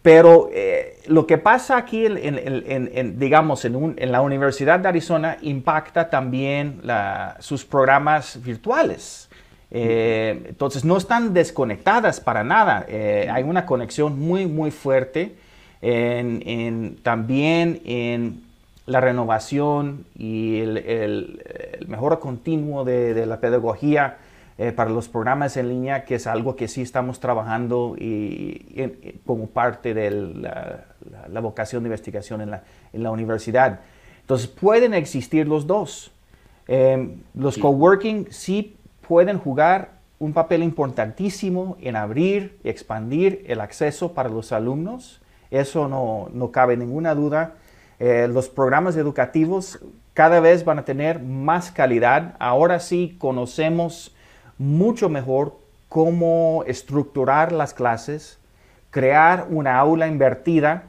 pero 0.02 0.48
eh, 0.52 0.98
lo 1.08 1.26
que 1.26 1.38
pasa 1.38 1.76
aquí, 1.76 2.06
en, 2.06 3.18
digamos, 3.18 3.64
en, 3.64 4.12
la 4.12 4.22
Universidad 4.22 4.80
de 4.80 4.88
Arizona 4.88 5.36
impacta 5.42 6.08
también 6.08 6.80
sus 7.38 7.64
programas 7.64 8.42
virtuales. 8.42 9.29
Eh, 9.70 10.42
entonces, 10.48 10.84
no 10.84 10.96
están 10.96 11.32
desconectadas 11.32 12.20
para 12.20 12.44
nada. 12.44 12.84
Eh, 12.88 13.28
hay 13.30 13.42
una 13.42 13.66
conexión 13.66 14.18
muy, 14.18 14.46
muy 14.46 14.70
fuerte 14.70 15.36
también 17.02 17.80
en 17.86 18.42
la 18.84 19.00
renovación 19.00 20.04
y 20.18 20.58
el, 20.58 20.76
el 20.76 21.86
mejora 21.88 22.16
continuo 22.16 22.84
de 22.84 23.24
la 23.24 23.40
pedagogía 23.40 24.18
eh, 24.62 24.72
para 24.72 24.90
los 24.90 25.08
programas 25.08 25.56
en 25.56 25.70
línea, 25.70 26.04
que 26.04 26.16
es 26.16 26.26
algo 26.26 26.54
que 26.54 26.68
sí 26.68 26.82
estamos 26.82 27.18
trabajando 27.18 27.96
y, 27.98 29.18
como 29.24 29.46
parte 29.46 29.94
de 29.94 30.10
la, 30.10 31.40
vocación 31.40 31.82
de 31.82 31.88
investigación 31.88 32.42
en 32.42 32.50
la, 32.50 32.62
en 32.92 33.02
la, 33.02 33.10
universidad. 33.10 33.80
Entonces, 34.20 34.48
pueden 34.48 34.92
existir 34.92 35.48
los 35.48 35.66
dos. 35.66 36.12
Em, 36.68 37.22
los 37.32 37.56
coworking 37.56 38.26
sí 38.28 38.76
pueden 39.10 39.40
jugar 39.40 39.94
un 40.20 40.32
papel 40.32 40.62
importantísimo 40.62 41.76
en 41.80 41.96
abrir 41.96 42.60
y 42.62 42.68
expandir 42.68 43.44
el 43.48 43.60
acceso 43.60 44.14
para 44.14 44.28
los 44.28 44.52
alumnos. 44.52 45.20
Eso 45.50 45.88
no, 45.88 46.28
no 46.32 46.52
cabe 46.52 46.76
ninguna 46.76 47.16
duda. 47.16 47.54
Eh, 47.98 48.28
los 48.32 48.48
programas 48.48 48.96
educativos 48.96 49.80
cada 50.14 50.38
vez 50.38 50.64
van 50.64 50.78
a 50.78 50.84
tener 50.84 51.18
más 51.20 51.72
calidad. 51.72 52.36
Ahora 52.38 52.78
sí 52.78 53.16
conocemos 53.18 54.14
mucho 54.58 55.08
mejor 55.08 55.56
cómo 55.88 56.62
estructurar 56.68 57.50
las 57.50 57.74
clases, 57.74 58.38
crear 58.90 59.48
una 59.50 59.76
aula 59.76 60.06
invertida 60.06 60.84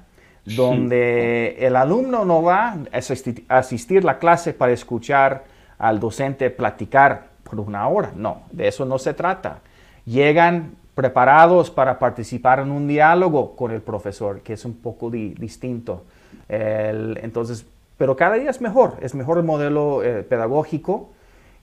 donde 0.45 1.55
el 1.59 1.75
alumno 1.75 2.23
no 2.23 2.43
va 2.43 2.77
a 2.91 3.57
asistir 3.57 4.03
la 4.03 4.19
clase 4.19 4.53
para 4.53 4.73
escuchar 4.73 5.45
al 5.79 5.99
docente 5.99 6.51
platicar 6.51 7.30
por 7.43 7.59
una 7.59 7.87
hora. 7.87 8.11
No, 8.15 8.43
de 8.51 8.67
eso 8.67 8.85
no 8.85 8.97
se 8.97 9.13
trata. 9.13 9.59
Llegan 10.05 10.75
preparados 10.95 11.71
para 11.71 11.99
participar 11.99 12.59
en 12.59 12.71
un 12.71 12.87
diálogo 12.87 13.55
con 13.55 13.71
el 13.71 13.81
profesor, 13.81 14.41
que 14.41 14.53
es 14.53 14.65
un 14.65 14.75
poco 14.75 15.09
distinto. 15.09 16.03
entonces, 16.49 17.65
pero 17.97 18.15
cada 18.15 18.35
día 18.35 18.49
es 18.49 18.61
mejor, 18.61 18.97
es 19.01 19.13
mejor 19.15 19.37
el 19.37 19.43
modelo 19.43 20.03
eh, 20.03 20.23
pedagógico 20.23 21.11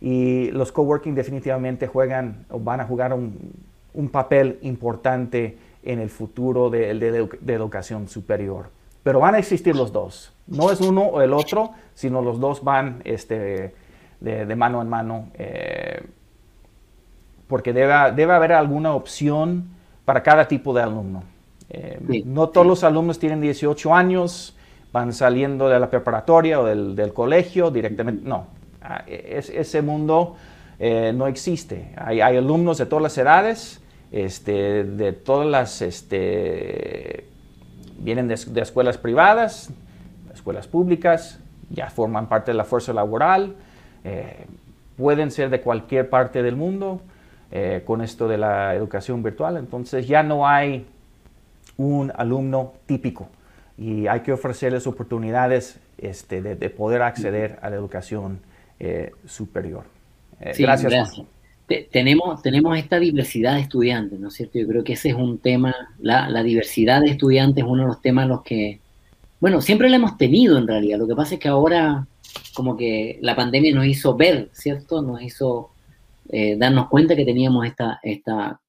y 0.01 0.51
los 0.53 0.71
coworking 0.73 1.15
definitivamente 1.15 1.89
juegan 1.89 2.47
o 2.51 2.61
van 2.61 2.81
a 2.81 2.85
jugar 2.85 3.13
un, 3.13 3.53
un 3.95 4.09
papel 4.09 4.59
importante 4.63 5.59
en 5.83 5.99
el 5.99 6.11
futuro 6.11 6.71
de, 6.71 6.95
de, 6.95 7.55
educación 7.55 8.09
superior. 8.09 8.67
Pero 9.03 9.21
van 9.21 9.35
a 9.35 9.39
existir 9.39 9.75
los 9.75 9.93
dos. 9.93 10.33
No 10.47 10.71
es 10.71 10.81
uno 10.81 11.03
o 11.03 11.21
el 11.21 11.33
otro, 11.33 11.71
sino 11.95 12.23
los 12.23 12.41
dos 12.41 12.63
van 12.63 13.01
este, 13.05 13.75
de, 14.21 14.57
mano 14.57 14.83
en 14.83 14.89
mano. 14.89 15.29
Eh, 15.35 16.03
porque 17.47 17.73
debe, 17.73 18.13
debe, 18.15 18.33
haber 18.33 18.53
alguna 18.53 18.95
opción 18.95 19.71
para 20.05 20.23
cada 20.23 20.47
tipo 20.49 20.75
de 20.75 20.83
alumno. 20.83 21.23
Eh, 21.71 22.23
no 22.25 22.49
todos 22.49 22.67
los 22.67 22.85
alumnos 22.85 23.19
tienen 23.19 23.41
18 23.41 23.95
años, 23.95 24.57
van 24.93 25.13
saliendo 25.13 25.69
de 25.69 25.79
la 25.81 25.91
preparatoria 25.91 26.61
o 26.61 26.65
del, 26.65 26.95
del 26.97 27.13
colegio 27.13 27.71
directamente. 27.71 28.27
No, 28.29 28.59
Ah, 28.81 29.05
ese 29.07 29.83
mundo 29.83 30.37
eh, 30.79 31.13
no 31.15 31.27
existe. 31.27 31.93
Hay, 31.97 32.21
alumnos 32.21 32.79
de 32.79 32.87
todas 32.87 33.03
las 33.03 33.19
edades, 33.19 33.83
este, 34.13 34.85
de 34.85 35.13
todas 35.13 35.47
las, 35.47 35.83
este, 35.83 37.27
vienen 37.99 38.29
de, 38.29 38.35
escuelas 38.35 38.97
privadas, 38.97 39.71
escuelas 40.33 40.69
públicas, 40.69 41.41
ya 41.71 41.91
forman 41.91 42.29
parte 42.29 42.53
de 42.53 42.57
la 42.57 42.65
fuerza 42.65 42.93
laboral, 42.93 43.57
eh, 44.05 44.47
pueden 44.97 45.31
ser 45.31 45.51
de 45.51 45.61
cualquier 45.61 46.09
parte 46.11 46.43
del 46.43 46.57
mundo 46.57 47.01
eh, 47.51 47.83
con 47.85 48.03
esto 48.03 48.29
de 48.29 48.39
la 48.39 48.75
educación 48.75 49.23
virtual. 49.23 49.57
Entonces 49.57 50.07
ya 50.07 50.23
no 50.23 50.47
hay 50.47 50.87
un 51.77 52.13
alumno 52.17 52.75
típico 52.87 53.29
y 53.79 54.07
hay 54.09 54.21
que 54.21 54.33
ofrecerles 54.33 54.87
oportunidades 54.87 55.79
este, 55.99 56.43
de, 56.43 56.71
poder 56.71 57.03
acceder 57.03 57.59
a 57.63 57.71
la 57.71 57.77
educación 57.77 58.41
eh, 58.81 59.13
superior. 59.27 59.85
Gracias. 60.41 61.23
tenemos, 61.91 62.43
tenemos 62.43 62.77
esta 62.79 62.99
diversidad 62.99 63.55
de 63.55 63.61
estudiantes, 63.61 64.19
¿no 64.19 64.29
es 64.29 64.35
cierto? 64.35 64.59
Yo 64.59 64.67
creo 64.69 64.85
que 64.85 64.95
ese 64.95 65.11
es 65.11 65.15
un 65.15 65.39
tema, 65.39 65.75
la, 65.99 66.29
la 66.29 66.43
diversidad 66.43 67.01
de 67.01 67.11
estudiantes 67.11 67.65
es 67.65 67.71
uno 67.71 67.83
de 67.83 67.89
los 67.89 68.03
temas 68.03 68.29
los 68.29 68.43
que, 68.43 68.81
bueno, 69.41 69.61
siempre 69.61 69.89
la 69.89 69.97
hemos 69.97 70.17
tenido 70.17 70.59
en 70.59 70.67
realidad. 70.67 70.99
Lo 70.99 71.07
que 71.07 71.15
pasa 71.15 71.35
es 71.35 71.41
que 71.41 71.49
ahora 71.49 72.07
como 72.55 72.77
que 72.77 73.19
la 73.23 73.37
pandemia 73.37 73.75
nos 73.75 73.87
hizo 73.87 74.17
ver, 74.17 74.51
¿cierto? 74.53 75.03
Nos 75.03 75.23
hizo 75.23 75.71
eh, 76.29 76.57
darnos 76.57 76.89
cuenta 76.89 77.17
que 77.17 77.25
teníamos 77.25 77.67
esta, 77.67 78.01
esta, 78.03 78.61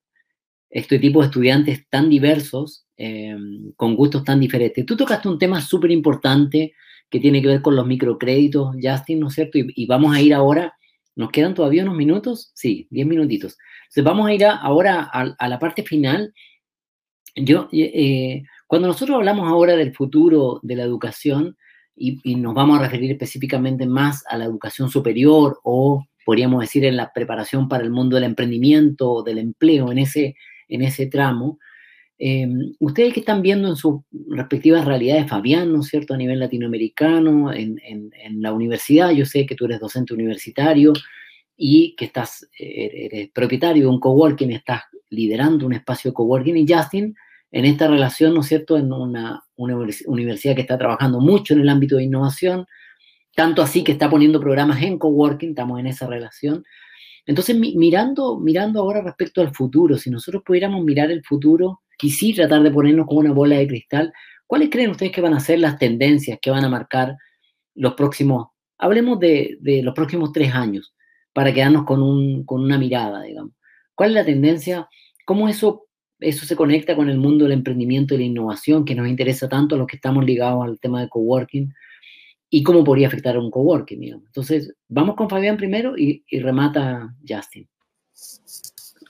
este 0.70 1.00
tipo 1.00 1.20
de 1.20 1.28
estudiantes 1.28 1.88
tan 1.90 2.10
diversos, 2.10 2.86
eh, 2.98 3.36
con 3.76 3.96
gustos 3.96 4.24
tan 4.24 4.40
diferentes. 4.40 4.86
Tú 4.86 4.96
tocaste 4.96 5.28
un 5.28 5.40
tema 5.40 5.62
súper 5.62 5.92
importante 5.92 6.74
que 7.10 7.20
tiene 7.20 7.42
que 7.42 7.48
ver 7.48 7.62
con 7.62 7.76
los 7.76 7.88
microcréditos, 7.88 8.76
Justin, 8.82 9.20
¿no 9.20 9.28
es 9.28 9.34
cierto? 9.34 9.58
Y, 9.58 9.86
vamos 9.88 10.16
a 10.16 10.22
ir 10.22 10.34
ahora, 10.34 10.74
¿nos 11.16 11.32
quedan 11.32 11.54
todavía 11.54 11.84
unos 11.84 11.96
minutos? 11.96 12.52
Sí, 12.54 12.88
diez 12.92 13.08
minutitos. 13.08 13.58
Entonces 13.84 14.04
vamos 14.04 14.28
a 14.28 14.34
ir 14.34 14.46
ahora 14.46 15.10
a, 15.12 15.48
la 15.48 15.60
parte 15.60 15.84
final. 15.84 16.34
Yo, 17.36 17.68
eh, 17.72 18.44
cuando 18.68 18.88
nosotros 18.88 19.16
hablamos 19.16 19.48
ahora 19.48 19.76
del 19.76 19.96
futuro 19.96 20.60
de 20.62 20.76
la 20.76 20.84
educación, 20.84 21.58
y, 22.00 22.20
y, 22.24 22.36
nos 22.36 22.54
vamos 22.54 22.80
a 22.80 22.84
referir 22.84 23.12
específicamente 23.12 23.86
más 23.86 24.24
a 24.30 24.38
la 24.38 24.46
educación 24.46 24.90
superior 24.90 25.60
o 25.64 26.04
podríamos 26.26 26.62
decir 26.62 26.86
en 26.86 26.96
la 26.96 27.12
preparación 27.12 27.68
para 27.68 27.84
el 27.84 27.92
mundo 27.92 28.16
del 28.16 28.26
emprendimiento, 28.26 29.24
del 29.24 29.40
empleo, 29.40 29.92
en 29.92 29.98
ese, 29.98 30.36
en 30.68 30.84
ese 30.84 31.08
tramo. 31.08 31.60
Em, 32.22 32.74
ustedes 32.80 33.14
que 33.14 33.22
están 33.22 33.42
viendo 33.42 33.70
en 33.70 33.76
sus 33.76 34.02
respectivas 34.30 34.86
realidades, 34.86 35.30
Fabián, 35.30 35.72
¿no 35.72 35.80
es 35.80 35.88
cierto?, 35.88 36.14
a 36.14 36.18
nivel 36.18 36.40
latinoamericano, 36.40 37.54
en, 37.54 37.82
en, 37.84 38.42
la 38.42 38.54
universidad, 38.54 39.12
yo 39.12 39.26
sé 39.26 39.46
que 39.46 39.56
tú 39.56 39.66
eres 39.66 39.80
docente 39.80 40.14
universitario 40.14 40.94
y 41.58 41.96
que 41.96 42.06
estás, 42.06 42.48
eh, 42.60 43.10
eres 43.12 43.30
propietario 43.32 43.84
de 43.84 43.90
un 43.90 44.00
coworking, 44.00 44.52
estás 44.52 44.84
liderando 45.10 45.66
un 45.66 45.74
espacio 45.74 46.12
de 46.12 46.16
coworking 46.16 46.58
y 46.58 46.72
Justin, 46.72 47.16
en 47.52 47.66
esta 47.66 47.88
relación, 47.88 48.34
¿no 48.34 48.42
es 48.42 48.48
cierto?, 48.48 48.78
en 48.78 48.92
una, 48.92 49.44
universidad 49.56 50.56
que 50.56 50.62
está 50.62 50.78
trabajando 50.78 51.20
mucho 51.20 51.54
en 51.54 51.62
el 51.62 51.70
ámbito 51.70 51.98
de 51.98 52.04
innovación, 52.04 52.66
tanto 53.36 53.62
así 53.62 53.84
que 53.84 53.92
está 53.92 54.10
poniendo 54.10 54.40
programas 54.40 54.82
en 54.82 54.98
coworking, 54.98 55.50
estamos 55.50 55.80
en 55.80 55.88
esa 55.88 56.08
relación, 56.08 56.64
entonces, 57.30 57.56
mirando, 57.56 58.40
mirando 58.40 58.82
ahora 58.82 59.04
respecto 59.04 59.42
al 59.42 59.54
futuro, 59.54 59.98
si 59.98 60.10
nosotros 60.10 60.42
pudiéramos 60.44 60.84
mirar 60.84 61.12
el 61.12 61.24
futuro 61.24 61.82
y 62.02 62.34
tratar 62.34 62.64
de 62.64 62.72
ponernos 62.72 63.06
como 63.06 63.20
una 63.20 63.34
bola 63.34 63.58
de 63.58 63.68
cristal, 63.68 64.12
¿cuáles 64.48 64.72
creen 64.72 64.90
ustedes 64.90 65.12
que 65.12 65.22
van 65.22 65.36
a 65.36 65.40
ser 65.40 65.60
las 65.60 65.78
tendencias 65.78 66.40
que 66.42 66.50
van 66.50 66.66
a 66.66 66.70
marcar 66.70 67.16
los 67.76 67.94
próximos, 67.94 68.48
hablemos 68.80 69.20
de, 69.20 69.60
los 69.84 69.94
próximos 69.94 70.32
tres 70.32 70.56
años, 70.56 70.96
para 71.32 71.54
quedarnos 71.54 71.86
con, 71.86 72.02
un, 72.02 72.46
con 72.46 72.64
una 72.64 72.80
mirada, 72.80 73.22
digamos? 73.22 73.54
¿Cuál 73.94 74.10
es 74.10 74.16
la 74.16 74.26
tendencia? 74.26 74.90
¿Cómo 75.24 75.48
eso, 75.50 75.89
eso 76.20 76.46
se 76.46 76.56
conecta 76.56 76.96
con 76.96 77.10
el 77.10 77.18
mundo 77.18 77.46
del 77.46 77.54
emprendimiento 77.54 78.14
y 78.14 78.18
la 78.18 78.24
innovación 78.24 78.86
que 78.86 78.96
nos 78.96 79.08
interesa 79.08 79.48
tanto 79.48 79.76
a 79.76 79.78
los 79.78 79.88
que 79.88 79.96
estamos 79.96 80.26
ligados 80.26 80.64
al 80.64 80.80
tema 80.80 81.02
de 81.02 81.10
coworking? 81.10 81.74
y 82.50 82.64
cómo 82.64 82.84
podría 82.84 83.08
afectar 83.08 83.36
a 83.36 83.40
un 83.40 83.52
coworking. 83.52 84.00
Digamos. 84.00 84.26
Entonces, 84.28 84.74
vamos 84.88 85.16
con 85.16 85.30
Fabián 85.30 85.58
primero 85.58 85.98
y, 85.98 86.24
remata 86.40 87.16
Justin. 87.28 87.68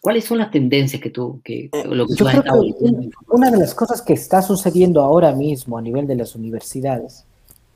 ¿Cuáles 0.02 0.26
son 0.26 0.38
las 0.38 0.52
tendencias 0.52 1.02
que 1.02 1.10
tú, 1.10 1.42
que, 1.44 1.70
eh, 1.72 1.84
lo 1.86 2.08
que 2.08 2.16
Yo 2.16 2.26
creo 2.26 2.44
que 2.44 3.10
una 3.28 3.52
de 3.52 3.58
las 3.58 3.76
cosas 3.76 4.02
que 4.02 4.14
está 4.14 4.42
sucediendo 4.42 5.02
ahora 5.02 5.34
mismo 5.34 5.78
a 5.78 5.82
nivel 5.82 6.08
de 6.08 6.16
las 6.16 6.36
universidades 6.36 7.26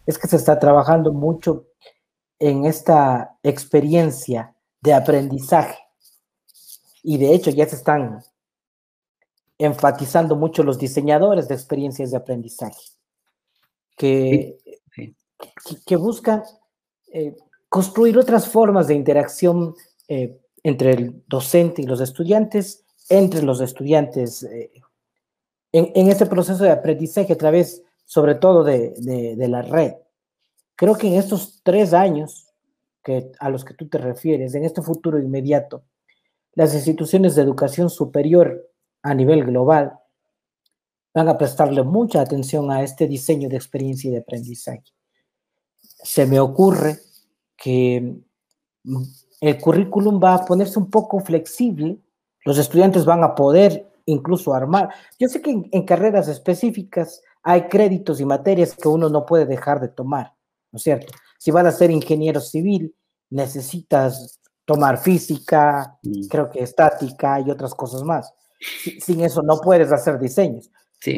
es 0.05 0.17
que 0.17 0.27
se 0.27 0.38
está 0.38 0.57
trabajando 0.57 1.11
mucho 1.11 1.65
en 2.39 2.65
esta 2.65 3.38
experiencia 3.43 4.55
de 4.81 4.93
aprendizaje. 4.93 5.77
Y 7.03 7.17
de 7.17 7.34
hecho 7.34 7.51
ya 7.51 7.67
se 7.67 7.75
están 7.75 8.21
enfatizando 9.64 10.36
mucho 10.36 10.64
los 10.64 10.78
diseñadores 10.78 11.47
de 11.47 11.55
experiencias 11.55 12.11
de 12.11 12.18
aprendizaje, 12.18 12.82
que 13.97 14.59
que, 15.86 15.95
buscan 15.95 16.43
eh, 17.11 17.36
construir 17.70 18.18
otras 18.18 18.47
formas 18.47 18.88
de 18.88 18.95
interacción 18.95 19.76
eh, 20.07 20.38
entre 20.64 20.91
el 20.91 21.24
docente 21.28 21.82
y 21.82 21.86
los 21.86 22.01
estudiantes, 22.01 22.86
entre 23.09 23.43
los 23.43 23.61
estudiantes 23.61 24.43
eh, 24.43 24.72
en, 25.72 25.91
en, 25.95 26.09
este 26.09 26.26
proceso 26.26 26.64
de 26.64 26.72
aprendizaje 26.72 27.34
a 27.34 27.38
través, 27.38 27.84
sobre 28.05 28.36
todo, 28.36 28.64
de, 28.64 28.93
de, 28.97 29.47
la 29.47 29.61
red. 29.61 29.93
Creo 30.76 30.95
que 30.95 31.07
en 31.07 31.16
estos 31.16 31.61
tres 31.64 31.93
años 31.93 32.47
que, 33.03 33.32
a 33.39 33.49
los 33.49 33.66
que 33.66 33.74
tú 33.74 33.88
te 33.88 33.97
refieres, 33.97 34.53
en 34.55 34.64
este 34.66 34.82
futuro 34.82 35.20
inmediato, 35.20 35.84
las 36.53 36.74
instituciones 36.76 37.36
de 37.36 37.41
educación 37.41 37.89
superior 37.89 38.70
a 39.04 39.14
nivel 39.14 39.45
global 39.45 39.93
van 41.14 41.30
a 41.30 41.38
prestarle 41.38 41.84
mucha 41.84 42.22
atención 42.22 42.72
a 42.72 42.82
este 42.82 43.08
diseño 43.08 43.47
de 43.49 43.58
experiencia 43.58 44.10
y 44.10 44.14
de 44.14 44.20
aprendizaje 44.20 44.93
se 46.04 46.26
me 46.26 46.39
ocurre 46.39 46.99
que 47.56 48.22
mm, 48.84 49.04
el 49.41 49.60
currículum 49.60 50.20
va 50.24 50.36
a 50.36 50.45
ponerse 50.45 50.78
un 50.78 50.89
poco 50.89 51.20
flexible, 51.20 51.97
los 52.45 52.58
estudiantes 52.58 53.06
van 53.06 53.24
a 53.24 53.34
poder 53.34 53.89
incluso 54.06 54.54
armar. 54.54 54.89
Yo 55.18 55.28
sé 55.28 55.41
que 55.41 55.70
en, 55.72 55.86
carreras 55.86 56.28
específicas 56.28 57.22
hay 57.41 57.64
créditos 57.64 58.20
y 58.20 58.26
materias 58.26 58.76
que 58.76 58.88
uno 58.88 59.10
no 59.10 59.26
puede 59.26 59.45
dejar 59.45 59.80
de 59.80 59.88
tomar, 59.88 60.34
¿no 60.72 60.78
es 60.78 60.84
cierto? 60.84 61.14
Si 61.38 61.51
vas 61.51 61.66
a 61.66 61.72
ser 61.72 61.91
ingeniero 61.91 62.39
civil, 62.39 62.95
necesitas 63.30 64.39
tomar 64.66 64.97
física, 64.97 65.97
creo 66.30 66.49
que 66.49 66.62
estática 66.62 67.41
y 67.41 67.49
otras 67.49 67.74
cosas 67.74 68.04
más. 68.04 68.34
Sin 68.99 69.22
eso 69.22 69.41
no 69.41 69.59
puedes 69.61 69.91
hacer 69.91 70.20
diseños. 70.20 70.72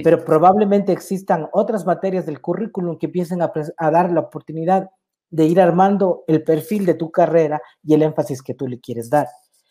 Pero 0.04 0.26
probablemente 0.26 0.92
existan 0.92 1.48
otras 1.54 1.86
materias 1.86 2.26
del 2.26 2.42
currículum 2.42 2.98
que 2.98 3.06
empiecen 3.06 3.42
a, 3.42 3.52
dar 3.92 4.12
la 4.12 4.22
oportunidad 4.22 4.90
de 5.30 5.46
ir 5.46 5.62
armando 5.62 6.24
el 6.28 6.44
perfil 6.44 6.86
de 6.86 6.96
tu 6.96 7.12
carrera 7.12 7.62
y 7.84 7.94
el 7.94 8.02
énfasis 8.02 8.42
que 8.42 8.56
tú 8.56 8.68
le 8.68 8.80
quieres 8.80 9.10
dar. 9.10 9.28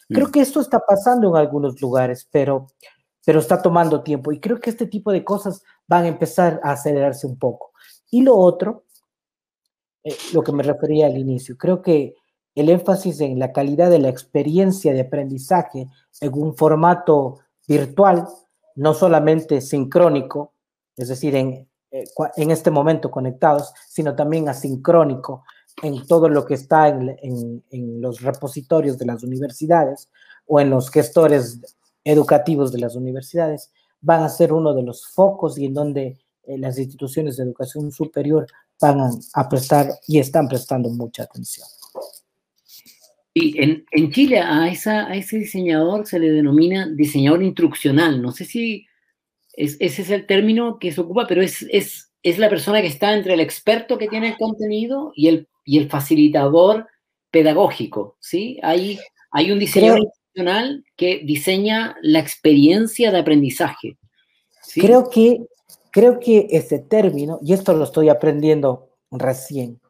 Creo 0.08 0.28
mm. 0.28 0.30
que 0.30 0.40
esto 0.40 0.60
está 0.60 0.80
pasando 0.80 1.30
en 1.30 1.36
algunos 1.36 1.80
lugares, 1.80 2.28
pero, 2.30 2.68
pero 3.24 3.40
está 3.40 3.60
tomando 3.60 4.02
tiempo 4.02 4.30
y 4.30 4.38
creo 4.38 4.60
que 4.60 4.70
este 4.70 4.86
tipo 4.86 5.10
de 5.10 5.24
cosas 5.24 5.62
van 5.88 6.04
a 6.04 6.08
empezar 6.08 6.60
a 6.62 6.72
acelerarse 6.72 7.26
un 7.26 7.38
poco. 7.38 7.72
Y 8.10 8.22
lo 8.22 8.36
otro, 8.36 8.84
eh, 10.04 10.14
lo 10.32 10.42
que 10.42 10.52
me 10.52 10.62
refería 10.62 11.06
al 11.06 11.18
inicio, 11.18 11.56
creo 11.56 11.82
que 11.82 12.14
el 12.54 12.68
énfasis 12.68 13.20
en 13.20 13.38
la 13.38 13.52
calidad 13.52 13.90
de 13.90 13.98
la 13.98 14.10
experiencia 14.10 14.92
de 14.92 15.00
aprendizaje 15.00 15.88
en 16.20 16.32
un 16.34 16.56
formato 16.56 17.40
virtual 17.66 18.26
no 18.76 18.94
solamente 18.94 19.60
sincrónico, 19.60 20.52
es 20.96 21.08
decir, 21.08 21.34
en, 21.36 21.68
eh, 21.90 22.04
en 22.36 22.50
este 22.50 22.70
momento 22.70 23.10
conectados, 23.10 23.72
sino 23.88 24.14
también 24.14 24.48
asincrónico 24.48 25.44
en 25.82 26.06
todo 26.06 26.28
lo 26.28 26.44
que 26.44 26.54
está 26.54 26.88
en, 26.88 27.64
en, 27.70 28.00
los 28.00 28.20
repositorios 28.20 28.98
de 28.98 29.06
las 29.06 29.22
universidades 29.22 30.08
o 30.46 30.60
en 30.60 30.70
los 30.70 30.90
gestores 30.90 31.60
educativos 32.04 32.72
de 32.72 32.78
las 32.78 32.96
universidades, 32.96 33.72
van 34.00 34.22
a 34.22 34.28
ser 34.28 34.52
uno 34.52 34.74
de 34.74 34.82
los 34.82 35.06
focos 35.06 35.58
y 35.58 35.66
en 35.66 35.74
donde 35.74 36.18
eh, 36.44 36.58
las 36.58 36.78
instituciones 36.78 37.36
de 37.36 37.44
educación 37.44 37.90
superior 37.90 38.46
van 38.80 39.00
a 39.34 39.48
prestar 39.48 39.88
y 40.06 40.18
están 40.18 40.48
prestando 40.48 40.90
mucha 40.90 41.22
atención. 41.22 41.66
Y 43.34 43.60
en, 43.60 43.84
en 43.90 44.12
Chile 44.12 44.38
a, 44.38 44.68
esa, 44.68 45.08
a 45.08 45.16
ese 45.16 45.38
diseñador 45.38 46.06
se 46.06 46.20
le 46.20 46.30
denomina 46.30 46.88
diseñador 46.88 47.42
instruccional. 47.42 48.22
No 48.22 48.30
sé 48.30 48.44
si 48.44 48.86
ese 49.56 50.02
es 50.02 50.10
el 50.10 50.26
término 50.26 50.78
que 50.78 50.92
se 50.92 51.00
ocupa, 51.00 51.26
pero 51.26 51.42
es, 51.42 51.66
es, 51.70 52.12
es 52.22 52.38
la 52.38 52.48
persona 52.48 52.80
que 52.80 52.86
está 52.86 53.14
entre 53.14 53.34
el 53.34 53.40
experto 53.40 53.98
que 53.98 54.08
tiene 54.08 54.28
el 54.28 54.36
contenido 54.36 55.12
y 55.14 55.28
el, 55.28 55.48
y 55.64 55.78
el 55.78 55.90
facilitador 55.90 56.86
pedagógico. 57.30 58.16
¿sí? 58.20 58.58
Hay, 58.62 58.98
hay 59.32 59.50
un 59.50 59.58
diseñador 59.58 60.00
instruccional 60.00 60.84
que 60.96 61.22
diseña 61.24 61.96
la 62.02 62.20
experiencia 62.20 63.10
de 63.10 63.18
aprendizaje. 63.18 63.98
Creo, 64.74 65.10
que, 65.10 65.40
creo 65.90 66.20
que 66.20 66.46
ese 66.50 66.78
término, 66.78 67.38
y 67.42 67.52
esto 67.52 67.74
lo 67.74 67.84
estoy 67.84 68.08
aprendiendo 68.08 68.90
recién, 69.10 69.80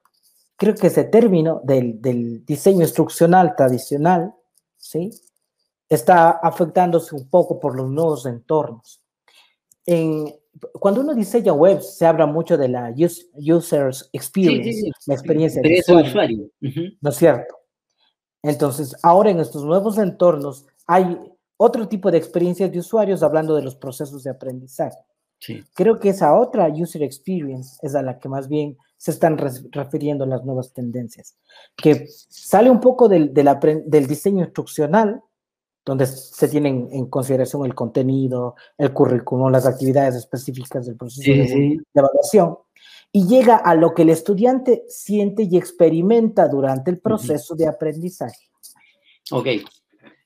creo 0.65 0.75
que 0.75 0.87
ese 0.87 1.05
término 1.05 1.61
del, 1.63 2.01
del 2.01 2.43
diseño 2.47 2.81
instruccional 2.81 3.55
tradicional, 3.55 4.35
¿sí? 4.79 5.11
Está 5.91 6.31
afectándose 6.31 7.15
un 7.15 7.29
poco 7.29 7.61
por 7.61 7.77
los 7.77 7.91
nuevos 7.91 8.25
entornos. 8.25 9.03
En, 9.85 10.35
cuando 10.81 11.03
uno 11.03 11.15
diseña 11.15 11.53
web, 11.53 11.83
se 11.83 12.07
habla 12.07 12.25
mucho 12.25 12.57
de 12.57 12.69
la 12.69 12.95
user 13.37 13.91
experience, 14.15 14.91
la 15.07 15.15
experiencia 15.15 15.61
de 15.61 15.83
usuario, 16.03 16.49
¿no 17.03 17.11
es 17.11 17.17
cierto? 17.17 17.55
Entonces, 18.43 18.97
ahora 19.03 19.33
en 19.33 19.41
estos 19.41 19.65
nuevos 19.65 19.99
entornos 19.99 20.65
hay 20.87 21.19
otro 21.59 21.89
tipo 21.89 22.11
de 22.11 22.17
experiencias 22.17 22.73
de 22.73 22.79
usuarios 22.79 23.23
hablando 23.23 23.55
de 23.55 23.63
los 23.63 23.77
procesos 23.77 24.23
de 24.23 24.31
aprendizaje. 24.31 24.97
Creo 25.75 26.01
que 26.01 26.09
esa 26.09 26.35
otra 26.35 26.69
user 26.69 27.03
experience 27.03 27.79
es 27.83 27.95
a 27.95 28.01
la 28.01 28.19
que 28.19 28.31
más 28.31 28.49
bien 28.49 28.79
se 29.05 29.11
están 29.11 29.37
refiriendo 29.37 30.25
las 30.25 30.47
nuevas 30.47 30.73
tendencias, 30.73 31.37
que 31.77 32.07
sale 32.09 32.71
un 32.71 32.81
poco 32.81 33.07
del, 33.07 33.35
del 33.35 34.07
diseño 34.07 34.43
instruccional, 34.43 35.21
donde 35.85 36.07
se 36.07 36.49
tienen 36.49 36.89
en 36.91 37.05
consideración 37.11 37.67
el 37.67 37.75
contenido, 37.75 38.55
el 38.79 38.95
currículum, 38.95 39.53
las 39.53 39.67
actividades 39.67 40.15
específicas 40.15 40.87
del 40.87 40.97
proceso 40.97 41.31
de, 41.31 41.83
evaluación, 41.93 42.57
y 43.13 43.27
llega 43.27 43.57
a 43.57 43.75
lo 43.75 43.93
que 43.93 44.03
el 44.03 44.09
estudiante 44.09 44.85
siente 44.89 45.43
y 45.43 45.59
experimenta 45.59 46.49
durante 46.49 46.91
el 46.91 46.99
proceso 46.99 47.55
de 47.55 47.67
aprendizaje. 47.67 48.49
Ok. 49.31 49.49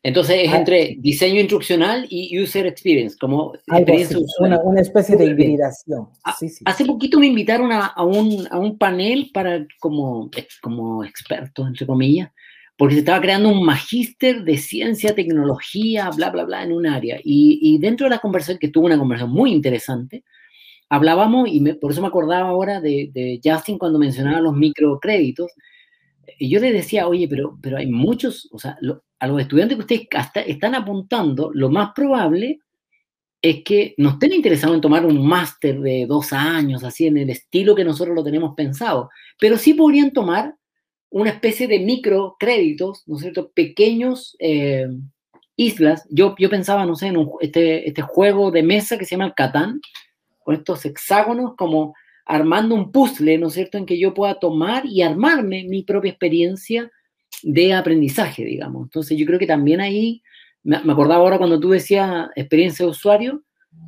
Entonces 0.02 0.36
es 0.44 0.54
entre 0.54 0.96
diseño 1.00 1.40
instruccional 1.40 2.06
y 2.08 2.40
user 2.40 2.66
experience, 2.66 3.16
como 3.18 3.52
una, 4.38 4.60
una, 4.62 4.80
especie 4.80 5.16
de 5.16 5.24
hibridación. 5.26 6.08
Hace 6.22 6.84
poquito 6.84 7.18
me 7.18 7.26
invitaron 7.26 7.72
a, 7.72 7.86
a, 7.86 8.04
un, 8.04 8.46
a, 8.50 8.58
un, 8.58 8.78
panel 8.78 9.30
para 9.34 9.66
como, 9.80 10.30
como 10.62 11.04
experto, 11.04 11.66
entre 11.66 11.84
comillas, 11.84 12.30
porque 12.76 12.94
se 12.94 13.00
estaba 13.00 13.20
creando 13.20 13.48
un 13.48 13.64
magíster 13.64 14.44
de 14.44 14.56
ciencia, 14.56 15.16
tecnología, 15.16 16.10
bla, 16.10 16.30
bla, 16.30 16.44
bla, 16.44 16.62
en 16.62 16.72
un 16.72 16.86
área. 16.86 17.18
Y, 17.24 17.58
y 17.60 17.78
dentro 17.78 18.06
de 18.06 18.10
la 18.10 18.20
conversación, 18.20 18.58
que 18.58 18.68
tuvo 18.68 18.86
una 18.86 18.98
conversación 18.98 19.34
muy 19.34 19.52
interesante, 19.52 20.22
hablábamos, 20.88 21.48
y 21.50 21.60
por 21.74 21.90
eso 21.90 22.02
me 22.02 22.06
acordaba 22.06 22.48
ahora 22.48 22.80
de, 22.80 23.10
de 23.12 23.40
Justin 23.42 23.78
cuando 23.78 23.98
mencionaba 23.98 24.40
los 24.40 24.54
microcréditos, 24.54 25.50
y 26.38 26.50
yo 26.50 26.60
le 26.60 26.72
decía, 26.72 27.08
oye, 27.08 27.28
pero, 27.28 27.58
pero 27.62 27.76
hay 27.76 27.86
muchos, 27.86 28.48
o 28.52 28.58
sea, 28.58 28.78
a 29.18 29.26
los 29.26 29.40
estudiantes 29.40 29.76
que 29.76 29.82
ustedes 29.82 30.48
están 30.48 30.74
apuntando, 30.74 31.50
lo 31.52 31.70
más 31.70 31.92
probable 31.94 32.60
es 33.40 33.62
que 33.64 33.94
no 33.98 34.10
estén 34.10 34.32
interesados 34.32 34.74
en 34.74 34.80
tomar 34.80 35.06
un 35.06 35.24
máster 35.26 35.80
de 35.80 36.06
dos 36.06 36.32
años, 36.32 36.82
así 36.84 37.06
en 37.06 37.18
el 37.18 37.30
estilo 37.30 37.74
que 37.74 37.84
nosotros 37.84 38.14
lo 38.14 38.24
tenemos 38.24 38.54
pensado, 38.56 39.10
pero 39.38 39.56
sí 39.56 39.74
podrían 39.74 40.12
tomar 40.12 40.54
una 41.10 41.30
especie 41.30 41.68
de 41.68 41.78
microcréditos, 41.78 43.04
¿no 43.06 43.16
es 43.16 43.22
cierto? 43.22 43.50
Pequeños 43.52 44.36
eh, 44.40 44.88
islas. 45.56 46.06
Yo, 46.10 46.34
yo 46.38 46.50
pensaba, 46.50 46.84
no 46.84 46.96
sé, 46.96 47.08
en 47.08 47.28
este, 47.40 47.88
este 47.88 48.02
juego 48.02 48.50
de 48.50 48.62
mesa 48.62 48.98
que 48.98 49.04
se 49.04 49.12
llama 49.12 49.26
el 49.26 49.34
Catán, 49.34 49.80
con 50.40 50.54
estos 50.54 50.84
hexágonos 50.84 51.54
como 51.56 51.94
armando 52.28 52.74
un 52.74 52.92
puzzle, 52.92 53.38
¿no 53.38 53.48
es 53.48 53.54
cierto?, 53.54 53.78
en 53.78 53.86
que 53.86 53.98
yo 53.98 54.12
pueda 54.12 54.38
tomar 54.38 54.84
y 54.86 55.00
armarme 55.02 55.64
mi 55.64 55.82
propia 55.82 56.10
experiencia 56.10 56.92
de 57.42 57.72
aprendizaje, 57.72 58.44
digamos. 58.44 58.84
Entonces 58.84 59.18
yo 59.18 59.24
creo 59.24 59.38
que 59.38 59.46
también 59.46 59.80
ahí, 59.80 60.22
me, 60.62 60.76
acordaba 60.76 61.22
ahora 61.22 61.38
cuando 61.38 61.58
tú 61.58 61.70
decías 61.70 62.28
experiencia 62.36 62.84
de 62.84 62.90
usuario, 62.90 63.42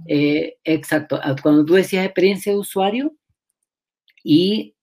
eh, 0.07 0.57
exacto, 0.64 1.20
cuando 1.43 1.64
tú 1.66 1.74
decías 1.74 2.05
experiencia 2.05 2.53
de 2.53 2.59
usuario 2.59 3.12
y 4.24 4.74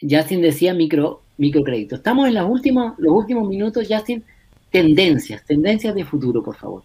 Justin 0.00 0.42
decía 0.42 0.74
micro, 0.74 1.22
microcrédito. 1.38 1.96
Estamos 1.96 2.28
en 2.28 2.34
los 2.34 2.46
últimos 2.46 3.48
minutos, 3.48 3.86
Justin, 3.88 4.22
tendencias, 4.70 5.42
tendencias 5.46 5.94
de 5.94 6.04
futuro, 6.04 6.42
por 6.42 6.56
favor. 6.56 6.82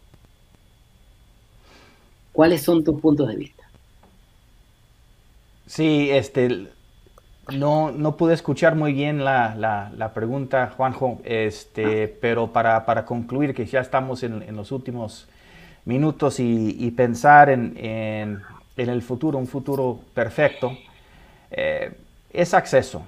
¿Cuáles 2.31 2.61
son 2.61 2.81
tus 2.81 3.01
puntos 3.01 3.27
de 3.27 3.35
vista? 3.35 3.58
Sí, 5.69 6.09
este, 6.09 6.65
no, 7.53 7.91
no 7.91 8.17
pude 8.17 8.33
escuchar 8.33 8.73
muy 8.73 8.91
bien 8.91 9.23
la, 9.23 9.55
la, 9.55 10.13
pregunta, 10.15 10.73
Juanjo, 10.75 11.21
este, 11.23 12.07
pero 12.07 12.51
para, 12.51 12.87
para, 12.87 13.05
concluir, 13.05 13.53
que 13.53 13.67
ya 13.67 13.79
estamos 13.79 14.23
en, 14.23 14.41
en 14.41 14.55
los 14.55 14.71
últimos 14.71 15.27
minutos 15.85 16.39
y, 16.39 16.91
pensar 16.97 17.51
en, 17.51 17.77
en, 17.77 18.41
en, 18.77 18.89
el 18.89 19.03
futuro, 19.03 19.37
un 19.37 19.45
futuro 19.45 19.99
perfecto, 20.15 20.75
eh, 21.51 21.93
es 22.33 22.55
acceso, 22.55 23.03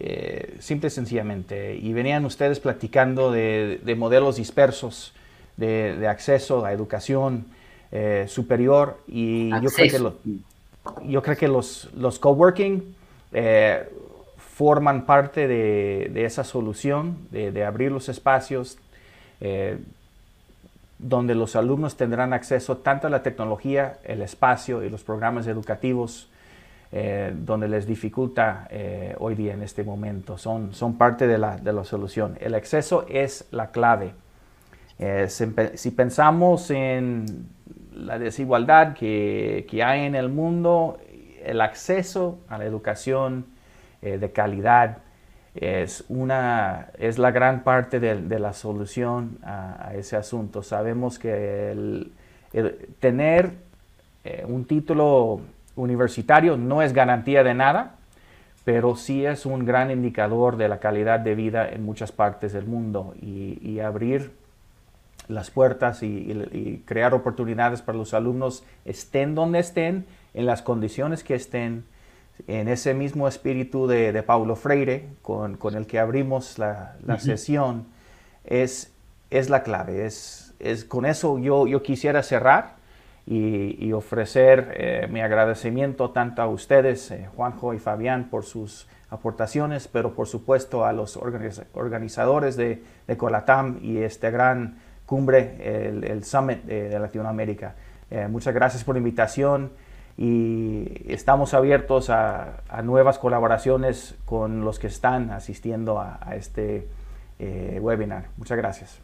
eh, 0.00 0.56
simple 0.58 0.88
y 0.88 0.90
sencillamente. 0.90 1.76
Y 1.76 1.92
venían 1.92 2.24
ustedes 2.24 2.58
platicando 2.58 3.30
de, 3.30 3.80
de 3.80 3.94
modelos 3.94 4.34
dispersos 4.34 5.12
de, 5.56 5.96
de, 5.96 6.08
acceso 6.08 6.64
a 6.64 6.72
educación 6.72 7.46
eh, 7.92 8.24
superior 8.26 8.98
y 9.06 9.50
yo 9.50 9.70
creo 9.70 9.88
que 9.88 9.98
lo, 10.00 10.16
yo 11.04 11.22
creo 11.22 11.36
que 11.36 11.48
los, 11.48 11.90
los 11.94 12.18
coworking 12.18 12.94
eh, 13.32 13.88
forman 14.36 15.06
parte 15.06 15.48
de, 15.48 16.10
de, 16.12 16.24
esa 16.24 16.44
solución, 16.44 17.16
de, 17.30 17.52
de, 17.52 17.64
abrir 17.64 17.90
los 17.90 18.08
espacios 18.08 18.78
eh, 19.40 19.78
donde 20.98 21.34
los 21.34 21.56
alumnos 21.56 21.96
tendrán 21.96 22.32
acceso 22.32 22.76
tanto 22.76 23.06
a 23.06 23.10
la 23.10 23.22
tecnología, 23.22 23.98
el 24.04 24.22
espacio 24.22 24.84
y 24.84 24.90
los 24.90 25.02
programas 25.02 25.46
educativos 25.46 26.28
eh, 26.92 27.32
donde 27.34 27.68
les 27.68 27.86
dificulta 27.86 28.68
hoy 29.18 29.34
día 29.34 29.54
en 29.54 29.62
este 29.62 29.82
momento. 29.82 30.36
Son, 30.38 30.74
son 30.74 30.98
parte 30.98 31.26
de 31.26 31.38
la, 31.38 31.56
de 31.56 31.72
la 31.72 31.84
solución. 31.84 32.36
El 32.40 32.54
acceso 32.54 33.06
es 33.08 33.46
la 33.50 33.70
clave. 33.70 34.12
si 35.26 35.90
pensamos 35.90 36.70
en 36.70 37.48
la 38.02 38.18
desigualdad 38.18 38.94
que, 38.94 39.66
que, 39.70 39.82
hay 39.82 40.04
en 40.04 40.14
el 40.14 40.28
mundo, 40.28 40.98
el 41.44 41.60
acceso 41.60 42.38
a 42.48 42.58
la 42.58 42.64
educación 42.64 43.46
eh, 44.02 44.18
de 44.18 44.32
calidad 44.32 44.98
es, 45.54 46.04
una, 46.08 46.88
es 46.98 47.18
la 47.18 47.30
gran 47.30 47.62
parte 47.62 48.00
de, 48.00 48.38
la 48.38 48.52
solución 48.52 49.38
a, 49.44 49.92
ese 49.94 50.16
asunto. 50.16 50.62
Sabemos 50.62 51.18
que 51.18 52.08
tener 53.00 53.52
eh, 54.24 54.44
un 54.46 54.64
título 54.64 55.40
universitario 55.76 56.56
no 56.56 56.82
es 56.82 56.92
garantía 56.92 57.44
de 57.44 57.54
nada, 57.54 57.96
pero 58.64 58.96
sí 58.96 59.24
es 59.24 59.46
un 59.46 59.64
gran 59.64 59.90
indicador 59.90 60.56
de 60.56 60.68
la 60.68 60.78
calidad 60.78 61.20
de 61.20 61.34
vida 61.34 61.68
en 61.68 61.84
muchas 61.84 62.12
partes 62.12 62.52
del 62.52 62.66
mundo 62.66 63.14
y 63.20 63.80
abrir 63.80 64.41
las 65.28 65.50
puertas 65.50 66.02
y, 66.02 66.82
crear 66.86 67.14
oportunidades 67.14 67.82
para 67.82 67.98
los 67.98 68.14
alumnos, 68.14 68.64
estén 68.84 69.34
donde 69.34 69.60
estén, 69.60 70.06
en 70.34 70.46
las 70.46 70.62
condiciones 70.62 71.24
que 71.24 71.34
estén, 71.34 71.84
en 72.46 72.68
ese 72.68 72.94
mismo 72.94 73.28
espíritu 73.28 73.86
de, 73.86 74.22
Paulo 74.22 74.56
Freire, 74.56 75.08
con, 75.22 75.58
el 75.74 75.86
que 75.86 75.98
abrimos 75.98 76.58
la, 76.58 76.96
sesión, 77.18 77.86
es, 78.44 78.92
es 79.30 79.50
la 79.50 79.62
clave. 79.62 80.06
Es, 80.06 80.54
es, 80.58 80.84
con 80.84 81.06
eso 81.06 81.38
yo, 81.38 81.66
yo 81.66 81.82
quisiera 81.82 82.22
cerrar 82.22 82.76
y, 83.26 83.92
ofrecer 83.92 84.74
eh, 84.76 85.06
mi 85.10 85.20
agradecimiento 85.20 86.10
tanto 86.10 86.42
a 86.42 86.48
ustedes, 86.48 87.10
eh, 87.10 87.28
Juanjo 87.36 87.74
y 87.74 87.78
Fabián, 87.78 88.28
por 88.30 88.44
sus 88.44 88.88
aportaciones, 89.10 89.88
pero 89.88 90.14
por 90.14 90.26
supuesto 90.26 90.84
a 90.84 90.92
los 90.92 91.18
organizadores 91.18 92.56
de, 92.56 92.82
de 93.06 93.16
Colatam 93.16 93.78
y 93.82 93.98
este 93.98 94.30
gran 94.30 94.78
cumbre, 95.06 95.56
el, 95.88 96.24
Summit 96.24 96.64
de, 96.64 96.98
Latinoamérica. 96.98 97.74
Eh, 98.10 98.28
muchas 98.28 98.54
gracias 98.54 98.84
por 98.84 98.94
la 98.94 98.98
invitación 98.98 99.70
y 100.16 100.84
estamos 101.08 101.54
abiertos 101.54 102.10
a, 102.10 102.62
nuevas 102.84 103.18
colaboraciones 103.18 104.14
con 104.24 104.64
los 104.64 104.78
que 104.78 104.86
están 104.86 105.30
asistiendo 105.30 105.98
a, 105.98 106.34
este 106.36 106.86
eh, 107.38 107.78
webinar. 107.80 108.26
Muchas 108.36 108.58
gracias. 108.58 108.98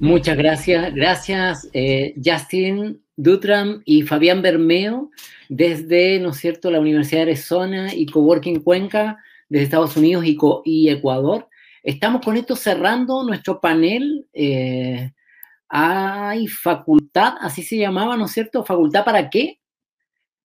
Muchas 0.00 0.36
gracias. 0.36 0.94
Gracias, 0.94 1.68
eh, 1.72 2.14
Justin 2.22 3.00
Dutram 3.16 3.82
y 3.84 4.02
Fabián 4.02 4.42
Bermeo, 4.42 5.10
desde, 5.48 6.18
¿no 6.20 6.30
es 6.30 6.36
cierto?, 6.36 6.70
la 6.70 6.80
Universidad 6.80 7.20
de 7.20 7.30
Arizona 7.32 7.94
y 7.94 8.06
Coworking 8.06 8.60
Cuenca, 8.60 9.18
de 9.48 9.62
Estados 9.62 9.96
Unidos 9.96 10.24
y 10.64 10.88
Ecuador. 10.90 11.48
Estamos 11.86 12.20
con 12.20 12.36
esto 12.36 12.56
cerrando 12.56 13.22
nuestro 13.22 13.60
panel. 13.60 14.26
Eh, 14.32 15.12
hay 15.68 16.48
facultad, 16.48 17.34
así 17.40 17.62
se 17.62 17.78
llamaba, 17.78 18.16
¿no 18.16 18.24
es 18.24 18.32
cierto? 18.32 18.64
¿Facultad 18.64 19.04
para 19.04 19.30
qué? 19.30 19.60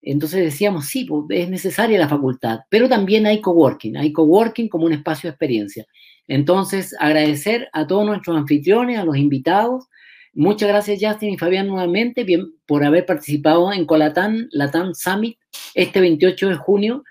Entonces 0.01 0.43
decíamos, 0.43 0.87
sí, 0.87 1.05
pues, 1.05 1.25
es 1.29 1.47
necesaria 1.47 1.99
la 1.99 2.09
facultad, 2.09 2.61
pero 2.69 2.89
también 2.89 3.27
hay 3.27 3.39
coworking, 3.39 3.97
hay 3.97 4.11
coworking 4.11 4.67
como 4.67 4.87
un 4.87 4.93
espacio 4.93 5.29
de 5.29 5.33
experiencia. 5.33 5.85
Entonces, 6.27 6.95
agradecer 6.99 7.69
a 7.71 7.85
todos 7.85 8.03
nuestros 8.07 8.35
anfitriones, 8.35 8.97
a 8.97 9.05
los 9.05 9.17
invitados. 9.17 9.85
Muchas 10.33 10.69
gracias, 10.69 10.97
Justin 10.99 11.35
y 11.35 11.37
Fabián, 11.37 11.67
nuevamente 11.67 12.23
bien, 12.23 12.47
por 12.65 12.83
haber 12.83 13.05
participado 13.05 13.71
en 13.71 13.85
Colatán, 13.85 14.47
Latam 14.49 14.95
Summit, 14.95 15.37
este 15.75 15.99
28 15.99 16.49
de 16.49 16.55
junio, 16.55 17.03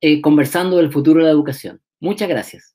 eh, 0.00 0.20
conversando 0.20 0.76
del 0.76 0.92
futuro 0.92 1.18
de 1.18 1.26
la 1.26 1.32
educación. 1.32 1.80
Muchas 1.98 2.28
gracias. 2.28 2.74